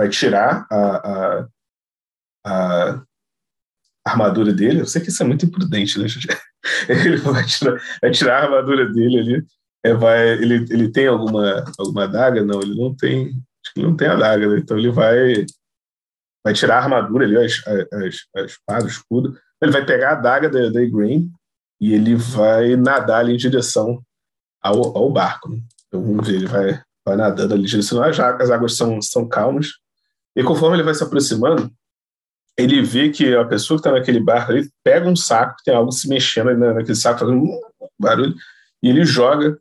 vai 0.00 0.08
tirar 0.08 0.66
a, 0.70 1.44
a, 1.44 1.48
a 2.46 3.04
armadura 4.06 4.54
dele. 4.54 4.80
Eu 4.80 4.86
sei 4.86 5.02
que 5.02 5.10
isso 5.10 5.22
é 5.22 5.26
muito 5.26 5.44
imprudente, 5.44 5.98
né? 5.98 6.06
ele 6.88 7.18
vai 7.18 7.44
tirar, 7.44 7.78
vai 8.00 8.10
tirar 8.10 8.38
a 8.38 8.44
armadura 8.44 8.90
dele 8.90 9.18
ali. 9.18 9.46
É, 9.84 9.92
vai, 9.92 10.30
ele, 10.30 10.64
ele 10.70 10.90
tem 10.90 11.08
alguma, 11.08 11.62
alguma 11.78 12.04
adaga? 12.04 12.42
Não, 12.42 12.62
ele 12.62 12.74
não 12.74 12.96
tem. 12.96 13.26
Acho 13.62 13.74
que 13.74 13.80
ele 13.80 13.88
não 13.88 13.94
tem 13.94 14.08
adaga, 14.08 14.48
né? 14.48 14.58
Então 14.58 14.78
ele 14.78 14.90
vai, 14.90 15.44
vai 16.42 16.54
tirar 16.54 16.76
a 16.78 16.82
armadura 16.84 17.26
ali, 17.26 17.36
a, 17.36 17.42
a, 17.42 18.40
a 18.40 18.44
espada, 18.46 18.84
o 18.86 18.88
escudo. 18.88 19.38
Ele 19.60 19.72
vai 19.72 19.84
pegar 19.84 20.08
a 20.08 20.12
adaga 20.12 20.48
da, 20.48 20.70
da 20.70 20.82
Igraine 20.82 21.30
e 21.78 21.92
ele 21.92 22.14
vai 22.14 22.76
nadar 22.76 23.18
ali 23.18 23.34
em 23.34 23.36
direção 23.36 24.02
ao, 24.62 24.96
ao 24.96 25.12
barco. 25.12 25.50
Né? 25.50 25.60
Vamos 25.92 26.26
ver, 26.26 26.36
ele 26.36 26.46
vai, 26.46 26.82
vai 27.04 27.16
nadando 27.16 27.54
ali 27.54 27.64
direção 27.64 28.02
às 28.02 28.18
águas, 28.18 28.42
as 28.42 28.50
águas 28.50 28.76
são, 28.76 29.00
são 29.02 29.28
calmas. 29.28 29.72
E 30.34 30.42
conforme 30.42 30.76
ele 30.76 30.82
vai 30.82 30.94
se 30.94 31.02
aproximando, 31.02 31.70
ele 32.56 32.82
vê 32.82 33.10
que 33.10 33.34
a 33.34 33.44
pessoa 33.44 33.78
que 33.78 33.86
está 33.86 33.92
naquele 33.92 34.20
barco 34.20 34.52
ali 34.52 34.70
pega 34.82 35.08
um 35.08 35.16
saco, 35.16 35.56
tem 35.64 35.74
algo 35.74 35.92
se 35.92 36.08
mexendo 36.08 36.54
naquele 36.56 36.94
saco, 36.94 37.20
fazendo 37.20 37.38
um 37.38 37.60
barulho, 37.98 38.34
e 38.82 38.88
ele 38.88 39.04
joga 39.04 39.58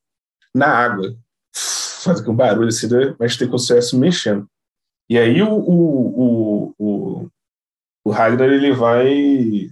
na 0.53 0.67
água. 0.67 1.15
Faz 1.53 2.25
um 2.27 2.35
barulho 2.35 2.69
assim, 2.69 2.87
mas 3.19 3.37
tem 3.37 3.53
estivesse 3.53 3.95
mexendo. 3.95 4.47
E 5.09 5.17
aí 5.17 5.41
o, 5.41 5.51
o, 5.51 6.73
o, 6.79 7.29
o, 8.05 8.11
Ragnar 8.11 8.49
ele 8.49 8.71
vai 8.71 9.69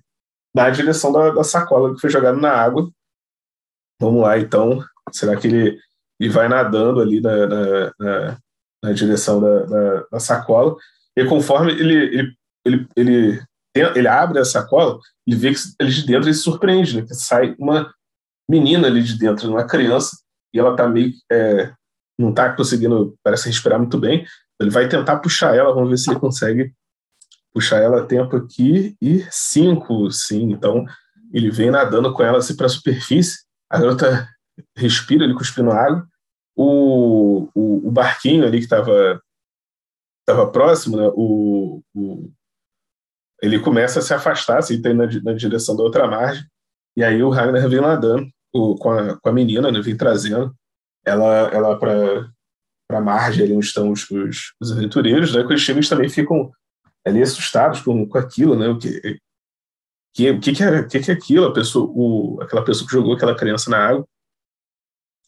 na 0.54 0.70
direção 0.70 1.12
da 1.12 1.44
sacola 1.44 1.96
que 1.96 2.02
foi 2.02 2.10
jogada 2.10 2.38
na 2.38 2.52
água. 2.52 2.92
Vamos 4.00 4.22
lá, 4.22 4.38
então. 4.38 4.84
Será 5.12 5.36
que 5.36 5.48
ele, 5.48 5.80
ele 6.20 6.30
vai 6.30 6.48
nadando 6.48 7.02
ali 7.02 7.22
na, 7.22 7.48
na, 7.48 7.94
na, 8.00 8.38
na 8.84 8.92
direção 8.92 9.40
da, 9.40 10.06
da, 10.12 10.20
sacola? 10.20 10.76
E 11.16 11.24
conforme 11.26 11.72
ele, 11.72 11.96
ele 11.96 12.40
ele, 12.66 12.88
ele, 12.96 13.42
ele 13.96 14.08
abre 14.08 14.40
a 14.40 14.46
sacola 14.46 15.00
e 15.26 15.36
vê 15.36 15.54
que 15.54 15.60
ali 15.80 15.92
de 15.92 16.06
dentro 16.06 16.28
ele 16.28 16.34
se 16.34 16.42
surpreende, 16.42 16.98
né? 16.98 17.08
Que 17.08 17.14
sai 17.14 17.56
uma 17.58 17.92
menina 18.50 18.88
ali 18.88 19.02
de 19.02 19.18
dentro, 19.18 19.50
uma 19.50 19.66
criança, 19.66 20.18
e 20.54 20.60
ela 20.60 20.76
tá 20.76 20.88
meio. 20.88 21.14
É, 21.32 21.72
não 22.18 22.34
tá 22.34 22.54
conseguindo, 22.54 23.16
parece 23.24 23.48
respirar 23.48 23.80
muito 23.80 23.98
bem. 23.98 24.26
Ele 24.60 24.70
vai 24.70 24.90
tentar 24.90 25.18
puxar 25.20 25.56
ela, 25.56 25.74
vamos 25.74 25.90
ver 25.90 25.98
se 25.98 26.10
ele 26.10 26.20
consegue 26.20 26.74
puxar 27.54 27.78
ela 27.78 28.02
a 28.02 28.06
tempo 28.06 28.36
aqui. 28.36 28.96
E 29.02 29.26
cinco, 29.32 30.12
sim. 30.12 30.52
Então 30.52 30.86
ele 31.34 31.50
vem 31.50 31.72
nadando 31.72 32.14
com 32.14 32.24
ela 32.24 32.40
assim 32.40 32.56
para 32.56 32.66
a 32.66 32.70
superfície. 32.70 33.38
A 33.70 33.80
garota 33.80 34.28
respira, 34.76 35.24
ele 35.24 35.34
cuspindo 35.34 35.72
água. 35.72 36.08
O, 36.56 37.50
o, 37.56 37.88
o 37.88 37.92
barquinho 37.92 38.46
ali 38.46 38.58
que 38.58 38.66
estava 38.66 39.22
estava 40.30 40.52
próximo, 40.52 40.98
né? 40.98 41.10
o, 41.16 41.82
o, 41.96 42.32
ele 43.42 43.60
começa 43.60 44.00
a 44.00 44.02
se 44.02 44.14
afastar, 44.14 44.60
assim, 44.60 44.82
tá 44.82 44.94
na, 44.94 45.08
na 45.24 45.34
direção 45.34 45.76
da 45.76 45.84
outra 45.84 46.08
margem, 46.08 46.44
e 46.96 47.04
aí 47.04 47.24
o 47.24 47.30
Ragnar 47.30 47.68
vem 47.68 47.82
nadando 47.82 48.28
o, 48.54 48.76
com, 48.76 48.92
a, 48.92 49.20
com 49.20 49.30
a 49.30 49.34
menina, 49.34 49.72
né, 49.72 49.82
vem 49.82 49.96
trazendo 49.96 50.54
ela, 51.06 51.50
ela 51.50 51.80
para 51.80 52.30
a 52.92 53.02
margem 53.02 53.46
ali 53.46 53.54
onde 53.54 53.66
estão 53.66 53.92
os, 53.92 54.10
os, 54.12 54.54
os 54.62 54.72
aventureiros, 54.72 55.34
né, 55.34 55.42
eles 55.42 55.62
chegam 55.62 55.80
eles 55.80 55.90
também 55.90 56.10
ficam 56.10 56.52
ali 57.06 57.22
assustados 57.22 57.82
com, 57.82 58.08
com 58.08 58.18
aquilo, 58.18 58.56
né, 58.58 58.68
o 58.68 58.78
que, 58.78 59.00
que, 60.14 60.40
que, 60.40 60.52
que, 60.54 60.64
é, 60.64 60.84
que, 60.84 61.00
que 61.00 61.12
é 61.12 61.14
aquilo, 61.14 61.46
a 61.46 61.54
pessoa, 61.54 61.90
o, 61.90 62.40
aquela 62.42 62.64
pessoa 62.64 62.88
que 62.88 62.94
jogou 62.94 63.14
aquela 63.14 63.36
criança 63.36 63.70
na 63.70 63.78
água, 63.78 64.06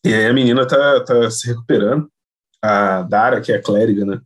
e 0.05 0.13
aí 0.13 0.25
a 0.25 0.33
menina 0.33 0.67
tá, 0.67 1.03
tá 1.03 1.29
se 1.29 1.47
recuperando, 1.47 2.09
a 2.61 3.01
Dara, 3.03 3.41
que 3.41 3.51
é 3.51 3.55
a 3.55 3.61
clériga, 3.61 4.05
né, 4.05 4.21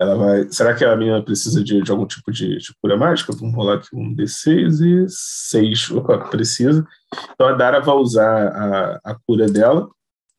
ela 0.00 0.16
vai. 0.16 0.50
Será 0.50 0.74
que 0.74 0.82
a 0.82 0.96
minha 0.96 1.22
precisa 1.22 1.62
de, 1.62 1.82
de 1.82 1.90
algum 1.90 2.06
tipo 2.06 2.32
de, 2.32 2.56
de, 2.56 2.74
cura 2.80 2.96
mágica? 2.96 3.34
Vamos 3.36 3.54
rolar 3.54 3.74
aqui 3.74 3.94
um 3.94 4.16
D6 4.16 4.80
e 4.80 5.06
6. 5.06 5.90
Opa, 5.90 6.18
precisa. 6.30 6.86
Então 7.34 7.46
a 7.46 7.52
Dara 7.52 7.80
vai 7.80 7.94
usar 7.96 8.48
a, 8.48 9.00
a 9.04 9.14
cura 9.26 9.46
dela. 9.46 9.90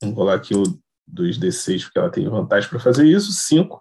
Vamos 0.01 0.17
rolar 0.17 0.33
aqui 0.33 0.55
o 0.55 0.63
2D6, 1.13 1.83
porque 1.83 1.99
ela 1.99 2.09
tem 2.09 2.27
vantagem 2.27 2.67
para 2.71 2.79
fazer 2.79 3.05
isso. 3.05 3.31
5. 3.31 3.79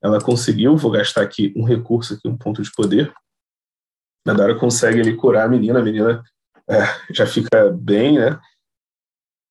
Ela 0.00 0.20
conseguiu. 0.20 0.76
Vou 0.76 0.92
gastar 0.92 1.22
aqui 1.22 1.52
um 1.56 1.64
recurso, 1.64 2.14
aqui, 2.14 2.28
um 2.28 2.38
ponto 2.38 2.62
de 2.62 2.70
poder. 2.70 3.12
A 4.28 4.32
Dara 4.32 4.54
consegue 4.54 5.00
ali 5.00 5.16
curar 5.16 5.46
a 5.46 5.48
menina. 5.48 5.80
A 5.80 5.82
menina 5.82 6.22
é, 6.70 6.82
já 7.12 7.26
fica 7.26 7.68
bem, 7.72 8.16
né? 8.16 8.38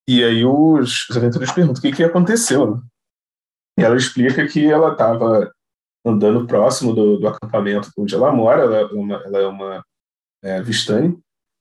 E 0.08 0.24
aí 0.24 0.46
os, 0.46 1.10
os 1.10 1.18
aventureiros 1.18 1.54
perguntam 1.54 1.80
o 1.80 1.82
que, 1.82 1.92
que 1.92 2.04
aconteceu. 2.04 2.82
E 3.78 3.84
ela 3.84 3.96
explica 3.96 4.48
que 4.48 4.66
ela 4.66 4.92
estava 4.92 5.52
andando 6.06 6.46
próximo 6.46 6.94
do, 6.94 7.18
do 7.18 7.28
acampamento 7.28 7.90
onde 7.98 8.14
ela 8.14 8.32
mora, 8.32 8.64
ela, 8.64 8.78
é 8.78 8.86
uma, 8.86 9.16
ela 9.24 9.40
é 9.40 9.48
uma 9.48 9.86
é, 10.44 10.62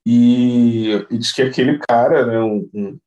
e, 0.06 0.92
e, 1.10 1.18
diz 1.18 1.32
que 1.32 1.40
aquele 1.40 1.78
cara, 1.78 2.26
né, 2.26 2.38
um, 2.38 2.68
um, 2.74 2.98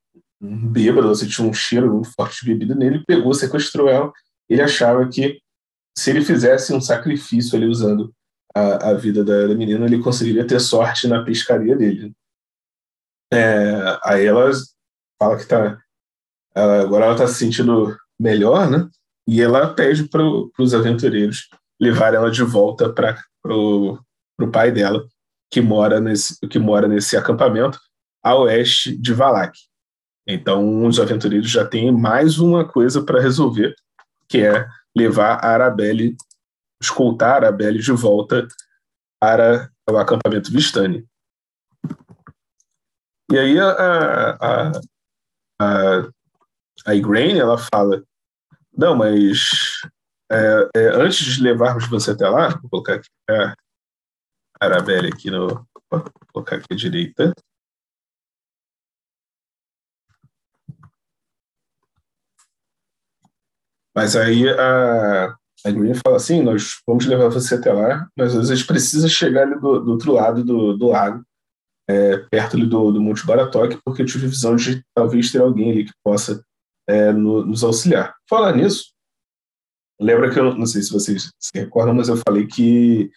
um 0.41 0.67
bêbado, 0.67 1.07
você 1.07 1.27
tinha 1.27 1.47
um 1.47 1.53
cheiro 1.53 1.93
muito 1.93 2.11
forte 2.15 2.43
de 2.43 2.51
bebida 2.51 2.73
nele, 2.73 3.03
pegou, 3.05 3.33
sequestrou 3.35 3.87
ela, 3.87 4.11
ele 4.49 4.61
achava 4.61 5.07
que 5.07 5.39
se 5.95 6.09
ele 6.09 6.25
fizesse 6.25 6.73
um 6.73 6.81
sacrifício 6.81 7.55
ali 7.55 7.67
usando 7.67 8.11
a, 8.55 8.89
a 8.89 8.93
vida 8.95 9.23
da, 9.23 9.45
da 9.45 9.53
menina, 9.53 9.85
ele 9.85 10.01
conseguiria 10.01 10.47
ter 10.47 10.59
sorte 10.59 11.07
na 11.07 11.23
pescaria 11.23 11.75
dele. 11.75 12.11
É, 13.31 13.99
aí 14.03 14.25
ela 14.25 14.49
fala 15.19 15.37
que 15.37 15.45
tá, 15.45 15.79
ela, 16.55 16.81
agora 16.81 17.05
ela 17.05 17.13
está 17.13 17.27
se 17.27 17.35
sentindo 17.35 17.95
melhor, 18.19 18.69
né? 18.69 18.89
E 19.27 19.41
ela 19.41 19.73
pede 19.73 20.05
para 20.07 20.23
os 20.59 20.73
aventureiros 20.73 21.49
levar 21.79 22.13
ela 22.13 22.31
de 22.31 22.43
volta 22.43 22.91
para 22.91 23.17
o 23.45 23.99
pai 24.51 24.71
dela, 24.71 25.05
que 25.51 25.61
mora, 25.61 25.99
nesse, 25.99 26.39
que 26.47 26.59
mora 26.59 26.87
nesse 26.87 27.15
acampamento 27.15 27.79
a 28.23 28.35
oeste 28.35 28.97
de 28.97 29.13
Valak. 29.13 29.57
Então, 30.27 30.85
os 30.85 30.99
aventureiros 30.99 31.49
já 31.49 31.65
têm 31.65 31.91
mais 31.91 32.37
uma 32.37 32.67
coisa 32.67 33.01
para 33.03 33.21
resolver, 33.21 33.73
que 34.27 34.39
é 34.39 34.67
levar 34.95 35.35
a 35.35 35.49
Arabelle, 35.49 36.17
escoltar 36.81 37.31
a 37.31 37.35
Arabelle 37.35 37.79
de 37.79 37.91
volta 37.91 38.47
para 39.21 39.69
o 39.89 39.97
acampamento 39.97 40.51
Vistani. 40.51 41.07
E 43.31 43.37
aí 43.37 43.59
a, 43.59 43.69
a, 43.69 44.31
a, 44.31 44.71
a 45.59 46.95
Igraine, 46.95 47.39
ela 47.39 47.57
fala 47.57 48.03
não, 48.77 48.95
mas 48.95 49.49
é, 50.31 50.69
é, 50.75 50.87
antes 50.95 51.25
de 51.25 51.41
levarmos 51.41 51.87
você 51.89 52.11
até 52.11 52.29
lá, 52.29 52.49
vou 52.49 52.69
colocar 52.69 52.95
aqui 52.95 53.09
a 53.29 53.55
Arabelle 54.61 55.07
aqui 55.07 55.31
no. 55.31 55.67
Vou 55.89 56.03
colocar 56.31 56.57
aqui 56.57 56.67
à 56.71 56.75
direita. 56.75 57.33
Mas 63.95 64.15
aí 64.15 64.47
a, 64.47 65.35
a 65.65 65.71
Green 65.71 65.95
fala 65.95 66.17
assim: 66.17 66.43
nós 66.43 66.81
vamos 66.85 67.07
levar 67.07 67.29
você 67.29 67.55
até 67.55 67.73
lá, 67.73 68.07
mas 68.15 68.35
às 68.35 68.49
vezes 68.49 68.63
precisa 68.63 69.09
chegar 69.09 69.43
ali 69.43 69.55
do, 69.59 69.79
do 69.79 69.91
outro 69.91 70.13
lado 70.13 70.43
do, 70.43 70.77
do 70.77 70.89
lago, 70.89 71.25
é, 71.89 72.17
perto 72.17 72.57
do, 72.57 72.91
do 72.91 73.01
Monte 73.01 73.25
Baratoque, 73.25 73.79
porque 73.85 74.01
eu 74.01 74.05
tive 74.05 74.27
visão 74.27 74.55
de 74.55 74.83
talvez 74.93 75.31
ter 75.31 75.41
alguém 75.41 75.71
ali 75.71 75.85
que 75.85 75.93
possa 76.03 76.43
é, 76.87 77.11
no, 77.11 77.45
nos 77.45 77.63
auxiliar. 77.63 78.15
Falar 78.29 78.55
nisso, 78.55 78.91
lembra 79.99 80.31
que 80.31 80.39
eu 80.39 80.55
não 80.55 80.65
sei 80.65 80.81
se 80.81 80.91
vocês 80.91 81.31
se 81.39 81.51
recordam, 81.53 81.93
mas 81.93 82.09
eu 82.09 82.17
falei 82.17 82.45
que 82.45 83.09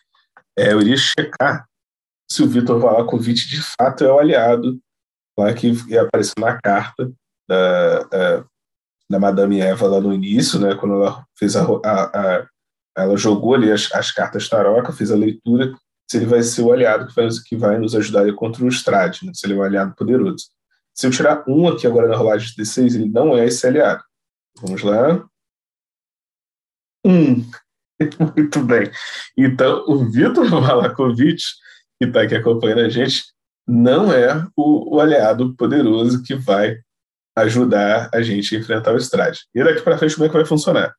é, 0.59 0.73
eu 0.73 0.81
iria 0.81 0.97
checar 0.97 1.67
se 2.31 2.43
o 2.43 2.49
Vitor 2.49 2.79
Valakovic 2.79 3.49
de 3.49 3.61
fato 3.61 4.05
é 4.05 4.13
o 4.13 4.19
aliado 4.19 4.79
lá 5.39 5.53
que 5.53 5.73
ia 5.89 6.03
aparecer 6.03 6.35
na 6.39 6.61
carta 6.61 7.13
da, 7.49 8.03
da, 8.05 8.45
da, 9.11 9.19
Madame 9.19 9.61
Eva 9.61 9.89
lá 9.89 10.01
no 10.01 10.13
início, 10.13 10.61
né, 10.61 10.75
quando 10.77 10.95
ela 10.95 11.25
fez 11.37 11.57
a, 11.57 11.65
a, 11.65 12.39
a 12.39 12.47
ela 12.97 13.17
jogou 13.17 13.55
ali 13.55 13.73
as, 13.73 13.91
as 13.93 14.13
cartas 14.13 14.49
taroca, 14.49 14.93
fez 14.93 15.11
a 15.11 15.17
leitura, 15.17 15.75
se 16.11 16.17
ele 16.17 16.27
vai 16.27 16.43
ser 16.43 16.63
o 16.63 16.73
aliado 16.73 17.07
que 17.07 17.15
vai, 17.15 17.29
que 17.47 17.57
vai 17.57 17.79
nos 17.79 17.95
ajudar 17.95 18.33
contra 18.35 18.65
o 18.65 18.69
Strade, 18.69 19.25
né, 19.25 19.33
se 19.33 19.47
ele 19.47 19.55
é 19.55 19.57
um 19.59 19.63
aliado 19.63 19.95
poderoso. 19.95 20.49
Se 20.93 21.07
eu 21.07 21.11
tirar 21.13 21.45
um 21.47 21.69
aqui 21.69 21.87
agora 21.87 22.09
na 22.09 22.17
rolagem 22.17 22.53
de 22.53 22.61
D6, 22.61 22.97
ele 22.97 23.09
não 23.09 23.39
é 23.39 23.47
esse 23.47 23.65
aliado. 23.65 24.03
Vamos 24.61 24.83
lá. 24.83 25.25
Um. 27.07 27.49
Muito 28.37 28.61
bem. 28.65 28.91
Então, 29.39 29.85
o 29.87 30.11
Vitor 30.11 30.51
Valakovic, 30.51 31.45
que 32.01 32.09
está 32.09 32.23
aqui 32.23 32.35
acompanhando 32.35 32.81
a 32.81 32.89
gente, 32.89 33.27
não 33.65 34.13
é 34.13 34.45
o, 34.57 34.97
o, 34.97 35.01
aliado 35.01 35.55
poderoso 35.55 36.25
que 36.25 36.35
vai 36.35 36.77
ajudar 37.37 38.11
a 38.13 38.21
gente 38.21 38.57
a 38.57 38.59
enfrentar 38.59 38.95
o 38.95 38.99
Strade. 38.99 39.47
E 39.55 39.63
daqui 39.63 39.81
para 39.81 39.97
frente, 39.97 40.17
como 40.17 40.27
é 40.27 40.29
que 40.29 40.37
vai 40.37 40.45
funcionar? 40.45 40.93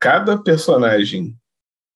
Cada 0.00 0.40
personagem 0.40 1.36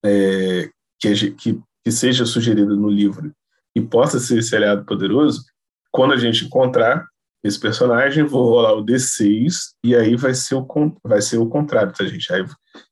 é, 0.05 0.69
que, 0.99 1.31
que, 1.33 1.63
que 1.85 1.91
seja 1.91 2.27
sugerido 2.27 2.77
no 2.77 2.89
livro 2.89 3.33
e 3.75 3.81
possa 3.81 4.19
ser 4.19 4.39
esse 4.39 4.55
aliado 4.55 4.85
poderoso, 4.85 5.45
quando 5.91 6.13
a 6.13 6.17
gente 6.17 6.45
encontrar 6.45 7.07
esse 7.43 7.59
personagem, 7.59 8.25
vou 8.25 8.45
rolar 8.51 8.75
o 8.75 8.85
D6 8.85 9.73
e 9.83 9.97
aí 9.97 10.15
vai 10.15 10.35
ser 10.35 10.55
o, 10.55 10.67
vai 11.03 11.23
ser 11.23 11.39
o 11.39 11.49
contrário, 11.49 11.93
tá, 11.93 12.05
gente? 12.05 12.31
Aí 12.33 12.45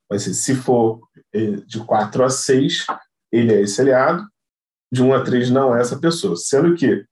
vai 0.08 0.18
ser, 0.18 0.32
se 0.32 0.54
for 0.54 1.00
é, 1.34 1.56
de 1.66 1.80
4 1.84 2.24
a 2.24 2.30
6, 2.30 2.86
ele 3.30 3.52
é 3.52 3.60
esse 3.60 3.80
aliado, 3.80 4.26
de 4.92 5.02
1 5.02 5.14
a 5.14 5.22
3 5.22 5.50
não 5.50 5.76
é 5.76 5.80
essa 5.80 5.98
pessoa. 5.98 6.34
Sendo 6.34 6.74
que, 6.74 7.04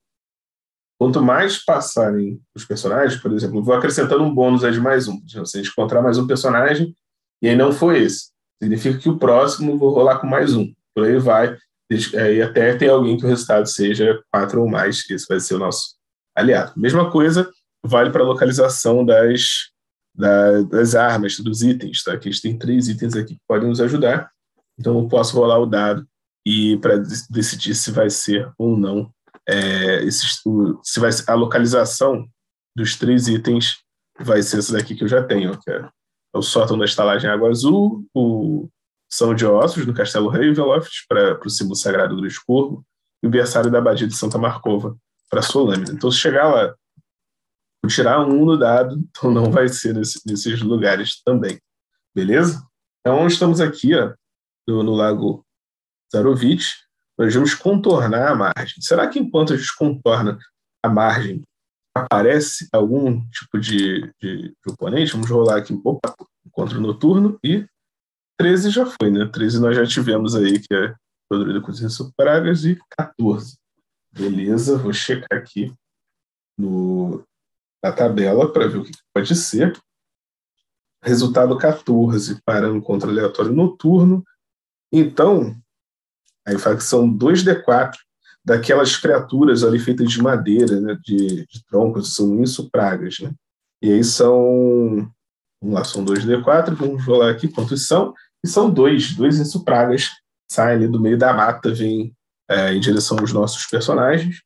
quanto 0.98 1.22
mais 1.22 1.62
passarem 1.62 2.40
os 2.54 2.64
personagens, 2.64 3.20
por 3.20 3.32
exemplo, 3.32 3.62
vou 3.62 3.74
acrescentando 3.74 4.24
um 4.24 4.34
bônus 4.34 4.64
aí 4.64 4.72
de 4.72 4.80
mais 4.80 5.06
um. 5.06 5.20
Se 5.28 5.38
a 5.38 5.44
gente 5.44 5.70
encontrar 5.70 6.00
mais 6.00 6.16
um 6.16 6.26
personagem 6.26 6.94
e 7.42 7.48
aí 7.48 7.56
não 7.56 7.70
foi 7.70 8.02
esse, 8.02 8.30
significa 8.62 8.98
que 8.98 9.10
o 9.10 9.18
próximo 9.18 9.76
vou 9.76 9.90
rolar 9.90 10.18
com 10.18 10.26
mais 10.26 10.54
um. 10.56 10.72
Por 10.97 11.05
aí 11.05 11.18
vai. 11.18 11.57
E 11.90 12.40
até 12.40 12.74
ter 12.74 12.88
alguém 12.88 13.18
que 13.18 13.26
o 13.26 13.28
resultado 13.28 13.68
seja 13.68 14.18
4 14.32 14.61
ou 14.61 14.68
mais, 14.68 15.05
esse 15.11 15.26
vai 15.28 15.38
ser 15.38 15.55
o 15.55 15.59
nosso 15.59 15.94
aliado. 16.34 16.72
Mesma 16.74 17.11
coisa 17.11 17.49
vale 17.84 18.11
para 18.11 18.22
a 18.22 18.26
localização 18.26 19.05
das, 19.05 19.70
das 20.70 20.94
armas, 20.94 21.38
dos 21.38 21.62
itens. 21.62 22.03
Tá? 22.03 22.14
Aqui 22.14 22.30
a 22.30 22.32
gente 22.32 22.42
tem 22.42 22.59
três 22.59 22.88
itens 22.88 23.14
aqui 23.14 23.34
que 23.34 23.40
podem 23.47 23.68
nos 23.68 23.80
ajudar. 23.80 24.30
Então 24.80 24.99
eu 24.99 25.07
posso 25.07 25.36
rolar 25.36 25.59
o 25.59 25.66
dado 25.66 26.07
e 26.44 26.78
para 26.78 26.97
decidir 27.30 27.74
se 27.74 27.90
vai 27.90 28.09
ser 28.09 28.51
ou 28.59 28.76
não 28.76 29.12
é, 29.49 30.11
se 30.11 31.01
vai 31.01 31.11
a 31.26 31.34
localização 31.34 32.26
dos 32.74 32.97
três 32.97 33.28
itens 33.28 33.78
vai 34.18 34.42
ser 34.42 34.59
esse 34.59 34.72
daqui 34.72 34.94
que 34.94 35.05
eu 35.05 35.09
já 35.09 35.22
tenho, 35.22 35.59
que 35.61 35.70
é 35.70 35.88
o 36.34 36.42
sótão 36.42 36.78
da 36.78 36.84
estalagem 36.84 37.30
Água 37.30 37.51
Azul, 37.51 38.05
o 38.14 38.68
São 39.16 39.34
de 39.34 39.46
Ossos 39.46 39.86
do 39.86 39.94
Castelo 39.94 40.28
Ravenloft 40.28 41.06
para 41.08 41.40
o 41.42 41.48
símbolo 41.48 41.74
sagrado 41.74 42.16
do 42.16 42.26
Escorvo 42.26 42.84
e 43.22 43.26
o 43.26 43.30
berçário 43.30 43.70
da 43.70 43.78
Abadia 43.78 44.06
de 44.06 44.14
Santa 44.14 44.36
Marcova 44.36 44.94
para 45.30 45.40
sua 45.40 45.70
lâmina. 45.70 45.90
Então, 45.90 46.10
se 46.10 46.18
chegar 46.18 46.52
lá, 46.52 46.74
tirar 47.88 48.20
um 48.26 48.44
no 48.44 48.58
dado, 48.58 48.94
então 49.08 49.30
não 49.30 49.50
vai 49.50 49.68
ser 49.68 49.94
nesse, 49.94 50.20
nesses 50.26 50.60
lugares 50.60 51.22
também. 51.24 51.58
Beleza? 52.14 52.62
Então, 53.00 53.26
estamos 53.26 53.58
aqui 53.58 53.94
ó, 53.94 54.12
no, 54.68 54.82
no 54.82 54.94
Lago 54.94 55.42
Zarovich, 56.12 56.74
nós 57.16 57.34
vamos 57.34 57.54
contornar 57.54 58.32
a 58.32 58.34
margem. 58.34 58.82
Será 58.82 59.08
que 59.08 59.18
enquanto 59.18 59.54
a 59.54 59.56
gente 59.56 59.74
contorna 59.78 60.38
a 60.82 60.90
margem, 60.90 61.42
aparece 61.94 62.68
algum 62.70 63.26
tipo 63.30 63.58
de, 63.58 64.12
de, 64.20 64.48
de 64.48 64.72
oponente? 64.72 65.12
Vamos 65.12 65.30
rolar 65.30 65.56
aqui, 65.56 65.72
opa, 65.82 66.14
encontro 66.44 66.78
noturno 66.82 67.38
e 67.42 67.66
13 68.39 68.70
já 68.70 68.87
foi, 68.87 69.11
né? 69.11 69.26
13 69.26 69.61
nós 69.61 69.76
já 69.76 69.87
tivemos 69.87 70.34
aí, 70.34 70.59
que 70.59 70.74
é 70.74 70.95
Rodrigo 71.32 71.64
Cozinha 71.64 71.89
Pragas, 72.16 72.64
e 72.64 72.78
14. 72.99 73.57
Beleza, 74.12 74.78
vou 74.78 74.93
checar 74.93 75.39
aqui 75.39 75.74
no, 76.59 77.22
na 77.82 77.93
tabela 77.93 78.53
para 78.53 78.66
ver 78.66 78.78
o 78.78 78.84
que 78.84 78.93
pode 79.14 79.34
ser. 79.34 79.78
Resultado 81.03 81.57
14 81.57 82.41
para 82.45 82.72
um 82.72 82.80
contra 82.80 83.11
aleatório 83.11 83.53
noturno. 83.53 84.24
Então, 84.93 85.55
aí 86.47 86.59
fala 86.59 86.76
que 86.76 86.84
são 86.84 87.09
2D4 87.09 87.97
daquelas 88.45 88.97
criaturas 88.97 89.64
ali 89.64 89.78
feitas 89.78 90.11
de 90.11 90.22
madeira, 90.22 90.80
né, 90.80 90.97
de, 91.03 91.45
de 91.47 91.64
troncos, 91.66 92.14
são 92.14 92.43
isso 92.43 92.70
pragas, 92.70 93.18
né? 93.18 93.34
E 93.82 93.93
aí 93.93 94.05
são, 94.05 95.11
vamos 95.61 95.74
lá, 95.74 95.84
são 95.84 96.05
2D4, 96.05 96.74
vamos 96.74 97.05
rolar 97.05 97.30
aqui 97.30 97.49
quantos 97.49 97.87
são, 97.89 98.14
e 98.45 98.49
são 98.49 98.70
dois, 98.70 99.14
dois 99.14 99.39
isso 99.39 99.64
pragas, 99.64 100.11
saem 100.51 100.76
ali 100.76 100.89
do 100.89 101.01
meio 101.01 101.18
da 101.18 101.32
mata, 101.32 101.72
vêm 101.72 102.14
é, 102.49 102.72
em 102.72 102.80
direção 102.80 103.18
aos 103.18 103.32
nossos 103.32 103.66
personagens. 103.66 104.43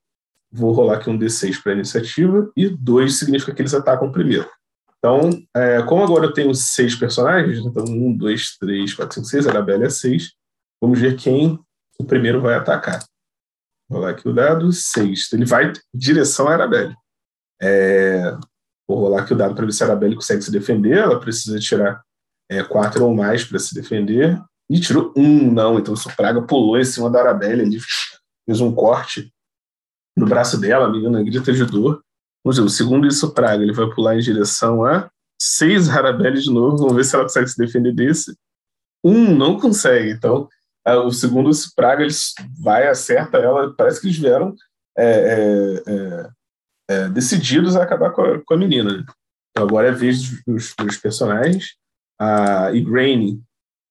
Vou 0.53 0.72
rolar 0.72 0.97
aqui 0.97 1.09
um 1.09 1.18
D6 1.18 1.62
para 1.62 1.72
iniciativa, 1.72 2.51
e 2.57 2.68
dois 2.68 3.18
significa 3.18 3.55
que 3.55 3.62
eles 3.62 3.74
atacam 3.74 4.11
primeiro. 4.11 4.49
Então, 4.99 5.30
é, 5.57 5.82
como 5.82 6.03
agora 6.05 6.26
eu 6.26 6.32
tenho 6.32 6.55
seis 6.55 6.95
personagens, 6.95 7.59
então 7.59 7.84
um, 7.84 8.14
dois, 8.14 8.57
três, 8.59 8.93
quatro, 8.93 9.14
cinco, 9.14 9.26
seis, 9.26 9.47
a 9.47 9.51
Arabelle 9.51 9.84
é 9.84 9.91
seis, 9.91 10.32
vamos 10.80 10.99
ver 10.99 11.16
quem 11.16 11.59
o 11.99 12.05
primeiro 12.05 12.41
vai 12.41 12.55
atacar. 12.55 13.03
Vou 13.88 13.99
rolar 13.99 14.12
aqui 14.12 14.28
o 14.28 14.32
dado, 14.32 14.72
seis. 14.72 15.32
Ele 15.32 15.45
vai 15.45 15.68
em 15.68 15.72
direção 15.93 16.49
à 16.49 16.53
Arabelle. 16.53 16.95
É, 17.61 18.36
vou 18.88 18.99
rolar 18.99 19.22
aqui 19.22 19.32
o 19.32 19.36
dado 19.36 19.55
para 19.55 19.64
ver 19.64 19.72
se 19.72 19.82
a 19.82 19.86
Arabelle 19.86 20.14
consegue 20.14 20.43
se 20.43 20.51
defender. 20.51 20.99
Ela 20.99 21.18
precisa 21.18 21.59
tirar 21.59 22.03
é, 22.51 22.62
quatro 22.64 23.05
ou 23.05 23.14
mais 23.14 23.44
para 23.44 23.59
se 23.59 23.74
defender. 23.74 24.38
E 24.68 24.80
tirou 24.80 25.12
um, 25.16 25.51
não. 25.51 25.78
Então 25.78 25.94
o 25.94 26.16
Praga 26.16 26.42
pulou 26.42 26.78
em 26.78 26.84
cima 26.84 27.09
da 27.09 27.20
Arabelle 27.20 27.62
ali, 27.62 27.78
fez 28.44 28.61
um 28.61 28.74
corte 28.74 29.32
no 30.16 30.26
braço 30.26 30.61
dela, 30.61 30.86
a 30.86 30.90
menina 30.90 31.22
grita 31.22 31.53
de 31.53 31.64
dor. 31.64 32.03
Vamos 32.44 32.59
ver, 32.59 32.64
o 32.64 32.68
segundo 32.68 33.07
isso 33.07 33.32
Praga, 33.32 33.62
ele 33.62 33.72
vai 33.72 33.88
pular 33.94 34.16
em 34.16 34.20
direção 34.20 34.84
a 34.84 35.11
seis 35.40 35.88
Arabelle 35.88 36.40
de 36.40 36.51
novo, 36.51 36.76
vamos 36.76 36.94
ver 36.94 37.05
se 37.05 37.14
ela 37.14 37.24
consegue 37.24 37.48
se 37.48 37.57
defender 37.57 37.94
desse. 37.94 38.36
Um 39.03 39.34
não 39.34 39.59
consegue, 39.59 40.11
então 40.11 40.48
o 40.86 41.11
segundo 41.11 41.51
isso 41.51 41.72
Praga, 41.74 42.03
ele 42.03 42.12
vai, 42.59 42.88
acerta 42.88 43.38
ela, 43.38 43.72
parece 43.74 44.01
que 44.01 44.09
eles 44.09 44.18
vieram 44.18 44.55
é, 44.96 45.07
é, 45.07 45.92
é, 45.92 46.30
é 46.90 47.09
decididos 47.09 47.76
a 47.76 47.82
acabar 47.82 48.11
com 48.11 48.22
a, 48.22 48.40
com 48.44 48.55
a 48.55 48.57
menina. 48.57 49.05
Então 49.51 49.64
agora 49.66 49.88
é 49.88 49.90
a 49.90 49.94
vez 49.94 50.42
dos, 50.46 50.74
dos 50.74 50.96
personagens. 50.96 51.76
A 52.20 52.72
Igraine, 52.72 53.42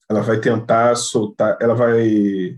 ela 0.09 0.21
vai 0.21 0.39
tentar 0.39 0.95
soltar, 0.95 1.57
ela 1.59 1.73
vai 1.73 2.55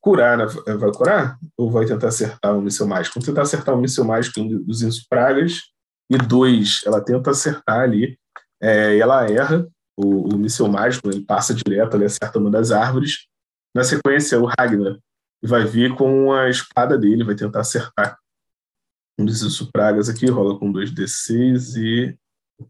curar, 0.00 0.38
né? 0.38 0.46
vai 0.46 0.92
curar 0.92 1.38
ou 1.56 1.70
vai 1.70 1.84
tentar 1.84 2.08
acertar 2.08 2.56
um 2.56 2.62
míssil 2.62 2.86
mágico? 2.86 3.14
Vamos 3.14 3.26
tentar 3.26 3.42
acertar 3.42 3.74
um 3.74 3.80
míssil 3.80 4.04
mágico 4.04 4.40
dos 4.64 4.82
Inspragas 4.82 5.62
e 6.08 6.16
dois, 6.16 6.82
ela 6.86 7.00
tenta 7.00 7.30
acertar 7.30 7.80
ali 7.80 8.16
é, 8.60 8.98
ela 8.98 9.28
erra 9.30 9.68
o, 9.96 10.34
o 10.34 10.38
míssil 10.38 10.68
mágico, 10.68 11.08
ele 11.08 11.24
passa 11.24 11.54
direto, 11.54 11.96
ele 11.96 12.04
acerta 12.04 12.38
uma 12.38 12.50
das 12.50 12.70
árvores. 12.70 13.26
Na 13.74 13.84
sequência, 13.84 14.38
o 14.40 14.46
Ragnar 14.46 14.98
vai 15.42 15.64
vir 15.64 15.94
com 15.94 16.32
a 16.32 16.48
espada 16.48 16.98
dele, 16.98 17.24
vai 17.24 17.34
tentar 17.34 17.60
acertar 17.60 18.18
um 19.18 19.24
desses 19.24 19.60
pragas 19.70 20.08
aqui, 20.08 20.26
rola 20.26 20.58
com 20.58 20.72
2d6 20.72 21.76
e 21.76 22.18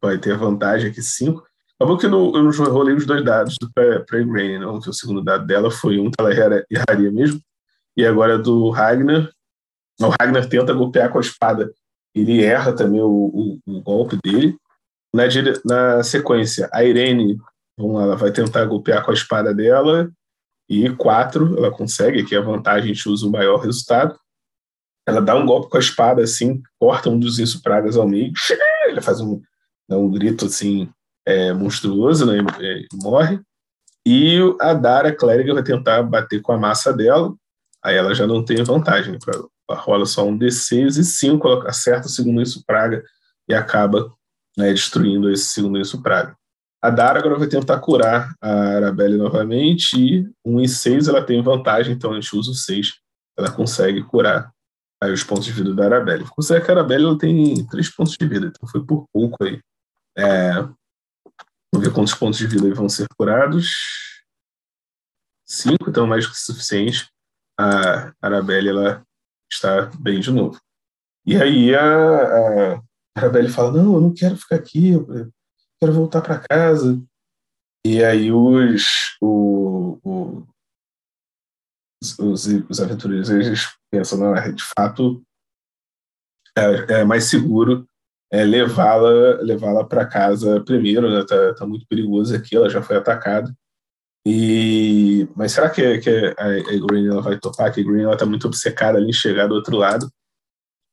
vai 0.01 0.19
ter 0.19 0.37
vantagem 0.37 0.91
aqui 0.91 1.03
5. 1.03 1.45
Acabou 1.79 1.99
que 1.99 2.07
eu 2.07 2.11
não, 2.11 2.31
rolei 2.71 2.95
os 2.95 3.05
dois 3.05 3.23
dados 3.23 3.57
do 3.61 3.71
Pre-Grain, 3.71 4.59
não, 4.59 4.81
que 4.81 4.89
o 4.89 4.95
segundo 4.95 5.23
dado 5.23 5.47
dela 5.47 5.71
foi 5.71 5.99
um 5.99 6.11
que 6.11 6.17
ela 6.19 6.33
erraria 6.71 7.13
mesmo, 7.13 7.41
e 7.95 8.05
agora 8.05 8.39
do 8.39 8.71
Ragnar. 8.71 9.31
O 10.01 10.09
Ragnar 10.09 10.49
tenta 10.49 10.73
golpear 10.73 11.11
com 11.11 11.19
a 11.19 11.21
espada, 11.21 11.71
ele 12.15 12.43
erra 12.43 12.73
também 12.75 13.01
o, 13.03 13.07
o, 13.07 13.61
o 13.67 13.83
golpe 13.83 14.19
dele. 14.25 14.57
Na, 15.15 15.25
na, 15.65 16.03
sequência, 16.03 16.69
a 16.73 16.83
Irene, 16.83 17.39
vamos 17.79 17.97
lá, 17.97 18.03
ela 18.05 18.17
vai 18.17 18.33
tentar 18.33 18.65
golpear 18.65 19.05
com 19.05 19.11
a 19.11 19.15
espada 19.15 19.55
dela, 19.55 20.11
e 20.69 20.89
quatro, 20.97 21.59
ela 21.59 21.71
consegue, 21.71 22.23
aqui 22.23 22.35
a 22.35 22.41
vantagem, 22.41 22.91
a 22.91 22.95
gente 22.95 23.09
usa 23.09 23.27
o 23.27 23.31
maior 23.31 23.59
resultado. 23.59 24.19
Ela 25.07 25.21
dá 25.21 25.37
um 25.37 25.47
golpe 25.47 25.71
com 25.71 25.77
a 25.77 25.81
espada, 25.81 26.23
assim, 26.23 26.63
corta 26.81 27.11
um 27.11 27.19
dos 27.19 27.55
pragas 27.57 27.99
ao 27.99 28.09
meio, 28.09 28.33
ele 28.89 29.01
faz 29.03 29.21
um, 29.21 29.41
dá 29.87 29.97
um 29.99 30.11
grito, 30.11 30.47
assim, 30.47 30.91
é, 31.27 31.53
monstruoso, 31.53 32.25
né? 32.25 32.39
E, 32.61 32.87
morre. 32.95 33.41
E 34.07 34.39
a 34.61 34.73
Dara 34.73 35.15
clériga 35.15 35.53
vai 35.53 35.63
tentar 35.65 36.03
bater 36.05 36.41
com 36.41 36.53
a 36.53 36.59
massa 36.59 36.93
dela. 36.93 37.35
Aí 37.83 37.97
ela 37.97 38.15
já 38.15 38.27
não 38.27 38.45
tem 38.45 38.63
vantagem. 38.63 39.13
Né? 39.13 39.19
Ela 39.69 39.81
rola 39.81 40.07
só 40.07 40.25
um 40.25 40.39
D6 40.39 40.99
e 40.99 41.05
5, 41.05 41.49
ela 41.49 41.69
acerta 41.69 42.07
o 42.07 42.11
segundo 42.11 42.41
isso 42.41 42.63
praga 42.65 43.03
e 43.49 43.55
acaba 43.55 44.13
né, 44.57 44.73
destruindo 44.73 45.31
esse 45.31 45.47
segundo 45.47 45.79
isso 45.79 46.01
praga. 46.03 46.37
A 46.81 46.91
Dara 46.91 47.19
agora 47.19 47.39
vai 47.39 47.49
tentar 47.49 47.81
curar 47.81 48.33
a 48.41 48.51
Arabelle 48.51 49.17
novamente 49.17 49.97
e 49.99 50.29
1 50.45 50.61
e 50.61 50.69
6 50.69 51.09
ela 51.09 51.23
tem 51.23 51.43
vantagem, 51.43 51.93
então 51.93 52.13
a 52.13 52.15
gente 52.15 52.37
usa 52.37 52.53
o 52.53 52.55
6. 52.55 52.95
Ela 53.37 53.51
consegue 53.51 54.03
curar 54.05 54.53
aí 55.03 55.13
os 55.13 55.25
pontos 55.25 55.47
de 55.47 55.53
vida 55.53 55.75
da 55.75 55.85
Arabelle. 55.85 56.25
Considera 56.25 56.65
que 56.65 56.71
a 56.71 56.75
Arabelle 56.75 57.05
ela 57.05 57.19
tem 57.19 57.67
3 57.67 57.91
pontos 57.91 58.17
de 58.17 58.27
vida, 58.27 58.47
então 58.47 58.69
foi 58.69 58.85
por 58.85 59.05
pouco 59.13 59.43
aí. 59.43 59.61
É, 60.17 60.69
Vamos 61.73 61.89
ver 61.89 61.95
quantos 61.95 62.15
pontos 62.15 62.39
de 62.39 62.47
vida 62.47 62.73
vão 62.75 62.89
ser 62.89 63.07
curados. 63.17 63.71
Cinco, 65.47 65.91
então 65.91 66.07
mais 66.07 66.27
que 66.27 66.33
o 66.33 66.37
suficiente. 66.37 67.09
A 67.59 68.13
Arabelle 68.21 68.69
ela 68.69 69.07
está 69.51 69.87
bem 69.99 70.21
de 70.21 70.31
novo. 70.31 70.61
E 71.25 71.37
aí 71.37 71.75
a, 71.75 72.75
a 72.75 72.83
Arabelle 73.17 73.49
fala, 73.49 73.73
não, 73.73 73.95
eu 73.95 74.01
não 74.01 74.15
quero 74.15 74.37
ficar 74.37 74.57
aqui, 74.57 74.91
eu 74.91 75.33
quero 75.81 75.93
voltar 75.93 76.21
para 76.21 76.39
casa. 76.39 77.03
E 77.85 78.03
aí 78.03 78.33
os, 78.33 79.17
o, 79.21 79.99
o, 80.03 80.47
os, 82.21 82.47
os 82.69 82.81
aventureiros 82.81 83.31
eles 83.31 83.77
pensam, 83.91 84.19
não, 84.19 84.35
de 84.55 84.65
fato 84.77 85.25
é, 86.57 87.01
é 87.01 87.05
mais 87.05 87.25
seguro 87.25 87.89
é, 88.31 88.45
levá-la 88.45 89.41
levá-la 89.41 89.85
para 89.85 90.07
casa 90.07 90.61
primeiro, 90.65 91.11
né? 91.11 91.25
tá, 91.27 91.55
tá 91.55 91.67
muito 91.67 91.87
perigoso 91.87 92.35
aqui, 92.35 92.57
ela 92.57 92.69
já 92.69 92.83
foi 92.83 92.97
atacada. 92.97 93.55
E 94.27 95.29
mas 95.37 95.53
será 95.53 95.71
que, 95.71 95.99
que 95.99 96.11
a, 96.11 96.47
a 96.47 96.87
Green 96.87 97.07
ela 97.09 97.23
vai 97.23 97.39
topar? 97.39 97.73
Que 97.73 97.81
a 97.81 97.85
Green 97.85 98.03
ela 98.03 98.17
tá 98.17 98.27
muito 98.27 98.47
obcecada 98.49 98.99
ali 98.99 99.09
em 99.11 99.13
chegar 99.13 99.47
do 99.47 99.55
outro 99.55 99.77
lado 99.77 100.11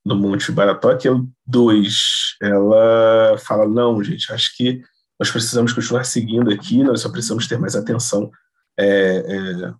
do 0.06 0.14
Monte 0.14 0.52
Baratok. 0.52 1.08
O 1.08 1.28
2, 1.46 2.36
ela 2.40 3.36
fala: 3.38 3.66
não, 3.66 4.02
gente, 4.04 4.32
acho 4.32 4.56
que 4.56 4.82
nós 5.18 5.30
precisamos 5.30 5.72
continuar 5.72 6.04
seguindo 6.04 6.52
aqui, 6.52 6.82
nós 6.84 7.00
só 7.00 7.10
precisamos 7.10 7.48
ter 7.48 7.58
mais 7.58 7.74
atenção 7.74 8.30
é, 8.78 9.16
é, 9.18 9.74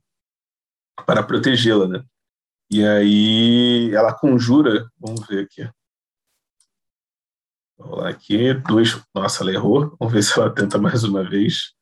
para 1.07 1.23
protegê-la, 1.23 1.87
né? 1.87 2.05
E 2.71 2.85
aí 2.85 3.95
ela 3.95 4.13
conjura, 4.13 4.89
vamos 4.99 5.27
ver 5.27 5.45
aqui. 5.45 5.69
Vamos 7.79 7.99
lá 7.99 8.09
aqui, 8.09 8.55
dois. 8.55 9.01
Nossa, 9.15 9.43
ela 9.43 9.53
errou. 9.53 9.97
Vamos 9.99 10.15
ver 10.15 10.23
se 10.23 10.39
ela 10.39 10.51
tenta 10.51 10.79
mais 10.79 11.05
uma 11.05 11.23
vez. 11.23 11.73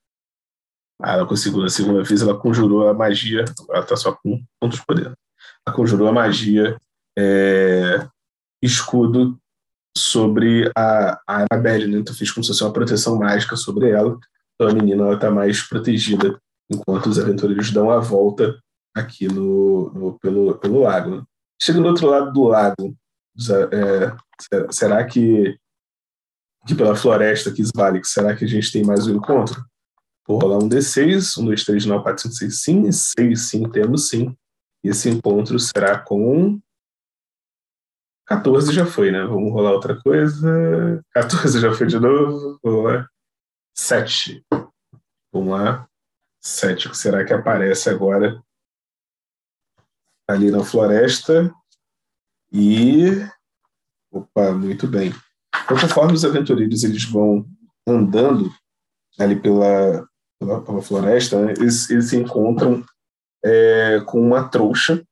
Ah, 1.00 1.12
ela 1.12 1.26
conseguiu 1.26 1.60
na 1.60 1.68
segunda 1.68 2.02
vez, 2.02 2.22
ela 2.22 2.38
conjurou 2.38 2.88
a 2.88 2.94
magia. 2.94 3.44
Ela 3.70 3.84
tá 3.84 3.96
só 3.96 4.12
com 4.12 4.42
pontos 4.60 4.78
de 4.78 4.86
poder. 4.86 5.12
Ela 5.66 5.76
conjurou 5.76 6.08
a 6.08 6.12
magia 6.12 6.76
é, 7.18 8.06
escudo 8.62 9.38
sobre 9.96 10.70
a, 10.76 11.20
a 11.26 11.46
Annabelle, 11.50 11.86
né? 11.86 11.98
Então 11.98 12.14
fez 12.14 12.30
como 12.30 12.42
se 12.44 12.48
fosse 12.48 12.64
uma 12.64 12.72
proteção 12.72 13.18
mágica 13.18 13.56
sobre 13.56 13.90
ela. 13.90 14.18
Então 14.54 14.70
a 14.70 14.74
menina 14.74 15.04
ela 15.04 15.18
tá 15.18 15.30
mais 15.30 15.62
protegida 15.62 16.38
enquanto 16.70 17.06
os 17.06 17.18
aventureiros 17.18 17.70
dão 17.70 17.90
a 17.90 17.98
volta 17.98 18.58
aqui 18.94 19.26
no, 19.26 19.90
no 19.92 20.18
pelo, 20.18 20.56
pelo 20.58 20.80
lago. 20.80 21.16
Né? 21.16 21.22
Chegando 21.60 21.84
do 21.84 21.88
outro 21.88 22.06
lado 22.06 22.32
do 22.32 22.44
lago, 22.44 22.96
é, 23.72 24.72
será 24.72 25.04
que 25.04 25.56
aqui 26.62 26.74
pela 26.74 26.94
floresta 26.94 27.52
Kisvalik, 27.52 28.06
será 28.06 28.34
que 28.36 28.44
a 28.44 28.48
gente 28.48 28.72
tem 28.72 28.84
mais 28.84 29.06
um 29.06 29.16
encontro? 29.16 29.64
Vou 30.26 30.38
rolar 30.38 30.58
um 30.58 30.68
D6, 30.68 31.38
um, 31.38 31.46
dois, 31.46 31.64
três, 31.64 31.84
nove, 31.84 32.04
quatro, 32.04 32.22
cinco, 32.22 32.34
seis, 32.34 32.62
sim, 32.62 32.92
seis, 32.92 33.48
sim, 33.48 33.68
temos 33.68 34.08
sim. 34.08 34.36
E 34.84 34.88
esse 34.88 35.08
encontro 35.08 35.58
será 35.58 35.98
com 35.98 36.60
14 38.26 38.72
já 38.72 38.86
foi, 38.86 39.10
né? 39.10 39.24
Vamos 39.24 39.52
rolar 39.52 39.72
outra 39.72 40.00
coisa. 40.00 41.04
14 41.12 41.60
já 41.60 41.72
foi 41.72 41.86
de 41.86 41.98
novo. 41.98 42.58
Vamos 42.62 42.84
lá. 42.84 43.08
7. 43.74 44.44
Vamos 45.32 45.50
lá. 45.50 45.88
7. 46.40 46.96
Será 46.96 47.24
que 47.24 47.32
aparece 47.32 47.90
agora 47.90 48.42
ali 50.28 50.50
na 50.50 50.64
floresta? 50.64 51.52
E. 52.52 53.26
Opa, 54.10 54.52
muito 54.52 54.86
bem. 54.86 55.12
Então, 55.64 55.78
conforme 55.78 56.14
os 56.14 56.24
aventureiros 56.24 56.82
eles 56.84 57.04
vão 57.04 57.46
andando 57.86 58.50
ali 59.18 59.38
pela, 59.38 60.06
pela, 60.40 60.60
pela 60.62 60.82
floresta, 60.82 61.44
né, 61.44 61.54
eles, 61.56 61.90
eles, 61.90 62.06
se 62.06 62.16
encontram 62.16 62.84
é, 63.44 64.00
com 64.06 64.20
uma 64.20 64.48
trouxa, 64.48 65.02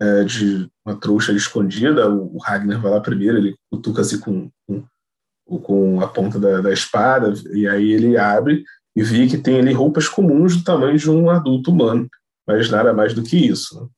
é, 0.00 0.24
de 0.24 0.68
uma 0.84 0.98
trouxa 0.98 1.32
escondida. 1.32 2.08
O, 2.10 2.38
Ragnar 2.38 2.80
vai 2.80 2.90
lá 2.90 3.00
primeiro, 3.00 3.38
ele 3.38 3.56
cutuca-se 3.70 4.18
com, 4.18 4.50
com, 4.66 5.58
com 5.58 6.00
a 6.00 6.08
ponta 6.08 6.38
da, 6.38 6.60
da, 6.60 6.72
espada, 6.72 7.32
e 7.52 7.66
aí 7.66 7.92
ele 7.92 8.16
abre 8.16 8.64
e 8.94 9.02
vê 9.02 9.26
que 9.26 9.38
tem 9.38 9.58
ali 9.58 9.72
roupas 9.72 10.08
comuns 10.08 10.56
do 10.56 10.64
tamanho 10.64 10.98
de 10.98 11.10
um 11.10 11.30
adulto 11.30 11.70
humano, 11.70 12.08
mas 12.46 12.70
nada 12.70 12.92
mais 12.92 13.14
do 13.14 13.22
que 13.22 13.36
isso. 13.36 13.80
Né? 13.80 13.88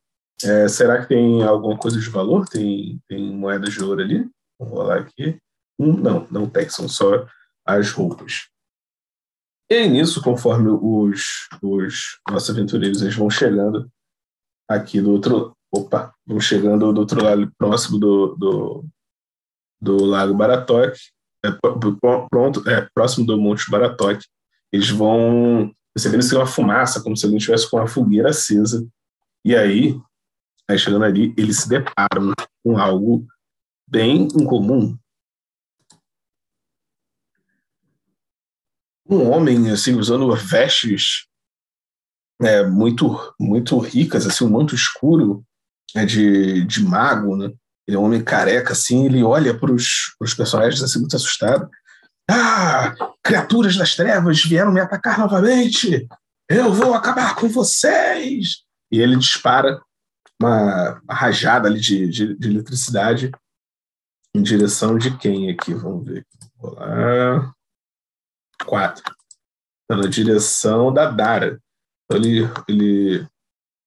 É, 0.44 0.68
será 0.68 1.00
que 1.00 1.08
tem 1.08 1.42
alguma 1.42 1.76
coisa 1.76 1.98
de 1.98 2.08
valor? 2.10 2.46
Tem, 2.48 3.00
tem 3.08 3.34
moedas 3.34 3.72
de 3.72 3.82
ouro 3.82 4.02
ali? 4.02 4.28
Vamos 4.58 4.74
rolar 4.74 4.98
aqui. 5.00 5.38
Um, 5.78 5.96
não, 5.96 6.26
não 6.30 6.48
tem, 6.48 6.68
são 6.68 6.88
só 6.88 7.26
as 7.64 7.90
roupas. 7.90 8.48
E 9.70 9.88
nisso, 9.88 10.22
conforme 10.22 10.68
os, 10.70 11.48
os 11.62 12.18
nossos 12.30 12.50
aventureiros 12.50 13.02
eles 13.02 13.16
vão 13.16 13.30
chegando 13.30 13.90
aqui 14.68 15.00
do 15.00 15.10
outro. 15.10 15.56
Opa, 15.72 16.14
vão 16.24 16.38
chegando 16.38 16.92
do 16.92 17.00
outro 17.00 17.22
lado, 17.22 17.50
próximo 17.58 17.98
do, 17.98 18.36
do, 18.36 18.84
do 19.80 20.04
Lago 20.04 20.32
Baratok, 20.32 20.96
é, 21.44 21.50
pronto, 22.30 22.68
é, 22.68 22.88
próximo 22.94 23.26
do 23.26 23.36
Monte 23.36 23.68
Baratok, 23.68 24.24
eles 24.72 24.88
vão 24.88 25.74
percebendo 25.92 26.22
se 26.22 26.34
uma 26.34 26.46
fumaça, 26.46 27.02
como 27.02 27.16
se 27.16 27.24
alguém 27.24 27.38
estivesse 27.38 27.68
com 27.70 27.76
uma 27.76 27.86
fogueira 27.86 28.30
acesa. 28.30 28.86
E 29.44 29.54
aí, 29.54 30.00
aí 30.68 30.78
chegando 30.78 31.04
ali, 31.04 31.34
eles 31.36 31.58
se 31.58 31.68
deparam 31.68 32.32
com 32.64 32.78
algo 32.78 33.26
bem 33.86 34.28
incomum. 34.34 34.96
Um 39.08 39.30
homem, 39.30 39.70
assim, 39.70 39.94
usando 39.94 40.34
vestes 40.34 41.26
é, 42.40 42.64
muito, 42.64 43.34
muito 43.38 43.78
ricas, 43.78 44.26
assim, 44.26 44.44
um 44.44 44.50
manto 44.50 44.74
escuro 44.74 45.44
é, 45.94 46.04
de, 46.04 46.64
de 46.64 46.82
mago, 46.82 47.36
né? 47.36 47.52
Ele 47.86 47.96
é 47.96 48.00
um 48.00 48.04
homem 48.04 48.24
careca, 48.24 48.72
assim, 48.72 49.04
ele 49.04 49.22
olha 49.22 49.56
para 49.58 49.70
os 49.70 50.34
personagens, 50.36 50.82
assim, 50.82 51.00
muito 51.00 51.16
assustado. 51.16 51.68
Ah, 52.30 52.94
criaturas 53.22 53.76
das 53.76 53.94
trevas 53.94 54.42
vieram 54.42 54.72
me 54.72 54.80
atacar 54.80 55.18
novamente! 55.18 56.08
Eu 56.48 56.72
vou 56.72 56.94
acabar 56.94 57.34
com 57.34 57.48
vocês! 57.48 58.64
E 58.90 59.00
ele 59.00 59.16
dispara 59.16 59.80
uma, 60.40 61.00
uma 61.02 61.14
rajada 61.14 61.68
ali 61.68 61.78
de, 61.78 62.08
de, 62.08 62.38
de 62.38 62.48
eletricidade 62.48 63.30
em 64.34 64.42
direção 64.42 64.98
de 64.98 65.16
quem 65.16 65.50
aqui? 65.50 65.72
Vamos 65.72 66.04
ver. 66.04 66.26
Vou 66.56 66.74
lá. 66.74 67.54
Quatro. 68.66 69.14
Tá 69.88 69.96
na 69.96 70.06
direção 70.06 70.92
da 70.92 71.10
Dara. 71.10 71.60
Então 72.04 72.22
ele, 72.22 72.40
ele 72.68 73.26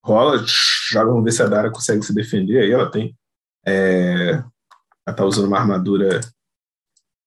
rola, 0.04 0.42
joga, 0.46 1.10
vamos 1.10 1.26
ver 1.26 1.32
se 1.32 1.44
a 1.44 1.48
Dara 1.48 1.72
consegue 1.72 2.04
se 2.04 2.14
defender. 2.14 2.64
Aí 2.64 2.72
ela 2.72 2.90
tem. 2.90 3.16
É, 3.66 4.44
ela 5.06 5.16
tá 5.16 5.26
usando 5.26 5.48
uma 5.48 5.60
armadura 5.60 6.22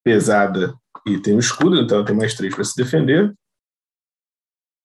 pesada 0.02 0.74
e 1.06 1.18
tem 1.18 1.34
um 1.34 1.38
escudo, 1.38 1.76
então 1.76 1.98
ela 1.98 2.06
tem 2.06 2.16
mais 2.16 2.34
três 2.34 2.54
para 2.54 2.64
se 2.64 2.76
defender. 2.76 3.34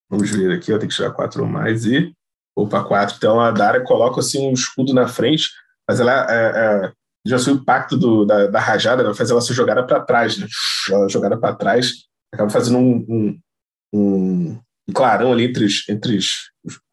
Vamos 0.10 0.30
ver 0.30 0.52
aqui, 0.52 0.72
ela 0.72 0.80
tem 0.80 0.90
que 0.90 0.96
tirar 0.96 1.12
quatro 1.12 1.44
ou 1.44 1.50
mais 1.50 1.86
e. 1.86 2.14
Opa, 2.58 2.84
quatro. 2.84 3.16
Então 3.18 3.40
a 3.40 3.52
Dara 3.52 3.84
coloca 3.84 4.20
assim 4.20 4.48
um 4.48 4.54
escudo 4.54 4.94
na 4.94 5.08
frente, 5.08 5.50
mas 5.88 6.00
ela 6.00 6.32
é, 6.32 6.86
é, 6.86 6.94
já 7.26 7.38
o 7.38 7.56
impacto 7.56 7.98
do, 7.98 8.24
da, 8.24 8.48
da 8.48 8.60
rajada 8.60 9.04
vai 9.04 9.14
fazer 9.14 9.32
ela 9.32 9.42
ser 9.42 9.54
jogada 9.54 9.86
para 9.86 10.00
trás, 10.02 10.38
né? 10.38 10.48
Ela 10.90 11.10
jogada 11.10 11.38
para 11.38 11.56
trás, 11.56 12.06
acaba 12.32 12.50
fazendo 12.50 12.78
um, 12.78 13.06
um, 13.10 14.60
um, 14.88 14.94
clarão 14.94 15.32
ali 15.32 15.46
entre, 15.46 15.68
entre 15.90 16.20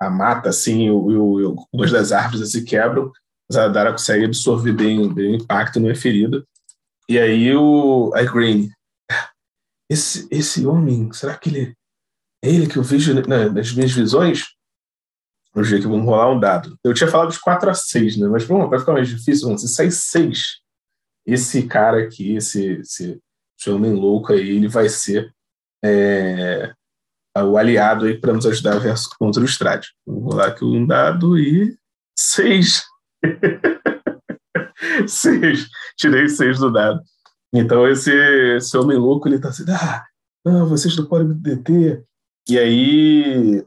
a 0.00 0.08
mata, 0.08 0.48
assim, 0.48 0.86
e 0.86 0.88
algumas 1.44 1.90
das 1.90 2.12
árvores 2.12 2.40
assim, 2.40 2.64
quebram, 2.64 3.12
mas 3.48 3.58
a 3.58 3.68
Dara 3.68 3.92
consegue 3.92 4.24
absorver 4.24 4.72
bem, 4.72 5.12
bem 5.12 5.32
o 5.32 5.36
impacto, 5.36 5.78
não 5.78 5.90
é 5.90 5.94
ferida. 5.94 6.42
E 7.08 7.18
aí 7.18 7.54
o 7.54 8.10
a 8.14 8.22
Green, 8.22 8.70
esse, 9.90 10.26
esse 10.30 10.66
homem, 10.66 11.12
será 11.12 11.36
que 11.36 11.50
ele 11.50 11.74
é 12.44 12.50
ele 12.50 12.66
que 12.66 12.76
eu 12.76 12.82
vejo 12.82 13.14
nas 13.14 13.72
minhas 13.72 13.92
visões? 13.92 14.46
Vamos 15.54 15.70
ver 15.70 15.76
aqui, 15.76 15.86
vamos 15.86 16.06
rolar 16.06 16.30
um 16.30 16.40
dado. 16.40 16.78
Eu 16.82 16.94
tinha 16.94 17.08
falado 17.08 17.30
de 17.30 17.40
4 17.40 17.70
a 17.70 17.74
6, 17.74 18.16
né? 18.16 18.28
Mas 18.28 18.44
vamos, 18.44 18.70
vai 18.70 18.78
ficar 18.78 18.92
mais 18.92 19.08
difícil. 19.08 19.46
Vamos, 19.46 19.60
se 19.60 19.68
sai 19.68 19.90
6, 19.90 20.60
esse 21.26 21.66
cara 21.66 22.02
aqui, 22.02 22.36
esse, 22.36 22.80
esse, 22.80 23.20
esse 23.58 23.70
homem 23.70 23.92
louco 23.92 24.32
aí, 24.32 24.56
ele 24.56 24.68
vai 24.68 24.88
ser 24.88 25.32
é, 25.84 26.72
o 27.36 27.56
aliado 27.56 28.06
aí 28.06 28.18
para 28.18 28.32
nos 28.32 28.46
ajudar 28.46 28.78
versus, 28.78 29.06
contra 29.08 29.42
o 29.42 29.46
Strade. 29.46 29.88
Vamos 30.06 30.24
rolar 30.24 30.48
aqui 30.48 30.64
um 30.64 30.86
dado 30.86 31.38
e 31.38 31.76
6. 32.18 32.84
6. 35.06 35.68
Tirei 35.96 36.28
6 36.28 36.58
do 36.58 36.72
dado. 36.72 37.00
Então 37.54 37.86
esse, 37.86 38.10
esse 38.56 38.76
homem 38.76 38.96
louco, 38.96 39.28
ele 39.28 39.38
tá 39.38 39.48
assim, 39.48 39.64
ah, 39.70 40.02
não, 40.44 40.66
vocês 40.66 40.96
não 40.96 41.06
podem 41.06 41.28
me 41.28 41.34
deter, 41.34 42.04
e 42.48 42.58
aí 42.58 43.62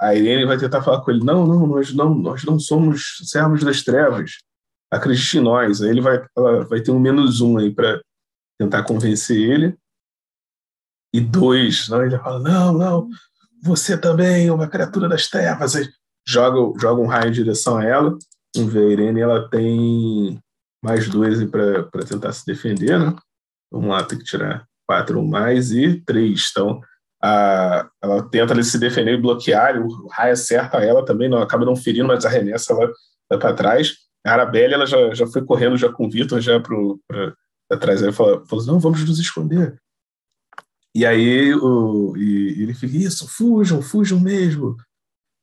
a 0.00 0.14
Irene 0.14 0.46
vai 0.46 0.56
tentar 0.58 0.82
falar 0.82 1.02
com 1.02 1.10
ele: 1.10 1.24
não, 1.24 1.46
não, 1.46 1.66
nós 1.66 1.94
não, 1.94 2.14
nós 2.14 2.44
não 2.44 2.58
somos 2.58 3.18
servos 3.24 3.62
das 3.62 3.82
trevas. 3.82 4.38
Acredite 4.90 5.38
em 5.38 5.42
nós. 5.42 5.82
Aí 5.82 5.90
ele 5.90 6.00
vai, 6.00 6.24
vai 6.68 6.80
ter 6.80 6.90
um 6.90 7.00
menos 7.00 7.40
um 7.40 7.58
aí 7.58 7.74
para 7.74 8.00
tentar 8.58 8.84
convencer 8.84 9.36
ele. 9.36 9.76
E 11.12 11.20
dois, 11.20 11.88
não, 11.88 12.04
ele 12.04 12.18
fala: 12.18 12.40
não, 12.40 12.72
não, 12.72 13.08
você 13.62 13.98
também 13.98 14.46
é 14.46 14.52
uma 14.52 14.68
criatura 14.68 15.08
das 15.08 15.28
trevas. 15.28 15.76
Aí 15.76 15.88
joga, 16.26 16.78
joga 16.80 17.02
um 17.02 17.06
raio 17.06 17.28
em 17.28 17.32
direção 17.32 17.76
a 17.76 17.84
ela. 17.84 18.16
Vamos 18.56 18.72
ver, 18.72 18.88
a 18.88 18.92
Irene 18.92 19.20
ela 19.20 19.48
tem 19.50 20.40
mais 20.82 21.08
dois 21.08 21.42
para 21.50 22.04
tentar 22.06 22.32
se 22.32 22.46
defender, 22.46 22.98
né? 22.98 23.14
Vamos 23.70 23.90
lá, 23.90 24.02
tem 24.02 24.18
que 24.18 24.24
tirar 24.24 24.66
quatro 24.88 25.22
mais 25.22 25.72
e 25.72 26.00
três. 26.00 26.48
Então, 26.50 26.80
a, 27.22 27.88
ela 28.02 28.28
tenta 28.28 28.52
ali, 28.52 28.62
se 28.62 28.78
defender 28.78 29.14
e 29.14 29.20
bloquear, 29.20 29.80
o 29.80 30.08
raio 30.08 30.32
acerta 30.32 30.78
ela 30.78 31.04
também, 31.04 31.28
não 31.28 31.38
acaba 31.38 31.64
não 31.64 31.76
ferindo, 31.76 32.08
mas 32.08 32.24
arremessa 32.24 32.72
ela 32.72 32.92
para 33.28 33.54
trás. 33.54 33.94
A 34.24 34.32
Arabelle, 34.32 34.74
ela 34.74 34.86
já, 34.86 35.14
já 35.14 35.26
foi 35.26 35.44
correndo 35.44 35.76
já 35.76 35.90
com 35.90 36.06
o 36.06 36.10
Vitor 36.10 36.40
já 36.40 36.60
para 36.60 37.78
trás. 37.78 38.02
Aí 38.02 38.12
falou, 38.12 38.44
falou 38.46 38.62
assim, 38.62 38.72
não, 38.72 38.80
vamos 38.80 39.04
nos 39.04 39.18
esconder. 39.18 39.80
E 40.94 41.04
aí 41.04 41.54
o, 41.54 42.16
e, 42.16 42.62
ele 42.62 42.74
fica, 42.74 42.96
isso, 42.96 43.28
fujam, 43.28 43.82
fujam 43.82 44.18
mesmo. 44.18 44.76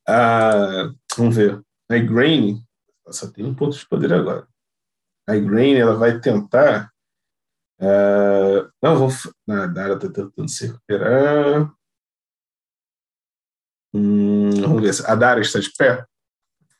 Ah, 0.06 0.90
vamos 1.16 1.36
ver. 1.36 1.62
A 1.90 1.96
Igraine, 1.96 2.62
só 3.08 3.30
tem 3.30 3.44
um 3.44 3.54
ponto 3.54 3.76
de 3.76 3.88
poder 3.88 4.12
agora. 4.12 4.46
A 5.28 5.36
Igraine, 5.36 5.80
ela 5.80 5.96
vai 5.96 6.20
tentar 6.20 6.90
Uh, 7.84 8.70
não, 8.82 8.96
vou. 8.96 9.10
A 9.50 9.66
Dara 9.66 9.94
está 9.94 10.08
tentando 10.08 10.48
se 10.48 10.68
recuperar. 10.68 11.70
Hum, 13.92 14.50
vamos 14.62 14.82
ver. 14.82 15.06
A 15.06 15.14
Dara 15.14 15.40
está 15.40 15.60
de 15.60 15.70
pé? 15.76 16.02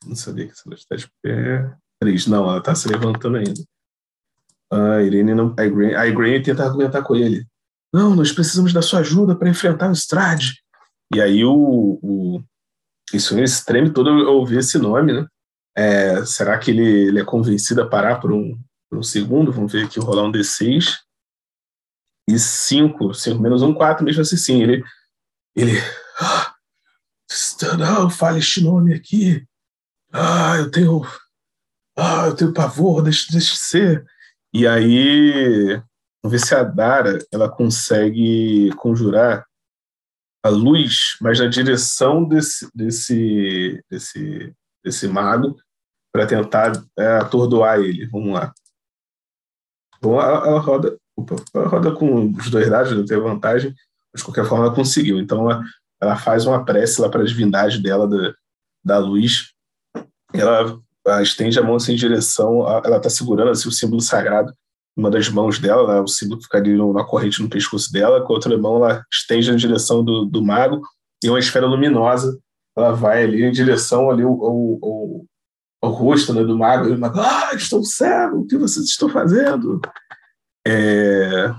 Não 0.07 0.17
sabia 0.17 0.47
que 0.47 0.55
ela 0.65 0.75
está 0.75 0.97
de 0.97 1.07
pé. 1.23 1.77
Três. 2.01 2.27
Não, 2.27 2.49
ela 2.49 2.59
está 2.59 2.75
se 2.75 2.89
levantando 2.89 3.37
ainda. 3.37 3.63
A 4.73 5.03
Irene 5.03 5.35
não. 5.35 5.55
A 5.59 6.07
Irene, 6.07 6.43
tenta 6.43 6.65
argumentar 6.65 7.03
com 7.03 7.15
ele. 7.15 7.47
Não, 7.93 8.17
nós 8.17 8.33
precisamos 8.33 8.73
da 8.73 8.83
sua 8.83 9.01
ajuda 9.01 9.37
para 9.37 9.51
enfrentar 9.51 9.91
o 9.91 9.93
Strade. 9.93 10.63
E 11.15 11.21
aí 11.21 11.45
o, 11.45 11.99
o 12.03 12.43
isso 13.13 13.39
esse 13.39 13.65
treme 13.65 13.93
todo 13.93 14.11
eu 14.11 14.33
ouvi 14.33 14.57
esse 14.57 14.79
nome, 14.79 15.13
né? 15.13 15.27
É, 15.77 16.25
será 16.25 16.59
que 16.59 16.71
ele, 16.71 17.09
ele 17.09 17.21
é 17.21 17.25
convencido 17.25 17.83
a 17.83 17.87
parar 17.87 18.21
por 18.21 18.33
um, 18.33 18.59
no 18.95 19.03
segundo, 19.03 19.53
vamos 19.53 19.73
ver 19.73 19.87
aqui, 19.87 19.99
rolar 19.99 20.25
um 20.25 20.33
D6. 20.33 20.99
E 22.29 22.39
5, 22.39 23.13
5 23.13 23.41
menos 23.41 23.63
1, 23.63 23.75
4, 23.75 24.05
mesmo 24.05 24.23
assim, 24.23 24.37
sim. 24.37 24.63
Ele, 24.63 24.83
ele, 25.55 25.73
ah, 26.19 26.55
não, 27.79 28.09
fale 28.09 28.39
este 28.39 28.63
nome 28.63 28.95
aqui. 28.95 29.47
Ah, 30.13 30.57
eu 30.57 30.71
tenho, 30.71 31.03
ah, 31.97 32.27
eu 32.27 32.35
tenho 32.35 32.55
pavor, 32.55 33.03
deixa, 33.03 33.31
deixa 33.31 33.55
ser. 33.57 34.07
E 34.53 34.67
aí, 34.67 35.75
vamos 36.23 36.31
ver 36.31 36.39
se 36.39 36.55
a 36.55 36.63
Dara, 36.63 37.19
ela 37.33 37.51
consegue 37.51 38.71
conjurar 38.77 39.45
a 40.45 40.49
luz, 40.49 41.17
mas 41.21 41.41
na 41.41 41.47
direção 41.47 42.25
desse, 42.25 42.69
desse, 42.75 43.83
desse, 43.91 44.55
desse 44.85 45.09
mago, 45.09 45.57
para 46.13 46.27
tentar 46.27 46.73
é, 46.97 47.17
atordoar 47.17 47.81
ele. 47.81 48.07
Vamos 48.07 48.35
lá. 48.35 48.55
Bom, 50.05 50.21
ela, 50.21 50.47
ela 50.47 50.61
roda, 50.61 50.97
opa, 51.17 51.37
ela 51.55 51.67
roda 51.67 51.93
com 51.93 52.31
os 52.33 52.51
dois 52.51 52.69
dados, 52.69 52.93
não 52.93 53.07
tem 53.07 53.19
vantagem, 53.19 53.75
mas 54.13 54.21
de 54.21 54.25
qualquer 54.25 54.45
forma 54.45 54.67
ela 54.67 54.75
conseguiu. 54.75 55.19
Então 55.19 55.51
ela, 55.51 55.63
ela 56.01 56.17
faz 56.17 56.47
uma 56.47 56.65
prece 56.65 57.01
lá 57.01 57.09
para 57.09 57.23
a 57.23 57.27
divindade 57.27 57.83
dela 57.83 58.07
da, 58.07 58.35
da 58.85 58.99
luz. 58.99 59.53
Ela, 60.33 60.79
ela 61.07 61.23
estende 61.23 61.59
a 61.59 61.63
mão 61.63 61.77
assim, 61.77 61.95
em 61.95 61.97
direção, 61.97 62.67
a, 62.67 62.83
ela 62.85 62.99
está 62.99 63.09
segurando 63.09 63.51
assim, 63.51 63.69
o 63.69 63.73
símbolo 63.73 64.01
sagrado 64.01 64.53
uma 64.97 65.11
das 65.11 65.29
mãos 65.29 65.59
dela, 65.59 65.95
né, 65.95 66.01
o 66.01 66.07
símbolo 66.07 66.39
que 66.39 66.45
fica 66.45 66.59
ali 66.59 66.77
na 66.93 67.05
corrente 67.05 67.43
no 67.43 67.49
pescoço 67.49 67.93
dela, 67.93 68.23
com 68.23 68.33
a 68.33 68.37
outra 68.37 68.57
mão 68.57 68.77
ela 68.77 69.05
estende 69.13 69.51
na 69.51 69.57
direção 69.57 70.05
do, 70.05 70.25
do 70.25 70.43
mago, 70.43 70.83
e 71.23 71.29
uma 71.29 71.39
esfera 71.39 71.67
luminosa, 71.67 72.39
ela 72.77 72.93
vai 72.93 73.25
ali 73.25 73.45
em 73.45 73.51
direção 73.51 74.11
ali 74.11 74.23
ao, 74.23 74.33
ao, 74.45 75.25
ao 75.85 75.93
rosto 75.93 76.33
né, 76.33 76.43
do 76.43 76.57
mago, 76.57 76.89
e 76.89 76.93
o 76.93 76.99
mago, 76.99 77.21
ah, 77.21 77.55
estou 77.55 77.85
cego, 77.85 78.41
o 78.41 78.47
que 78.47 78.57
vocês 78.57 78.87
estão 78.87 79.09
fazendo? 79.09 79.81
É... 80.67 81.55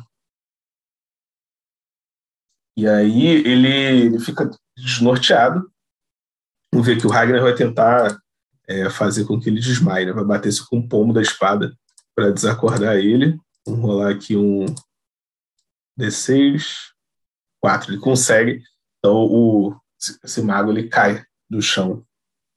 E 2.78 2.88
aí 2.88 3.26
ele, 3.28 3.69
ele 3.69 4.19
fica 4.19 4.49
desnorteado, 4.78 5.71
vamos 6.71 6.86
ver 6.86 6.99
que 6.99 7.07
o 7.07 7.09
Ragnar 7.09 7.41
vai 7.41 7.55
tentar 7.55 8.19
é, 8.67 8.89
fazer 8.89 9.26
com 9.26 9.39
que 9.39 9.49
ele 9.49 9.61
desmaie, 9.61 10.05
né? 10.05 10.11
vai 10.11 10.26
bater-se 10.26 10.67
com 10.67 10.80
o 10.80 10.88
pomo 10.88 11.13
da 11.13 11.21
espada 11.21 11.73
para 12.13 12.32
desacordar 12.32 12.97
ele. 12.97 13.39
Vamos 13.65 13.82
rolar 13.82 14.11
aqui 14.11 14.36
um 14.36 14.65
D6, 15.97 16.65
4, 17.61 17.93
ele 17.93 18.01
consegue, 18.01 18.61
então 18.97 19.15
o, 19.15 19.80
esse 20.23 20.41
mago 20.41 20.71
ele 20.71 20.89
cai 20.89 21.23
do 21.49 21.61
chão 21.61 22.05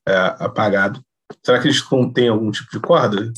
é, 0.06 0.16
apagado 0.40 1.02
Será 1.44 1.60
que 1.60 1.68
eles 1.68 1.80
contêm 1.80 2.28
algum 2.28 2.50
tipo 2.50 2.70
de 2.70 2.80
corda? 2.80 3.32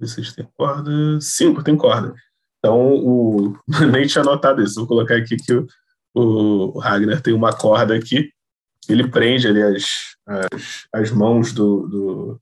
Vocês 0.00 0.32
têm 0.32 0.48
corda? 0.56 1.20
Cinco 1.20 1.62
tem 1.62 1.76
corda. 1.76 2.14
Então, 2.58 2.94
o... 2.94 3.58
nem 3.90 4.06
tinha 4.06 4.24
notado 4.24 4.62
isso. 4.62 4.76
Vou 4.76 4.86
colocar 4.86 5.16
aqui 5.16 5.36
que 5.36 5.52
o, 5.54 5.66
o 6.14 6.78
Ragnar 6.78 7.20
tem 7.20 7.34
uma 7.34 7.56
corda 7.56 7.94
aqui. 7.94 8.30
Ele 8.88 9.08
prende 9.08 9.46
ali 9.46 9.62
as, 9.62 9.84
as, 10.26 10.86
as 10.92 11.10
mãos 11.10 11.52
do, 11.52 11.86
do 11.88 12.40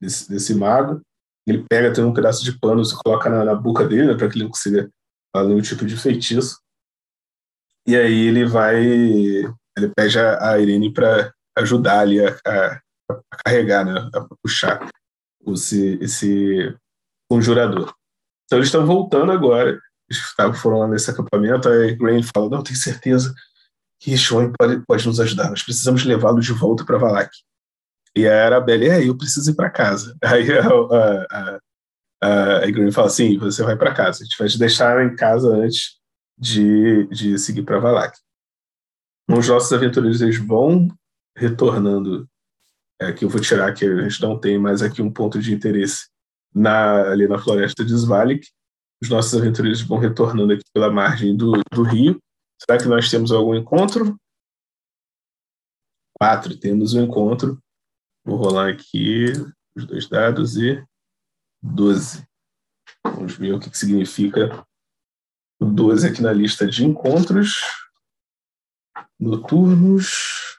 desse, 0.00 0.28
desse, 0.28 0.54
mago. 0.54 1.00
Ele 1.46 1.64
pega, 1.68 1.92
tem 1.92 2.04
um 2.04 2.14
pedaço 2.14 2.42
de 2.42 2.58
pano 2.58 2.82
e 2.82 3.02
coloca 3.02 3.28
na, 3.28 3.44
na 3.44 3.54
boca 3.54 3.86
dele, 3.86 4.06
né, 4.06 4.14
para 4.14 4.28
que 4.28 4.36
ele 4.36 4.44
não 4.44 4.50
consiga 4.50 4.90
fazer 5.34 5.48
nenhum 5.48 5.60
tipo 5.60 5.84
de 5.84 5.96
feitiço. 5.96 6.58
E 7.86 7.94
aí 7.96 8.28
ele 8.28 8.46
vai. 8.46 8.82
Ele 8.82 9.92
pede 9.94 10.18
a, 10.18 10.52
a 10.52 10.58
Irene 10.58 10.92
para 10.92 11.32
ajudar 11.58 12.00
ali 12.00 12.24
a, 12.24 12.34
a 12.46 12.80
a 13.10 13.36
carregar, 13.44 13.84
né, 13.84 14.10
puxar 14.42 14.88
esse, 15.46 15.98
esse 16.00 16.76
conjurador. 17.28 17.94
Então 18.44 18.58
eles 18.58 18.68
estão 18.68 18.86
voltando 18.86 19.32
agora. 19.32 19.80
Eles 20.08 20.60
foram 20.60 20.80
lá 20.80 20.88
nesse 20.88 21.10
acampamento. 21.10 21.68
Aí 21.68 21.94
Grain 21.94 22.22
fala: 22.22 22.50
Não, 22.50 22.62
tenho 22.62 22.76
certeza 22.76 23.34
que 24.00 24.12
Ishon 24.12 24.52
pode, 24.58 24.84
pode 24.86 25.06
nos 25.06 25.20
ajudar. 25.20 25.50
Nós 25.50 25.62
precisamos 25.62 26.04
levá-lo 26.04 26.40
de 26.40 26.52
volta 26.52 26.84
para 26.84 26.98
Valak. 26.98 27.30
E 28.16 28.28
a 28.28 28.46
Arabelle, 28.46 28.88
é, 28.88 29.08
eu 29.08 29.16
preciso 29.16 29.50
ir 29.50 29.54
para 29.54 29.70
casa. 29.70 30.16
Aí 30.22 30.46
a, 30.56 30.68
a, 30.68 31.58
a, 32.22 32.56
a 32.64 32.70
Grain 32.70 32.92
fala 32.92 33.08
assim: 33.08 33.38
Você 33.38 33.62
vai 33.62 33.76
para 33.76 33.94
casa. 33.94 34.22
A 34.22 34.24
gente 34.24 34.38
vai 34.38 34.48
te 34.48 34.58
deixar 34.58 35.04
em 35.04 35.16
casa 35.16 35.48
antes 35.48 35.98
de, 36.38 37.06
de 37.08 37.38
seguir 37.38 37.62
para 37.62 37.78
Valak. 37.78 38.16
Os 39.30 39.48
nossos 39.48 39.72
aventureiros 39.72 40.20
eles 40.20 40.36
vão 40.36 40.88
retornando 41.36 42.28
é, 43.00 43.12
que 43.12 43.24
eu 43.24 43.28
vou 43.28 43.40
tirar 43.40 43.72
que 43.74 43.84
a 43.84 44.08
gente 44.08 44.22
não 44.22 44.38
tem 44.38 44.58
mais 44.58 44.82
aqui 44.82 45.02
um 45.02 45.12
ponto 45.12 45.38
de 45.40 45.52
interesse 45.52 46.08
na, 46.54 47.10
ali 47.10 47.26
na 47.26 47.38
floresta 47.38 47.84
de 47.84 47.92
Svalik. 47.92 48.48
Os 49.02 49.08
nossos 49.08 49.34
aventureiros 49.34 49.82
vão 49.82 49.98
retornando 49.98 50.52
aqui 50.52 50.64
pela 50.72 50.90
margem 50.90 51.36
do, 51.36 51.60
do 51.72 51.82
rio. 51.82 52.18
Será 52.60 52.78
que 52.78 52.88
nós 52.88 53.10
temos 53.10 53.32
algum 53.32 53.54
encontro? 53.54 54.16
Quatro, 56.18 56.56
temos 56.56 56.94
um 56.94 57.02
encontro. 57.02 57.58
Vou 58.24 58.36
rolar 58.36 58.70
aqui 58.70 59.32
os 59.76 59.84
dois 59.84 60.08
dados 60.08 60.56
e 60.56 60.82
doze. 61.62 62.26
Vamos 63.04 63.36
ver 63.36 63.52
o 63.52 63.60
que, 63.60 63.68
que 63.68 63.76
significa 63.76 64.64
o 65.60 65.66
12 65.66 66.08
aqui 66.08 66.22
na 66.22 66.32
lista 66.32 66.66
de 66.66 66.84
encontros 66.84 67.58
noturnos. 69.18 70.58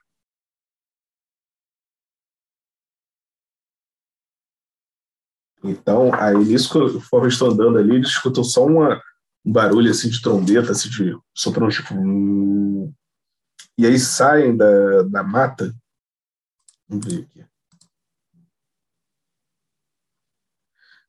Então, 5.70 6.14
aí 6.14 6.38
nisso 6.38 6.72
que 6.72 6.78
eu 6.78 7.28
estou 7.28 7.52
andando 7.52 7.78
ali, 7.78 7.96
eles 7.96 8.10
escutam 8.10 8.44
só 8.44 8.66
uma, 8.66 9.02
um 9.46 9.52
barulho 9.52 9.92
assim 9.92 10.10
de 10.10 10.22
trombeta, 10.22 10.72
assim, 10.72 10.90
de 10.90 11.18
soprando 11.34 11.72
tipo. 11.72 11.94
E 13.78 13.86
aí 13.86 14.00
saem 14.00 14.56
da, 14.56 15.04
da 15.04 15.24
mata. 15.24 15.74
Vamos 16.88 17.06
ver 17.06 17.24
aqui. 17.24 17.46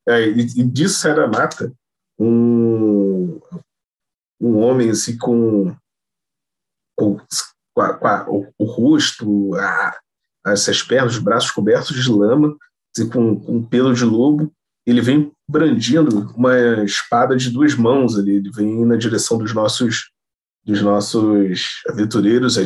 É, 0.09 0.29
e, 0.29 0.41
e 0.41 0.65
disso 0.65 1.01
sai 1.01 1.15
da 1.15 1.27
mata 1.27 1.73
um, 2.19 3.41
um 4.41 4.57
homem 4.59 4.91
assim 4.91 5.19
com, 5.19 5.77
com, 6.97 7.19
com, 7.75 7.81
a, 7.81 7.95
com 7.95 8.07
a, 8.07 8.31
o, 8.31 8.53
o, 8.57 8.65
rosto, 8.65 9.55
a, 9.57 9.99
essas 10.47 10.83
pernas, 10.83 11.15
os 11.15 11.19
braços 11.19 11.51
cobertos 11.51 12.03
de 12.03 12.11
lama, 12.11 12.57
com, 13.05 13.39
com 13.39 13.63
pelo 13.63 13.93
de 13.93 14.05
lobo, 14.05 14.53
ele 14.87 15.01
vem 15.01 15.33
brandindo 15.49 16.33
uma 16.37 16.85
espada 16.85 17.37
de 17.37 17.51
duas 17.51 17.75
mãos 17.75 18.17
ali, 18.17 18.37
ele 18.37 18.51
vem 18.51 18.85
na 18.87 18.97
direção 18.97 19.37
dos 19.37 19.53
nossos 19.53 20.11
dos 20.65 20.83
nossos 20.83 21.83
aventureiros, 21.89 22.57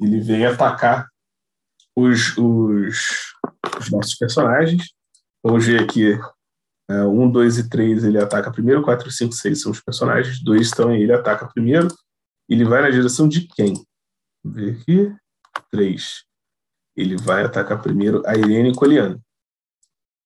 ele 0.00 0.20
vem 0.20 0.44
atacar 0.44 1.08
os, 1.94 2.36
os, 2.36 3.32
os, 3.78 3.88
nossos 3.88 4.16
personagens. 4.16 4.82
Vamos 5.44 5.64
ver 5.64 5.80
aqui, 5.80 6.18
é, 6.90 7.04
um, 7.04 7.30
dois 7.30 7.56
e 7.56 7.68
três 7.68 8.02
ele 8.02 8.18
ataca 8.18 8.50
primeiro, 8.50 8.82
quatro, 8.82 9.08
cinco, 9.12 9.32
seis 9.32 9.60
são 9.60 9.70
os 9.70 9.80
personagens, 9.80 10.42
dois 10.42 10.62
estão 10.62 10.88
aí, 10.88 11.02
ele 11.02 11.12
ataca 11.12 11.46
primeiro, 11.54 11.86
ele 12.48 12.64
vai 12.64 12.82
na 12.82 12.90
direção 12.90 13.28
de 13.28 13.46
quem? 13.46 13.74
Vamos 14.42 14.60
ver 14.60 14.80
aqui, 14.80 15.14
três 15.70 16.26
ele 16.96 17.16
vai 17.16 17.44
atacar 17.44 17.82
primeiro 17.82 18.22
a 18.26 18.34
Irene 18.34 18.74
Coliano. 18.74 19.20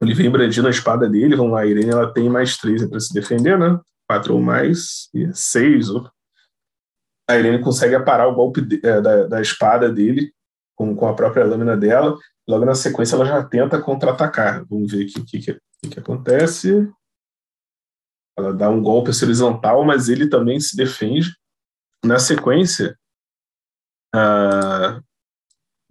Ele 0.00 0.14
vem 0.14 0.30
brandindo 0.30 0.66
a 0.66 0.70
espada 0.70 1.08
dele, 1.08 1.36
vamos 1.36 1.52
lá, 1.52 1.60
a 1.60 1.66
Irene 1.66 1.90
ela 1.90 2.12
tem 2.12 2.30
mais 2.30 2.56
três 2.56 2.86
para 2.88 3.00
se 3.00 3.12
defender, 3.12 3.58
né? 3.58 3.78
Quatro 4.08 4.34
ou 4.34 4.40
mais, 4.40 5.08
e 5.12 5.30
seis. 5.34 5.88
A 7.28 7.36
Irene 7.36 7.62
consegue 7.62 7.94
aparar 7.94 8.26
o 8.28 8.34
golpe 8.34 8.60
de, 8.62 8.80
é, 8.84 9.00
da, 9.00 9.26
da, 9.26 9.40
espada 9.42 9.92
dele 9.92 10.32
com, 10.74 10.96
com 10.96 11.06
a 11.06 11.14
própria 11.14 11.44
lâmina 11.44 11.76
dela. 11.76 12.16
Logo 12.48 12.64
na 12.64 12.74
sequência 12.74 13.14
ela 13.14 13.26
já 13.26 13.44
tenta 13.44 13.80
contra-atacar. 13.80 14.64
Vamos 14.66 14.90
ver 14.90 15.04
o 15.04 15.06
que, 15.06 15.22
que, 15.24 15.38
que, 15.38 15.88
que 15.90 16.00
acontece. 16.00 16.90
Ela 18.38 18.54
dá 18.54 18.70
um 18.70 18.82
golpe 18.82 19.10
horizontal, 19.22 19.84
mas 19.84 20.08
ele 20.08 20.28
também 20.28 20.58
se 20.58 20.76
defende. 20.76 21.36
Na 22.02 22.18
sequência, 22.18 22.98
a, 24.14 25.00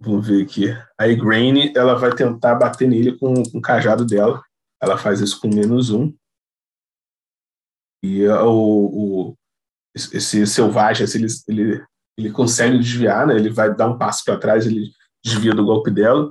vamos 0.00 0.26
ver 0.26 0.42
aqui, 0.42 0.74
a 0.98 1.06
Igraine, 1.06 1.72
ela 1.76 1.94
vai 1.94 2.14
tentar 2.14 2.54
bater 2.54 2.88
nele 2.88 3.18
com, 3.18 3.34
com 3.42 3.58
o 3.58 3.62
cajado 3.62 4.04
dela. 4.04 4.42
Ela 4.82 4.96
faz 4.96 5.20
isso 5.20 5.38
com 5.40 5.48
menos 5.48 5.90
um. 5.90 6.14
E 8.02 8.26
o, 8.26 8.48
o 8.48 9.36
esse 9.94 10.46
selvagem, 10.46 11.04
assim, 11.04 11.18
ele, 11.18 11.26
ele, 11.48 11.84
ele 12.16 12.30
consegue 12.30 12.78
desviar, 12.78 13.26
né? 13.26 13.34
Ele 13.34 13.50
vai 13.50 13.74
dar 13.74 13.88
um 13.88 13.98
passo 13.98 14.24
para 14.24 14.38
trás, 14.38 14.64
ele 14.64 14.90
desvia 15.22 15.52
do 15.52 15.64
golpe 15.64 15.90
dela. 15.90 16.30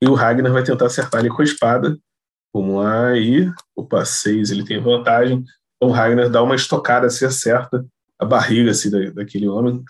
E 0.00 0.06
o 0.06 0.14
Ragnar 0.14 0.52
vai 0.52 0.62
tentar 0.62 0.86
acertar 0.86 1.20
ele 1.20 1.30
com 1.30 1.42
a 1.42 1.44
espada. 1.44 1.98
Vamos 2.54 2.76
lá, 2.76 3.08
aí. 3.08 3.50
Opa, 3.74 4.04
seis, 4.04 4.50
ele 4.50 4.64
tem 4.64 4.80
vantagem. 4.80 5.44
Então 5.76 5.88
o 5.88 5.92
Ragnar 5.92 6.30
dá 6.30 6.42
uma 6.42 6.54
estocada, 6.54 7.10
se 7.10 7.24
assim, 7.24 7.34
acerta 7.50 7.84
a 8.18 8.24
barriga 8.24 8.70
assim, 8.70 8.90
da, 8.90 9.10
daquele 9.10 9.48
homem. 9.48 9.82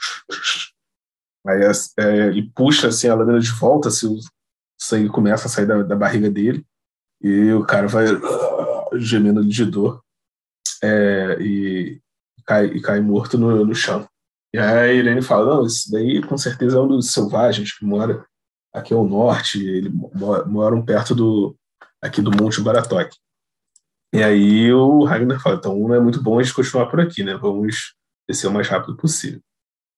Aí 1.48 1.62
é, 1.98 2.26
ele 2.26 2.50
puxa 2.54 2.88
assim, 2.88 3.08
a 3.08 3.14
lâmina 3.14 3.40
de 3.40 3.50
volta, 3.50 3.88
assim, 3.88 4.06
o 4.14 4.18
sangue 4.78 5.08
começa 5.08 5.46
a 5.46 5.50
sair 5.50 5.64
da, 5.64 5.82
da 5.82 5.96
barriga 5.96 6.30
dele. 6.30 6.62
E 7.22 7.50
o 7.52 7.64
cara 7.64 7.88
vai 7.88 8.04
uh, 8.12 8.98
gemendo 8.98 9.42
de 9.42 9.64
dor 9.64 10.02
é, 10.84 11.38
e, 11.40 12.00
cai, 12.44 12.66
e 12.66 12.82
cai 12.82 13.00
morto 13.00 13.38
no, 13.38 13.64
no 13.64 13.74
chão. 13.74 14.06
E 14.52 14.58
aí 14.58 14.90
a 14.90 14.92
Irene 14.92 15.22
fala: 15.22 15.56
Não, 15.56 15.66
isso 15.66 15.90
daí 15.90 16.22
com 16.22 16.36
certeza 16.36 16.76
é 16.76 16.80
um 16.80 16.88
dos 16.88 17.12
selvagens 17.12 17.72
que 17.72 17.84
mora 17.84 18.26
aqui 18.72 18.92
ao 18.92 19.08
norte, 19.08 19.58
eles 19.58 19.90
moram 20.46 20.84
perto 20.84 21.14
do, 21.14 21.56
aqui 22.02 22.20
do 22.20 22.30
Monte 22.30 22.60
Baratok. 22.60 23.16
E 24.14 24.22
aí 24.22 24.70
o 24.70 25.02
Ragnar 25.04 25.40
fala: 25.40 25.56
Então 25.56 25.78
não 25.78 25.94
é 25.94 26.00
muito 26.00 26.22
bom 26.22 26.38
a 26.38 26.42
gente 26.42 26.54
continuar 26.54 26.86
por 26.86 27.00
aqui, 27.00 27.24
né? 27.24 27.34
Vamos 27.34 27.94
descer 28.28 28.48
o 28.48 28.52
mais 28.52 28.68
rápido 28.68 28.96
possível. 28.98 29.40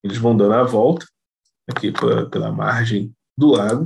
Eles 0.04 0.16
vão 0.16 0.36
dando 0.36 0.54
a 0.54 0.62
volta 0.62 1.04
aqui 1.70 1.92
pra, 1.92 2.26
pela 2.26 2.52
margem 2.52 3.14
do 3.36 3.52
lago. 3.52 3.84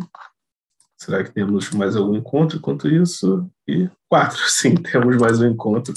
Será 0.98 1.22
que 1.22 1.32
temos 1.32 1.70
mais 1.70 1.96
algum 1.96 2.16
encontro 2.16 2.58
enquanto 2.58 2.88
isso? 2.88 3.50
E 3.68 3.90
quatro, 4.08 4.40
sim, 4.48 4.74
temos 4.74 5.16
mais 5.16 5.40
um 5.40 5.46
encontro. 5.46 5.94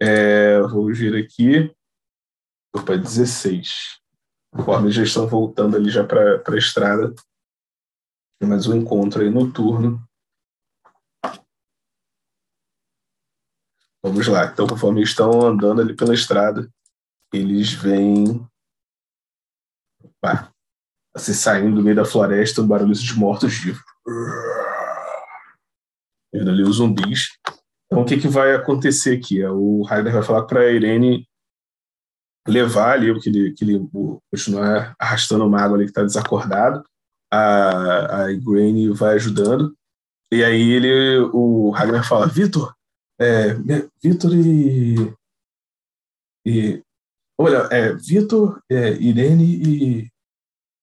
É, 0.00 0.60
vou 0.62 0.86
vir 0.92 1.16
aqui 1.16 1.74
para 2.84 2.96
16. 2.96 4.00
Conforme 4.54 4.90
já 4.90 5.02
estão 5.02 5.26
voltando 5.26 5.76
ali 5.76 5.90
já 5.90 6.04
para 6.04 6.42
a 6.46 6.56
estrada. 6.56 7.14
Tem 8.40 8.48
mais 8.48 8.66
um 8.66 8.76
encontro 8.76 9.22
aí 9.22 9.30
noturno. 9.30 10.02
Vamos 14.02 14.26
lá. 14.28 14.46
Então, 14.46 14.66
conforme 14.66 15.02
estão 15.02 15.42
andando 15.42 15.80
ali 15.80 15.94
pela 15.94 16.14
estrada, 16.14 16.70
eles 17.32 17.72
vêm. 17.72 18.46
Opa, 20.02 20.54
assim, 21.14 21.32
saindo 21.32 21.76
do 21.76 21.82
meio 21.82 21.96
da 21.96 22.04
floresta, 22.04 22.62
um 22.62 22.66
barulho 22.66 22.92
de 22.92 23.14
mortos-vivos. 23.14 23.82
Vendo 26.32 26.50
ali 26.50 26.62
os 26.62 26.76
zumbis. 26.76 27.30
Então, 27.86 28.02
o 28.02 28.04
que, 28.04 28.18
que 28.18 28.28
vai 28.28 28.54
acontecer 28.54 29.16
aqui? 29.16 29.42
É, 29.42 29.50
o 29.50 29.82
Ryder 29.82 30.12
vai 30.12 30.22
falar 30.22 30.44
para 30.44 30.60
a 30.60 30.70
Irene 30.70 31.26
levar 32.46 32.92
ali, 32.92 33.18
que 33.20 33.28
ele, 33.28 33.52
que 33.52 33.64
ele 33.64 33.88
continuar 34.30 34.94
arrastando 34.98 35.44
o 35.44 35.50
mago 35.50 35.74
ali 35.74 35.84
que 35.84 35.90
está 35.90 36.02
desacordado. 36.02 36.82
A, 37.30 38.24
a 38.24 38.32
Igraine 38.32 38.90
vai 38.90 39.16
ajudando. 39.16 39.74
E 40.32 40.44
aí 40.44 40.70
ele, 40.70 41.18
o 41.32 41.70
Ragnar 41.70 42.06
fala, 42.06 42.26
Vitor, 42.26 42.74
é, 43.18 43.54
Vitor 44.02 44.34
e, 44.34 45.14
e 46.46 46.82
olha, 47.38 47.68
é, 47.70 47.94
Vitor, 47.94 48.62
é, 48.70 48.92
Irene 48.92 49.44
e, 49.44 50.10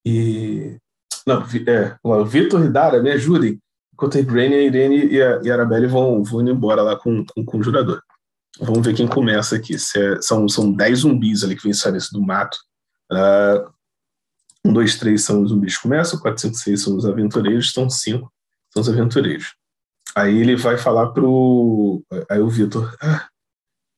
e 0.05 0.77
não, 1.25 1.41
é, 1.41 1.97
o 2.03 2.25
Vitor 2.25 2.63
e 2.63 2.69
Dara 2.69 3.01
me 3.01 3.11
ajudem. 3.11 3.59
Enquanto 3.93 4.17
a 4.17 4.19
Igraine, 4.19 4.55
a 4.55 4.61
Irene 4.61 5.05
e 5.07 5.21
a, 5.21 5.41
e 5.41 5.49
a 5.49 5.53
Arabelle 5.53 5.87
vão, 5.87 6.23
vão 6.23 6.41
indo 6.41 6.51
embora 6.51 6.81
lá 6.81 6.95
com, 6.95 7.25
com 7.25 7.41
o 7.41 7.45
conjurador. 7.45 8.01
Vamos 8.59 8.85
ver 8.85 8.93
quem 8.93 9.07
começa 9.07 9.55
aqui. 9.55 9.75
É, 9.75 10.21
são, 10.21 10.47
são 10.47 10.71
10 10.71 10.99
zumbis 10.99 11.43
ali 11.43 11.55
que 11.55 11.63
vem 11.63 11.73
saindo 11.73 11.97
do 12.11 12.21
mato. 12.21 12.57
Uh, 13.11 13.73
um, 14.65 14.73
dois, 14.73 14.97
três 14.97 15.23
são 15.23 15.41
os 15.41 15.49
zumbis 15.49 15.77
que 15.77 15.83
começam, 15.83 16.19
quatro, 16.19 16.41
cinco, 16.41 16.55
seis 16.55 16.81
são 16.81 16.95
os 16.95 17.05
aventureiros, 17.05 17.65
estão 17.65 17.89
cinco 17.89 18.31
são 18.75 18.81
os 18.81 18.89
aventureiros. 18.89 19.55
Aí 20.15 20.37
ele 20.37 20.55
vai 20.55 20.77
falar 20.77 21.07
pro. 21.07 22.03
Aí 22.29 22.39
o 22.39 22.49
Vitor, 22.49 22.95
ah, 23.01 23.27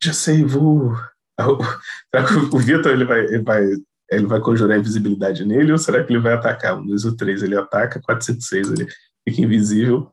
já 0.02 0.14
sei, 0.14 0.44
vou. 0.44 0.96
Que 1.40 2.34
o 2.56 2.58
Vitor 2.58 2.92
ele 2.92 3.06
vai, 3.06 3.20
ele, 3.20 3.44
vai, 3.44 3.64
ele 4.10 4.26
vai 4.26 4.40
conjurar 4.40 4.80
invisibilidade 4.80 5.46
nele 5.46 5.72
ou 5.72 5.78
será 5.78 6.04
que 6.04 6.12
ele 6.12 6.22
vai 6.22 6.34
atacar? 6.34 6.78
Um, 6.78 6.86
dois 6.86 7.04
ou 7.06 7.16
três 7.16 7.44
ele 7.44 7.58
ataca, 7.58 8.02
quatro, 8.02 8.26
cinco, 8.26 8.42
seis 8.42 8.72
ele 8.72 8.88
fica 9.28 9.42
invisível. 9.42 10.12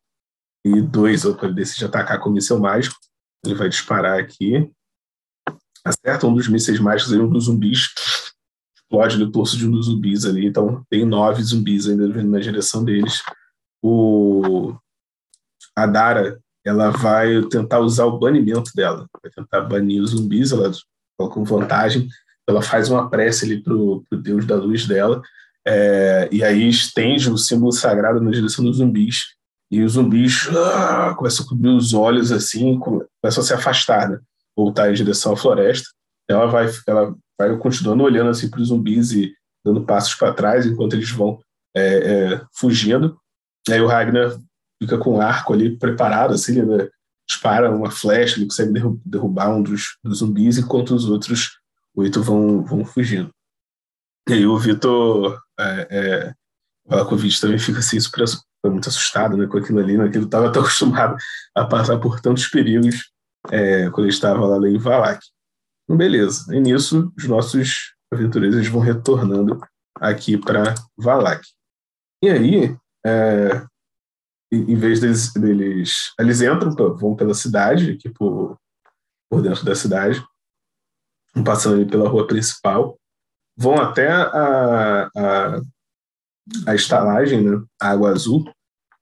E 0.67 0.81
dois, 0.81 1.25
ou 1.25 1.39
ele 1.43 1.53
decide 1.53 1.85
atacar 1.85 2.19
com 2.21 2.31
míssil 2.31 2.59
mágico. 2.59 2.97
Ele 3.45 3.55
vai 3.55 3.69
disparar 3.69 4.19
aqui. 4.19 4.71
Acerta 5.85 6.27
um 6.27 6.35
dos 6.35 6.49
mísseis 6.49 6.81
mágicos 6.81 7.13
em 7.13 7.21
um 7.21 7.29
dos 7.29 7.45
zumbis. 7.45 7.91
Explode 8.75 9.19
no 9.19 9.31
torso 9.31 9.59
de 9.59 9.67
um 9.69 9.71
dos 9.71 9.87
zumbis 9.87 10.25
ali. 10.25 10.47
Então 10.47 10.83
tem 10.89 11.05
nove 11.05 11.43
zumbis 11.43 11.87
ainda 11.87 12.09
vindo 12.09 12.31
na 12.31 12.41
direção 12.41 12.83
deles. 12.83 13.23
O... 13.83 14.75
A 15.77 15.87
Dara 15.87 16.41
ela 16.65 16.91
vai 16.91 17.43
tentar 17.49 17.81
usar 17.81 18.07
o 18.07 18.19
banimento 18.19 18.71
dela. 18.75 19.07
Vai 19.23 19.31
tentar 19.31 19.61
banir 19.61 20.03
os 20.03 20.11
zumbis. 20.13 20.51
Ela, 20.51 20.73
com 21.19 21.45
vantagem. 21.45 22.09
Ela 22.49 22.63
faz 22.63 22.91
uma 22.91 23.09
prece 23.09 23.45
ali 23.45 23.63
pro, 23.63 24.05
pro 24.09 24.19
deus 24.19 24.47
da 24.47 24.57
luz 24.57 24.87
dela. 24.87 25.23
É, 25.67 26.29
e 26.31 26.45
aí 26.45 26.69
estende 26.69 27.31
o 27.31 27.39
símbolo 27.39 27.73
sagrado 27.73 28.21
na 28.21 28.31
direção 28.31 28.65
dos 28.65 28.77
zumbis. 28.77 29.35
E 29.71 29.83
os 29.83 29.93
zumbis 29.93 30.49
ah, 30.55 31.15
começam 31.17 31.45
a 31.45 31.49
cobrir 31.49 31.71
os 31.71 31.95
olhos 31.95 32.31
assim, 32.31 32.79
começam 32.79 33.43
a 33.43 33.47
se 33.47 33.55
afastar, 33.55 34.09
né? 34.09 34.19
voltar 34.57 34.91
em 34.91 34.95
direção 34.95 35.33
à 35.33 35.37
floresta. 35.37 35.89
Ela 36.29 36.47
vai, 36.47 36.71
ela 36.87 37.15
vai 37.39 37.57
continuando 37.57 38.05
olhando 38.05 38.31
assim 38.31 38.49
para 38.49 38.61
os 38.61 38.69
zumbis 38.69 39.13
e 39.13 39.35
dando 39.65 39.85
passos 39.85 40.15
para 40.15 40.35
trás 40.35 40.67
enquanto 40.67 40.95
eles 40.95 41.11
vão 41.11 41.41
é, 41.75 41.83
é, 42.35 42.41
fugindo. 42.53 43.19
E 43.69 43.73
aí 43.73 43.81
o 43.81 43.87
Ragnar 43.87 44.39
fica 44.81 44.99
com 44.99 45.17
o 45.17 45.21
arco 45.21 45.53
ali 45.53 45.77
preparado, 45.77 46.35
assim, 46.35 46.63
né? 46.63 46.89
dispara 47.27 47.75
uma 47.75 47.91
flecha, 47.91 48.37
ele 48.37 48.47
consegue 48.47 48.73
derrubar 49.05 49.49
um 49.49 49.63
dos, 49.63 49.97
dos 50.05 50.19
zumbis, 50.19 50.59
enquanto 50.59 50.95
os 50.95 51.09
outros 51.09 51.59
oito 51.97 52.23
vão, 52.23 52.65
vão 52.65 52.85
fugindo. 52.85 53.31
E 54.29 54.33
aí 54.33 54.47
o 54.47 54.59
Vitor, 54.59 55.39
é, 55.59 55.89
é, 55.91 56.35
Valakovic 56.87 57.41
também 57.41 57.59
fica 57.59 57.79
assim 57.79 58.01
super 58.01 58.25
muito 58.71 58.89
assustado 58.89 59.37
né, 59.37 59.47
com 59.47 59.59
aquilo 59.59 59.79
ali, 59.79 59.97
né, 59.97 60.09
que 60.09 60.17
ele 60.17 60.25
estava 60.25 60.51
tão 60.53 60.63
acostumado 60.63 61.17
a 61.55 61.65
passar 61.65 61.99
por 61.99 62.21
tantos 62.21 62.47
perigos 62.49 63.11
é, 63.51 63.91
quando 63.91 64.07
ele 64.07 64.15
estava 64.15 64.47
lá 64.47 64.69
em 64.69 64.79
Valak. 64.79 65.25
Então, 65.85 65.97
beleza. 65.97 66.55
E 66.55 66.61
nisso, 66.61 67.13
os 67.17 67.27
nossos 67.27 67.95
aventureiros 68.13 68.67
vão 68.69 68.81
retornando 68.81 69.61
aqui 69.97 70.39
para 70.39 70.75
Valak. 70.97 71.47
E 72.23 72.31
aí, 72.31 72.77
é, 73.05 73.67
em 74.51 74.77
vez 74.77 75.01
deles, 75.01 75.33
deles, 75.33 76.13
Eles 76.19 76.41
entram, 76.41 76.75
vão 76.97 77.15
pela 77.15 77.35
cidade, 77.35 77.93
aqui 77.93 78.09
por, 78.09 78.59
por 79.31 79.43
dentro 79.43 79.65
da 79.65 79.75
cidade, 79.75 80.25
passando 81.43 81.77
ali 81.77 81.87
pela 81.87 82.09
rua 82.09 82.27
principal, 82.27 82.97
vão 83.57 83.75
até 83.77 84.09
a, 84.09 85.09
a 85.17 85.61
a 86.67 86.75
estalagem, 86.75 87.43
né? 87.43 87.65
a 87.81 87.91
água 87.91 88.11
azul. 88.11 88.45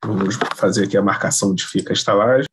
Vamos 0.04 0.36
fazer 0.56 0.84
aqui 0.84 0.96
a 0.96 1.02
marcação 1.02 1.50
onde 1.50 1.66
fica 1.66 1.92
a 1.92 1.94
estalagem. 1.94 2.46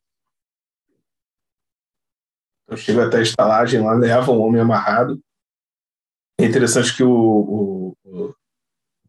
Eu 2.68 2.76
chego 2.76 3.00
até 3.00 3.18
a 3.18 3.22
estalagem, 3.22 3.82
lá 3.82 3.92
leva 3.94 4.30
um 4.30 4.40
homem 4.40 4.60
amarrado. 4.60 5.20
É 6.40 6.44
interessante 6.44 6.96
que 6.96 7.02
o, 7.02 7.10
o, 7.10 7.96
o 8.04 8.34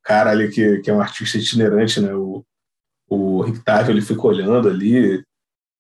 cara 0.03 0.31
ali, 0.31 0.51
que, 0.51 0.79
que 0.79 0.89
é 0.89 0.93
um 0.93 1.01
artista 1.01 1.37
itinerante, 1.37 2.01
né? 2.01 2.13
o, 2.13 2.43
o 3.07 3.41
Rictávio, 3.41 3.91
ele 3.91 4.01
fica 4.01 4.25
olhando 4.25 4.67
ali. 4.67 5.23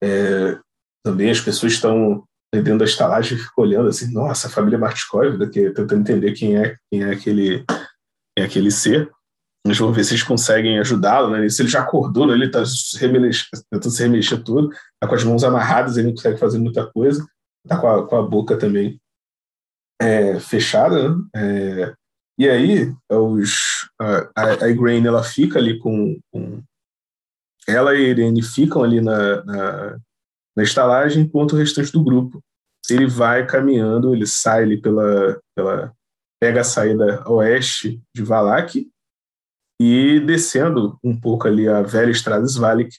É, 0.03 0.59
também 1.03 1.31
as 1.31 1.41
pessoas 1.41 1.73
estão 1.73 2.23
dentro 2.51 2.79
da 2.79 2.85
estalagem 2.85 3.37
ficam 3.37 3.63
olhando 3.63 3.87
assim, 3.87 4.11
nossa, 4.11 4.47
a 4.47 4.51
família 4.51 4.77
Martikov, 4.77 5.37
tentando 5.51 5.95
entender 5.95 6.33
quem 6.33 6.57
é, 6.57 6.75
quem 6.91 7.03
é 7.03 7.11
aquele, 7.11 7.63
quem 7.65 8.43
é 8.43 8.43
aquele 8.43 8.71
ser. 8.71 9.09
Eles 9.65 9.77
vão 9.77 9.93
ver 9.93 10.03
se 10.03 10.13
eles 10.13 10.23
conseguem 10.23 10.79
ajudá-lo, 10.79 11.29
né? 11.29 11.47
Se 11.47 11.61
ele 11.61 11.69
já 11.69 11.81
acordou, 11.81 12.25
né? 12.25 12.33
ele 12.33 12.47
está 12.47 12.63
tentando 13.69 13.91
se 13.91 14.03
remexer 14.03 14.43
todo, 14.43 14.69
está 14.71 15.07
com 15.07 15.15
as 15.15 15.23
mãos 15.23 15.43
amarradas, 15.43 15.97
ele 15.97 16.07
não 16.07 16.15
consegue 16.15 16.39
fazer 16.39 16.57
muita 16.57 16.85
coisa, 16.87 17.25
está 17.63 17.79
com, 17.79 18.07
com 18.07 18.15
a, 18.17 18.23
boca 18.23 18.57
também 18.57 18.99
é, 20.01 20.39
fechada, 20.39 21.09
né? 21.09 21.23
É, 21.35 21.93
e 22.39 22.49
aí, 22.49 22.91
os, 23.07 23.87
a, 23.99 24.63
a 24.63 24.67
Igraine, 24.67 25.05
ela 25.05 25.23
fica 25.23 25.59
ali 25.59 25.77
com, 25.77 26.19
com, 26.31 26.63
Ela 27.67 27.93
e 27.93 28.05
a 28.05 28.09
Irene 28.09 28.41
ficam 28.41 28.83
ali 28.83 28.99
na, 28.99 29.43
na, 29.43 29.97
na 30.55 30.63
estalagem, 30.63 31.23
enquanto 31.23 31.53
o 31.53 31.57
restante 31.57 31.91
do 31.91 32.03
grupo 32.03 32.41
ele 32.89 33.07
vai 33.07 33.45
caminhando, 33.45 34.13
ele 34.13 34.25
sai 34.25 34.63
ali 34.63 34.81
pela, 34.81 35.39
pela 35.55 35.93
pega 36.41 36.61
a 36.61 36.63
saída 36.63 37.23
oeste 37.29 38.01
de 38.15 38.23
Valak 38.23 38.89
e 39.79 40.19
descendo 40.19 40.97
um 41.03 41.19
pouco 41.19 41.47
ali 41.47 41.67
a 41.67 41.81
velha 41.81 42.11
estrada 42.11 42.45
Svalik, 42.45 42.97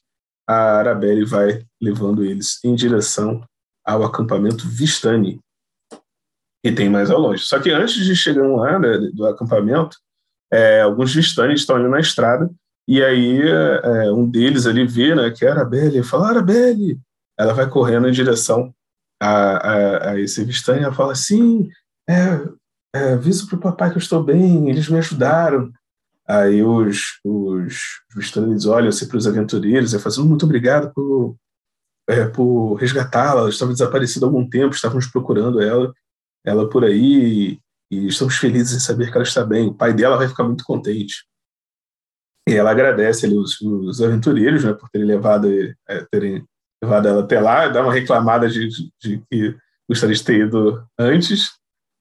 a 0.48 0.78
Arabelle 0.78 1.24
vai 1.24 1.64
levando 1.80 2.24
eles 2.24 2.62
em 2.64 2.74
direção 2.74 3.44
ao 3.84 4.04
acampamento 4.04 4.66
Vistani, 4.68 5.40
que 6.64 6.72
tem 6.72 6.88
mais 6.88 7.10
ao 7.10 7.20
longe. 7.20 7.44
Só 7.44 7.60
que 7.60 7.70
antes 7.70 7.94
de 7.94 8.14
chegar 8.14 8.46
lá 8.46 8.78
né, 8.78 8.98
do 9.12 9.26
acampamento, 9.26 9.96
é, 10.52 10.82
alguns 10.82 11.14
Vistani 11.14 11.54
estão 11.54 11.76
ali 11.76 11.88
na 11.88 12.00
estrada 12.00 12.50
e 12.88 13.02
aí 13.02 13.40
é, 13.40 14.12
um 14.12 14.28
deles 14.28 14.66
ali 14.66 14.86
vê 14.86 15.14
né, 15.14 15.30
que 15.30 15.44
é 15.44 15.48
a 15.48 15.52
Arabelle 15.52 15.98
e 15.98 16.04
fala, 16.04 16.28
Arabelle! 16.28 17.00
Ela 17.38 17.54
vai 17.54 17.68
correndo 17.68 18.08
em 18.08 18.12
direção 18.12 18.74
a, 19.20 19.56
a, 19.56 20.10
a 20.10 20.20
esse 20.20 20.44
Vistani 20.44 20.86
e 20.86 20.94
fala, 20.94 21.14
sim, 21.14 21.70
é, 22.08 22.40
é, 22.94 23.12
aviso 23.12 23.46
para 23.46 23.56
o 23.56 23.60
papai 23.60 23.90
que 23.90 23.96
eu 23.96 24.02
estou 24.02 24.22
bem, 24.22 24.68
eles 24.68 24.88
me 24.88 24.98
ajudaram. 24.98 25.72
Aí 26.26 26.62
os, 26.62 27.20
os, 27.24 28.00
os 28.16 28.66
olham 28.66 28.88
assim 28.88 29.08
para 29.08 29.16
os 29.16 29.26
aventureiros 29.26 29.92
e 29.92 29.98
falam, 29.98 30.28
muito 30.28 30.44
obrigado 30.44 30.92
por, 30.92 31.36
é, 32.08 32.26
por 32.26 32.74
resgatá-la, 32.74 33.40
ela 33.40 33.50
estava 33.50 33.72
desaparecida 33.72 34.26
há 34.26 34.28
algum 34.28 34.48
tempo, 34.48 34.74
estávamos 34.74 35.06
procurando 35.06 35.60
ela, 35.60 35.92
ela 36.44 36.68
por 36.68 36.84
aí, 36.84 37.52
e, 37.52 37.60
e 37.90 38.06
estamos 38.08 38.36
felizes 38.36 38.76
em 38.76 38.80
saber 38.80 39.10
que 39.10 39.16
ela 39.16 39.24
está 39.24 39.44
bem. 39.44 39.68
O 39.68 39.74
pai 39.74 39.92
dela 39.92 40.16
vai 40.16 40.28
ficar 40.28 40.44
muito 40.44 40.64
contente. 40.64 41.24
E 42.48 42.54
ela 42.54 42.72
agradece 42.72 43.26
ali, 43.26 43.36
os, 43.36 43.60
os 43.60 44.02
aventureiros 44.02 44.64
né, 44.64 44.72
por 44.72 44.88
terem 44.90 45.06
levado, 45.06 45.48
é, 45.88 46.06
terem 46.10 46.44
levado 46.82 47.08
ela 47.08 47.22
até 47.22 47.40
lá, 47.40 47.68
dá 47.68 47.82
uma 47.82 47.92
reclamada 47.92 48.48
de, 48.48 48.68
de, 48.68 48.90
de 49.00 49.22
que 49.30 49.56
gostaria 49.88 50.14
de 50.14 50.24
ter 50.24 50.46
ido 50.46 50.84
antes, 50.98 51.50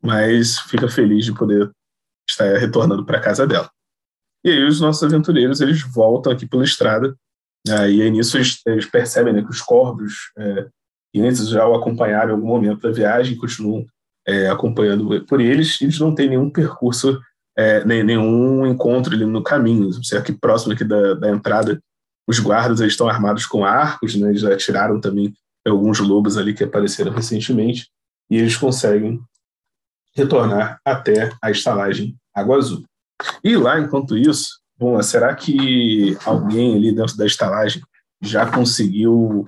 mas 0.04 0.60
fica 0.60 0.88
feliz 0.88 1.26
de 1.26 1.34
poder 1.34 1.70
estar 2.30 2.58
retornando 2.58 3.06
para 3.06 3.20
casa 3.20 3.46
dela. 3.46 3.70
E 4.44 4.50
aí 4.50 4.64
os 4.64 4.82
nossos 4.82 5.04
aventureiros 5.04 5.62
eles 5.62 5.82
voltam 5.82 6.34
aqui 6.34 6.48
pela 6.48 6.64
estrada, 6.64 7.16
né, 7.68 7.92
e 7.92 8.02
aí 8.02 8.10
nisso 8.10 8.38
eles, 8.38 8.60
eles 8.66 8.86
percebem 8.86 9.34
né, 9.34 9.44
que 9.44 9.52
os 9.52 9.62
corvos, 9.62 10.32
é, 10.38 10.68
e 11.14 11.22
antes 11.22 11.48
já 11.48 11.68
o 11.68 11.76
acompanharam 11.76 12.30
em 12.30 12.34
algum 12.34 12.48
momento 12.48 12.82
da 12.82 12.92
viagem, 12.92 13.38
continuam 13.38 13.86
é, 14.28 14.48
acompanhando 14.48 15.26
por 15.26 15.42
eles, 15.42 15.80
e 15.80 15.86
eles 15.86 16.00
não 16.00 16.16
têm 16.16 16.30
nenhum 16.30 16.50
percurso, 16.50 17.20
é, 17.56 17.84
nem, 17.86 18.04
nenhum 18.04 18.66
encontro 18.66 19.14
ali 19.14 19.26
no 19.26 19.44
caminho. 19.44 19.92
Você 19.92 20.18
aqui 20.18 20.32
próximo 20.32 20.74
aqui 20.74 20.84
da, 20.84 21.14
da 21.16 21.30
entrada, 21.30 21.82
os 22.32 22.40
guardas 22.40 22.80
eles 22.80 22.94
estão 22.94 23.10
armados 23.10 23.46
com 23.46 23.66
arcos, 23.66 24.16
né, 24.16 24.30
eles 24.30 24.44
atiraram 24.44 25.02
também 25.02 25.34
alguns 25.68 26.00
lobos 26.00 26.38
ali 26.38 26.54
que 26.54 26.64
apareceram 26.64 27.12
recentemente, 27.12 27.90
e 28.30 28.38
eles 28.38 28.56
conseguem 28.56 29.22
retornar 30.16 30.80
até 30.86 31.30
a 31.42 31.52
estalagem 31.52 32.16
Água 32.34 32.58
Azul. 32.58 32.84
E 33.44 33.56
lá, 33.58 33.80
enquanto 33.80 34.18
isso, 34.18 34.62
bom, 34.78 35.00
será 35.02 35.36
que 35.36 36.18
alguém 36.26 36.76
ali 36.76 36.96
dentro 36.96 37.18
da 37.18 37.26
estalagem 37.26 37.82
já 38.22 38.50
conseguiu 38.50 39.48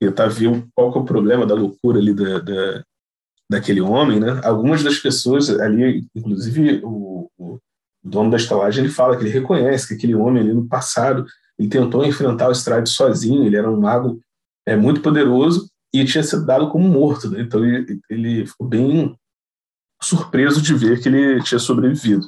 tentar 0.00 0.28
ver 0.28 0.66
qual 0.74 0.90
que 0.92 0.98
é 0.98 1.02
o 1.02 1.04
problema 1.04 1.46
da 1.46 1.54
loucura 1.54 1.98
ali 1.98 2.14
da, 2.14 2.38
da, 2.38 2.84
daquele 3.50 3.80
homem, 3.82 4.18
né? 4.18 4.40
Algumas 4.42 4.82
das 4.82 4.98
pessoas 4.98 5.50
ali, 5.50 6.06
inclusive 6.14 6.80
o, 6.82 7.28
o 7.38 7.60
dono 8.02 8.30
da 8.30 8.36
estalagem, 8.36 8.82
ele 8.82 8.92
fala 8.92 9.16
que 9.16 9.24
ele 9.24 9.30
reconhece 9.30 9.88
que 9.88 9.94
aquele 9.94 10.14
homem 10.14 10.42
ali 10.42 10.52
no 10.54 10.66
passado 10.66 11.26
ele 11.58 11.68
tentou 11.68 12.04
enfrentar 12.04 12.48
o 12.48 12.52
Strade 12.52 12.88
sozinho, 12.88 13.44
ele 13.44 13.56
era 13.56 13.70
um 13.70 13.80
mago 13.80 14.20
é, 14.66 14.76
muito 14.76 15.00
poderoso 15.00 15.68
e 15.92 16.04
tinha 16.04 16.22
sido 16.22 16.44
dado 16.44 16.68
como 16.68 16.88
morto, 16.88 17.30
né? 17.30 17.40
Então 17.40 17.64
ele, 17.64 18.00
ele 18.10 18.46
ficou 18.46 18.66
bem 18.66 19.16
surpreso 20.02 20.60
de 20.60 20.74
ver 20.74 21.00
que 21.00 21.08
ele 21.08 21.42
tinha 21.42 21.58
sobrevivido. 21.58 22.26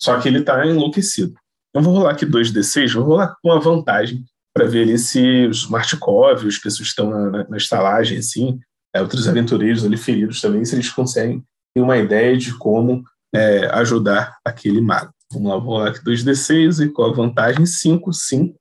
Só 0.00 0.20
que 0.20 0.28
ele 0.28 0.40
está 0.40 0.64
enlouquecido. 0.66 1.34
Eu 1.74 1.82
vou 1.82 1.94
rolar 1.94 2.12
aqui 2.12 2.26
2d6, 2.26 2.94
vou 2.94 3.04
rolar 3.04 3.36
com 3.42 3.48
uma 3.48 3.60
vantagem 3.60 4.24
para 4.54 4.66
ver 4.66 4.82
ali 4.82 4.98
se 4.98 5.46
os 5.46 5.68
Martikov, 5.68 6.46
as 6.46 6.58
pessoas 6.58 6.88
que 6.88 7.00
estão 7.00 7.10
na, 7.10 7.30
na, 7.30 7.48
na 7.48 7.56
estalagem, 7.56 8.18
assim, 8.18 8.58
é, 8.94 9.02
outros 9.02 9.28
aventureiros 9.28 9.84
ali 9.84 9.96
feridos 9.96 10.40
também, 10.40 10.64
se 10.64 10.74
eles 10.74 10.90
conseguem 10.90 11.44
ter 11.74 11.82
uma 11.82 11.98
ideia 11.98 12.36
de 12.36 12.56
como 12.56 13.04
é, 13.34 13.66
ajudar 13.74 14.38
aquele 14.44 14.80
mago. 14.80 15.12
Vamos 15.30 15.50
lá, 15.50 15.58
vou 15.58 15.74
rolar 15.74 15.90
aqui 15.90 16.02
2d6 16.02 16.86
e 16.86 16.88
com 16.88 17.02
a 17.02 17.12
vantagem 17.12 17.66
5, 17.66 18.12
sim. 18.12 18.54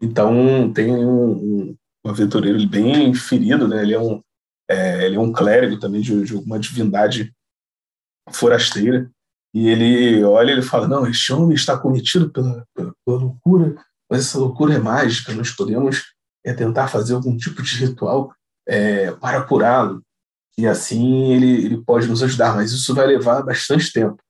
Então 0.00 0.72
tem 0.72 0.90
um, 0.92 1.30
um, 1.32 1.76
aventureiro 2.06 2.66
bem 2.66 3.12
ferido, 3.14 3.68
né? 3.68 3.82
Ele 3.82 3.94
é 3.94 4.00
um, 4.00 4.22
é, 4.68 5.04
ele 5.04 5.16
é 5.16 5.20
um 5.20 5.32
clérigo 5.32 5.78
também 5.78 6.00
de, 6.00 6.24
de 6.24 6.34
uma 6.34 6.58
divindade 6.58 7.34
forasteira. 8.30 9.10
E 9.52 9.68
ele 9.68 10.24
olha 10.24 10.58
e 10.58 10.62
fala: 10.62 10.88
Não, 10.88 11.06
este 11.06 11.32
homem 11.32 11.54
está 11.54 11.76
cometido 11.78 12.30
pela, 12.30 12.64
pela, 12.74 12.94
pela, 13.04 13.18
loucura, 13.18 13.74
mas 14.08 14.20
essa 14.20 14.38
loucura 14.38 14.74
é 14.74 14.78
mágica. 14.78 15.34
Nós 15.34 15.50
podemos 15.50 16.04
é, 16.44 16.54
tentar 16.54 16.88
fazer 16.88 17.14
algum 17.14 17.36
tipo 17.36 17.62
de 17.62 17.76
ritual 17.76 18.32
é, 18.66 19.10
para 19.12 19.42
curá-lo. 19.42 20.02
E 20.56 20.66
assim 20.66 21.32
ele, 21.32 21.64
ele 21.64 21.84
pode 21.84 22.06
nos 22.06 22.22
ajudar, 22.22 22.54
mas 22.54 22.72
isso 22.72 22.94
vai 22.94 23.06
levar 23.06 23.42
bastante 23.42 23.92
tempo. 23.92 24.22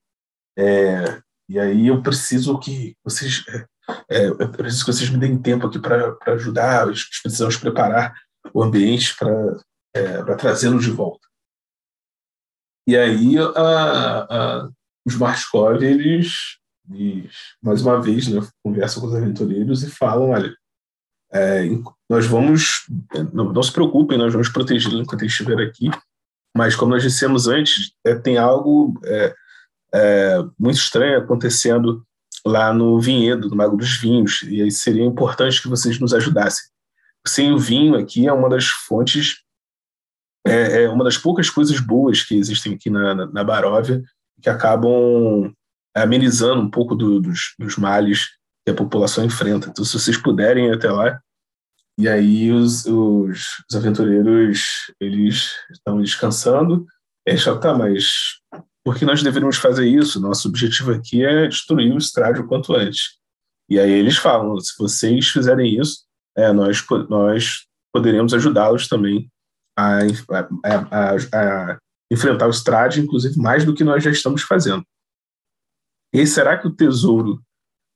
É, 0.56 1.20
e 1.48 1.58
aí 1.58 1.88
eu 1.88 2.02
preciso 2.02 2.58
que 2.58 2.96
vocês. 3.04 3.44
É, 3.48 3.66
eu 4.08 4.48
preciso 4.50 4.84
que 4.84 4.92
vocês 4.92 5.10
me 5.10 5.18
deem 5.18 5.38
tempo 5.38 5.66
aqui 5.66 5.78
para 5.78 6.16
ajudar. 6.34 6.86
Precisamos 7.22 7.56
preparar 7.56 8.14
o 8.52 8.62
ambiente 8.62 9.16
para 9.16 9.56
é, 9.94 10.22
trazê-lo 10.36 10.78
de 10.78 10.90
volta. 10.90 11.26
E 12.86 12.96
aí 12.96 13.38
a, 13.38 14.26
a, 14.28 14.70
os 15.06 15.16
Marskov, 15.16 15.82
eles, 15.82 16.58
eles, 16.90 17.32
mais 17.62 17.82
uma 17.82 18.00
vez, 18.00 18.28
né, 18.28 18.40
conversam 18.64 19.00
com 19.00 19.08
os 19.08 19.14
aventureiros 19.14 19.82
e 19.82 19.90
falam, 19.90 20.30
olha, 20.30 20.54
é, 21.32 21.62
nós 22.08 22.26
vamos, 22.26 22.86
não, 23.32 23.52
não, 23.52 23.62
se 23.62 23.72
preocupem, 23.72 24.18
nós 24.18 24.32
vamos 24.32 24.48
protegê-lo 24.48 25.00
enquanto 25.00 25.22
ele 25.22 25.30
estiver 25.30 25.60
aqui, 25.60 25.88
mas 26.56 26.74
como 26.74 26.90
nós 26.90 27.02
dissemos 27.02 27.46
antes, 27.46 27.92
é, 28.04 28.14
tem 28.16 28.36
algo 28.36 28.98
é, 29.04 29.34
é, 29.94 30.38
muito 30.58 30.78
estranho 30.78 31.18
acontecendo 31.18 32.04
lá 32.46 32.72
no 32.72 32.98
vinhedo, 33.00 33.48
no 33.48 33.56
Mago 33.56 33.76
dos 33.76 33.96
Vinhos, 33.96 34.42
e 34.42 34.62
aí 34.62 34.70
seria 34.70 35.04
importante 35.04 35.60
que 35.60 35.68
vocês 35.68 35.98
nos 35.98 36.14
ajudassem. 36.14 36.64
Sem 37.26 37.52
o 37.52 37.58
vinho 37.58 37.96
aqui 37.96 38.26
é 38.26 38.32
uma 38.32 38.48
das 38.48 38.66
fontes, 38.66 39.42
é, 40.46 40.84
é 40.84 40.88
uma 40.88 41.04
das 41.04 41.18
poucas 41.18 41.50
coisas 41.50 41.78
boas 41.80 42.22
que 42.22 42.34
existem 42.34 42.74
aqui 42.74 42.88
na, 42.88 43.14
na, 43.14 43.26
na 43.26 43.44
Baróvia, 43.44 44.02
que 44.40 44.48
acabam 44.48 45.52
amenizando 45.94 46.62
um 46.62 46.70
pouco 46.70 46.94
do, 46.94 47.20
dos, 47.20 47.54
dos 47.58 47.76
males 47.76 48.28
que 48.64 48.70
a 48.70 48.74
população 48.74 49.24
enfrenta. 49.24 49.68
Então, 49.68 49.84
se 49.84 49.98
vocês 49.98 50.16
puderem 50.16 50.68
ir 50.68 50.74
até 50.74 50.90
lá, 50.90 51.20
e 51.98 52.08
aí 52.08 52.50
os, 52.50 52.86
os, 52.86 53.62
os 53.68 53.76
aventureiros 53.76 54.90
eles 54.98 55.52
estão 55.70 56.00
descansando, 56.00 56.86
é 57.26 57.36
só 57.36 57.58
tá, 57.58 57.74
mas 57.74 58.39
por 58.84 58.96
que 58.96 59.04
nós 59.04 59.22
deveríamos 59.22 59.56
fazer 59.56 59.86
isso? 59.86 60.20
Nosso 60.20 60.48
objetivo 60.48 60.92
aqui 60.92 61.24
é 61.24 61.46
destruir 61.46 61.92
o 61.92 61.98
estádio 61.98 62.44
o 62.44 62.48
quanto 62.48 62.74
antes. 62.74 63.18
E 63.68 63.78
aí 63.78 63.90
eles 63.90 64.16
falam, 64.16 64.58
se 64.58 64.72
vocês 64.78 65.28
fizerem 65.28 65.78
isso, 65.78 66.04
é, 66.36 66.52
nós, 66.52 66.84
nós 67.08 67.66
poderemos 67.92 68.34
ajudá-los 68.34 68.88
também 68.88 69.30
a, 69.78 69.98
a, 70.00 70.48
a, 70.64 71.72
a 71.72 71.78
enfrentar 72.10 72.46
o 72.46 72.50
Strade, 72.50 73.00
inclusive 73.00 73.38
mais 73.38 73.64
do 73.64 73.74
que 73.74 73.84
nós 73.84 74.02
já 74.02 74.10
estamos 74.10 74.42
fazendo. 74.42 74.84
E 76.12 76.26
será 76.26 76.58
que 76.58 76.66
o 76.66 76.74
tesouro, 76.74 77.40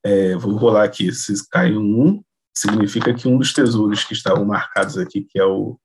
é, 0.05 0.37
vou 0.37 0.55
rolar 0.57 0.85
aqui, 0.85 1.11
se 1.13 1.49
cai 1.49 1.77
um, 1.77 2.23
significa 2.57 3.13
que 3.13 3.27
um 3.27 3.39
dos 3.39 3.53
tesouros 3.53 4.05
que 4.05 4.13
estavam 4.13 4.45
marcados 4.45 4.97
aqui, 4.97 5.23
que 5.23 5.39
é 5.39 5.45
o, 5.45 5.79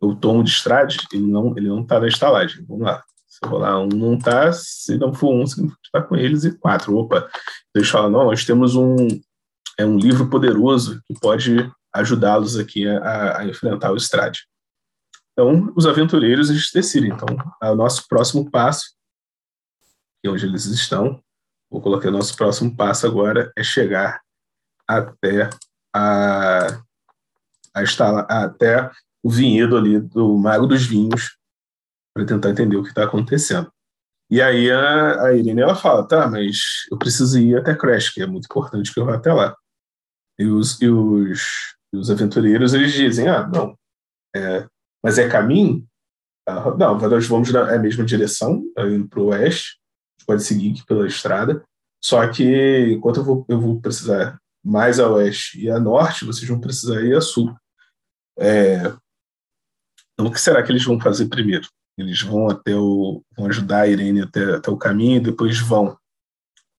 o 0.00 0.42
de 0.42 0.50
Strade, 0.50 0.98
ele 1.12 1.26
não 1.26 1.56
ele 1.56 1.68
não 1.68 1.82
está 1.82 1.98
na 1.98 2.06
estalagem. 2.06 2.64
Vamos 2.66 2.84
lá. 2.84 3.02
Se 3.34 3.48
rolar 3.48 3.80
um, 3.80 3.88
não 3.88 4.14
está. 4.14 4.52
Se 4.52 4.96
não 4.96 5.12
for 5.12 5.34
um, 5.34 5.44
significa 5.44 5.80
que 5.82 5.88
está 5.88 6.02
com 6.02 6.14
eles. 6.14 6.44
E 6.44 6.56
quatro. 6.56 6.96
Opa. 6.96 7.28
Eles 7.74 7.88
falam, 7.88 8.10
não, 8.10 8.24
nós 8.26 8.44
temos 8.44 8.76
um, 8.76 8.96
é 9.76 9.84
um 9.84 9.98
livro 9.98 10.30
poderoso 10.30 11.02
que 11.04 11.18
pode 11.18 11.68
ajudá-los 11.92 12.56
aqui 12.56 12.86
a, 12.86 13.38
a, 13.38 13.44
enfrentar 13.44 13.90
o 13.90 13.96
Strade. 13.96 14.46
Então, 15.32 15.72
os 15.74 15.84
aventureiros 15.84 16.48
eles 16.48 16.70
decidem. 16.72 17.10
Então, 17.10 17.26
o 17.60 17.74
nosso 17.74 18.06
próximo 18.06 18.48
passo, 18.48 18.94
que 20.22 20.28
é 20.28 20.30
onde 20.30 20.46
eles 20.46 20.64
estão, 20.66 21.20
vou 21.68 21.80
colocar 21.80 22.12
nosso 22.12 22.36
próximo 22.36 22.76
passo 22.76 23.04
agora 23.04 23.52
é 23.56 23.64
chegar 23.64 24.20
até 24.86 25.50
a, 25.92 26.80
a 27.74 27.82
estar 27.82 28.20
até 28.30 28.88
o 29.24 29.30
vinhedo 29.30 29.76
ali 29.76 29.98
do 29.98 30.36
Mago 30.38 30.68
dos 30.68 30.86
Vinhos 30.86 31.36
para 32.14 32.24
tentar 32.24 32.50
entender 32.50 32.76
o 32.76 32.82
que 32.82 32.90
está 32.90 33.04
acontecendo. 33.04 33.70
E 34.30 34.40
aí 34.40 34.70
a, 34.70 35.22
a 35.24 35.34
Irene 35.34 35.60
ela 35.60 35.74
fala, 35.74 36.06
tá, 36.06 36.28
mas 36.28 36.86
eu 36.90 36.98
preciso 36.98 37.38
ir 37.38 37.56
até 37.56 37.74
Crash, 37.74 38.10
que 38.10 38.22
é 38.22 38.26
muito 38.26 38.46
importante 38.46 38.92
que 38.92 38.98
eu 38.98 39.04
vá 39.04 39.16
até 39.16 39.32
lá. 39.32 39.54
E 40.38 40.46
os, 40.46 40.80
e 40.80 40.88
os, 40.88 41.42
e 41.92 41.98
os 41.98 42.10
aventureiros 42.10 42.72
eles 42.72 42.92
dizem, 42.92 43.28
ah, 43.28 43.46
não, 43.46 43.76
é, 44.34 44.66
mas 45.02 45.18
é 45.18 45.28
caminho? 45.28 45.86
Ah, 46.48 46.74
não, 46.76 46.98
nós 46.98 47.26
vamos 47.26 47.52
na 47.52 47.72
é 47.72 47.78
mesma 47.78 48.04
direção, 48.04 48.64
tá 48.74 48.86
indo 48.86 49.08
para 49.08 49.20
o 49.20 49.26
oeste, 49.26 49.78
a 49.78 50.18
gente 50.18 50.26
pode 50.26 50.42
seguir 50.42 50.72
aqui 50.72 50.86
pela 50.86 51.06
estrada, 51.06 51.64
só 52.02 52.26
que 52.28 52.92
enquanto 52.92 53.18
eu 53.18 53.24
vou, 53.24 53.46
eu 53.48 53.60
vou 53.60 53.80
precisar 53.80 54.38
mais 54.64 54.98
a 54.98 55.08
oeste 55.10 55.60
e 55.60 55.70
a 55.70 55.78
norte, 55.78 56.24
vocês 56.24 56.48
vão 56.48 56.60
precisar 56.60 57.02
ir 57.02 57.14
a 57.14 57.20
sul. 57.20 57.54
É, 58.38 58.78
então, 60.14 60.26
o 60.26 60.32
que 60.32 60.40
será 60.40 60.62
que 60.62 60.72
eles 60.72 60.84
vão 60.84 60.98
fazer 60.98 61.28
primeiro? 61.28 61.68
Eles 61.96 62.20
vão 62.22 62.48
até 62.48 62.74
o 62.74 63.22
vão 63.36 63.46
ajudar 63.46 63.82
a 63.82 63.88
Irene 63.88 64.22
até, 64.22 64.56
até 64.56 64.70
o 64.70 64.76
caminho, 64.76 65.16
e 65.16 65.20
depois 65.20 65.58
vão 65.58 65.96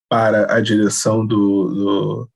para 0.08 0.54
a 0.54 0.60
direção 0.60 1.26
do, 1.26 1.74
do, 1.74 2.30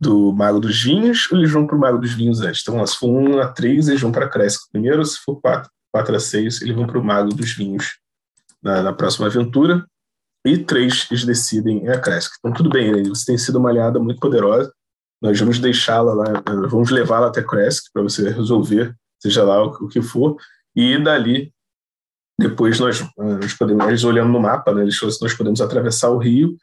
do 0.00 0.32
Mago 0.32 0.60
dos 0.60 0.82
Vinhos, 0.82 1.30
ou 1.30 1.38
eles 1.38 1.50
vão 1.50 1.66
para 1.66 1.76
o 1.76 1.78
Mago 1.78 1.98
dos 1.98 2.12
Vinhos 2.12 2.40
antes? 2.40 2.62
Então, 2.62 2.84
se 2.86 2.96
for 2.96 3.08
1 3.08 3.40
a 3.40 3.48
3, 3.48 3.88
eles 3.88 4.00
vão 4.00 4.12
para 4.12 4.26
a 4.26 4.28
Cresco 4.28 4.68
primeiro, 4.70 5.04
se 5.04 5.18
for 5.18 5.40
4, 5.40 5.70
4 5.92 6.16
a 6.16 6.20
6, 6.20 6.62
eles 6.62 6.74
vão 6.74 6.86
para 6.86 6.98
o 6.98 7.04
Mago 7.04 7.32
dos 7.32 7.52
Vinhos 7.52 7.98
na, 8.62 8.82
na, 8.82 8.92
próxima 8.92 9.26
aventura. 9.26 9.86
E 10.44 10.58
3, 10.58 11.08
eles 11.10 11.24
decidem 11.24 11.88
a 11.88 11.98
Cresco. 11.98 12.34
Então, 12.38 12.52
tudo 12.52 12.68
bem, 12.68 12.88
Irene, 12.88 13.08
você 13.08 13.24
tem 13.24 13.38
sido 13.38 13.58
uma 13.58 13.70
aliada 13.70 13.98
muito 13.98 14.20
poderosa. 14.20 14.72
Nós 15.22 15.38
vamos 15.40 15.58
deixá-la 15.58 16.12
lá, 16.12 16.42
vamos 16.68 16.90
levá-la 16.90 17.28
até 17.28 17.42
Cresco 17.42 17.88
para 17.94 18.02
você 18.02 18.28
resolver, 18.28 18.94
seja 19.22 19.42
lá 19.42 19.64
o, 19.64 19.68
o 19.68 19.88
que 19.88 20.02
for. 20.02 20.36
E 20.76 20.98
dali 20.98 21.53
depois 22.38 22.80
nós, 22.80 23.00
ah, 23.00 23.38
nós 23.40 23.54
podemos, 23.54 23.86
eles 23.86 24.04
olhando 24.04 24.32
no 24.32 24.40
mapa, 24.40 24.74
né, 24.74 24.82
eles, 24.82 24.98
nós 25.20 25.34
podemos 25.34 25.60
atravessar 25.60 26.10
o 26.10 26.18
rio, 26.18 26.56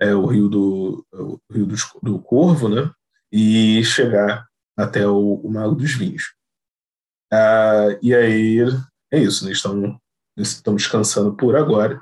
é, 0.00 0.14
o 0.14 0.26
rio 0.26 0.48
do, 0.48 1.04
o 1.12 1.40
rio 1.52 1.66
do, 1.66 1.76
do 2.02 2.18
Corvo, 2.18 2.68
né, 2.68 2.90
e 3.32 3.82
chegar 3.84 4.46
até 4.76 5.06
o, 5.06 5.34
o 5.34 5.50
Mago 5.50 5.74
dos 5.74 5.92
Vinhos. 5.94 6.34
Ah, 7.32 7.98
e 8.00 8.14
aí 8.14 8.58
é 9.12 9.18
isso, 9.18 9.44
né, 9.44 9.52
estão, 9.52 9.98
estão 10.36 10.74
descansando 10.74 11.34
por 11.34 11.56
agora. 11.56 12.00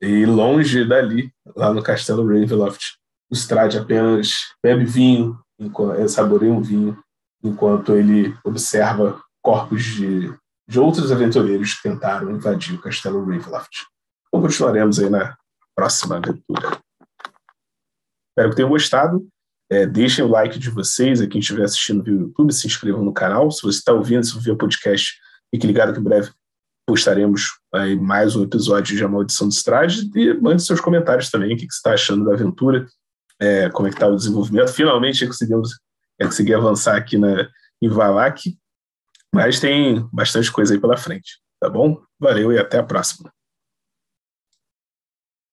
E 0.00 0.26
longe 0.26 0.84
dali, 0.84 1.32
lá 1.56 1.72
no 1.72 1.82
castelo 1.82 2.26
Ravenloft, 2.26 2.96
o 3.30 3.34
Strade 3.34 3.78
apenas 3.78 4.34
bebe 4.62 4.84
vinho, 4.84 5.40
saboreia 6.08 6.52
um 6.52 6.60
vinho, 6.60 7.02
enquanto 7.42 7.94
ele 7.94 8.36
observa 8.44 9.20
corpos 9.42 9.82
de 9.82 10.32
de 10.66 10.80
outros 10.80 11.12
aventureiros 11.12 11.74
que 11.74 11.88
tentaram 11.88 12.30
invadir 12.30 12.74
o 12.74 12.80
castelo 12.80 13.24
Ravenloft. 13.24 13.84
Então 14.28 14.40
continuaremos 14.40 14.98
aí 14.98 15.10
na 15.10 15.36
próxima 15.74 16.16
aventura. 16.16 16.78
Espero 18.30 18.50
que 18.50 18.56
tenham 18.56 18.70
gostado. 18.70 19.26
É, 19.70 19.86
deixem 19.86 20.24
o 20.24 20.28
like 20.28 20.58
de 20.58 20.70
vocês, 20.70 21.20
a 21.20 21.26
quem 21.26 21.40
estiver 21.40 21.64
assistindo 21.64 22.02
via 22.02 22.14
YouTube, 22.14 22.52
se 22.52 22.66
inscrevam 22.66 23.04
no 23.04 23.12
canal. 23.12 23.50
Se 23.50 23.62
você 23.62 23.78
está 23.78 23.92
ouvindo, 23.92 24.24
se 24.24 24.38
via 24.38 24.56
podcast, 24.56 25.14
fique 25.52 25.66
ligado 25.66 25.92
que 25.92 26.00
em 26.00 26.02
breve 26.02 26.30
postaremos 26.86 27.58
aí 27.72 27.96
mais 27.98 28.36
um 28.36 28.42
episódio 28.42 28.94
de 28.94 29.02
A 29.02 29.08
Maldição 29.08 29.48
do 29.48 29.54
Strade 29.54 30.10
e 30.14 30.34
mande 30.34 30.62
seus 30.62 30.80
comentários 30.80 31.30
também, 31.30 31.54
o 31.54 31.56
que, 31.56 31.62
você 31.62 31.76
está 31.76 31.94
achando 31.94 32.24
da 32.26 32.34
aventura, 32.34 32.86
é, 33.40 33.70
como 33.70 33.88
é 33.88 33.90
que 33.90 33.96
está 33.96 34.06
o 34.06 34.16
desenvolvimento. 34.16 34.72
Finalmente 34.72 35.26
conseguimos 35.26 35.70
é, 36.20 36.26
conseguir 36.26 36.54
avançar 36.54 36.96
aqui 36.96 37.16
na, 37.16 37.48
em 37.80 37.88
Valak, 37.88 38.54
mas 39.34 39.60
tem 39.60 40.08
bastante 40.12 40.50
coisa 40.50 40.74
aí 40.74 40.80
pela 40.80 40.96
frente, 40.96 41.38
tá 41.60 41.68
bom? 41.68 42.00
Valeu 42.18 42.52
e 42.52 42.58
até 42.58 42.78
a 42.78 42.82
próxima. 42.82 43.32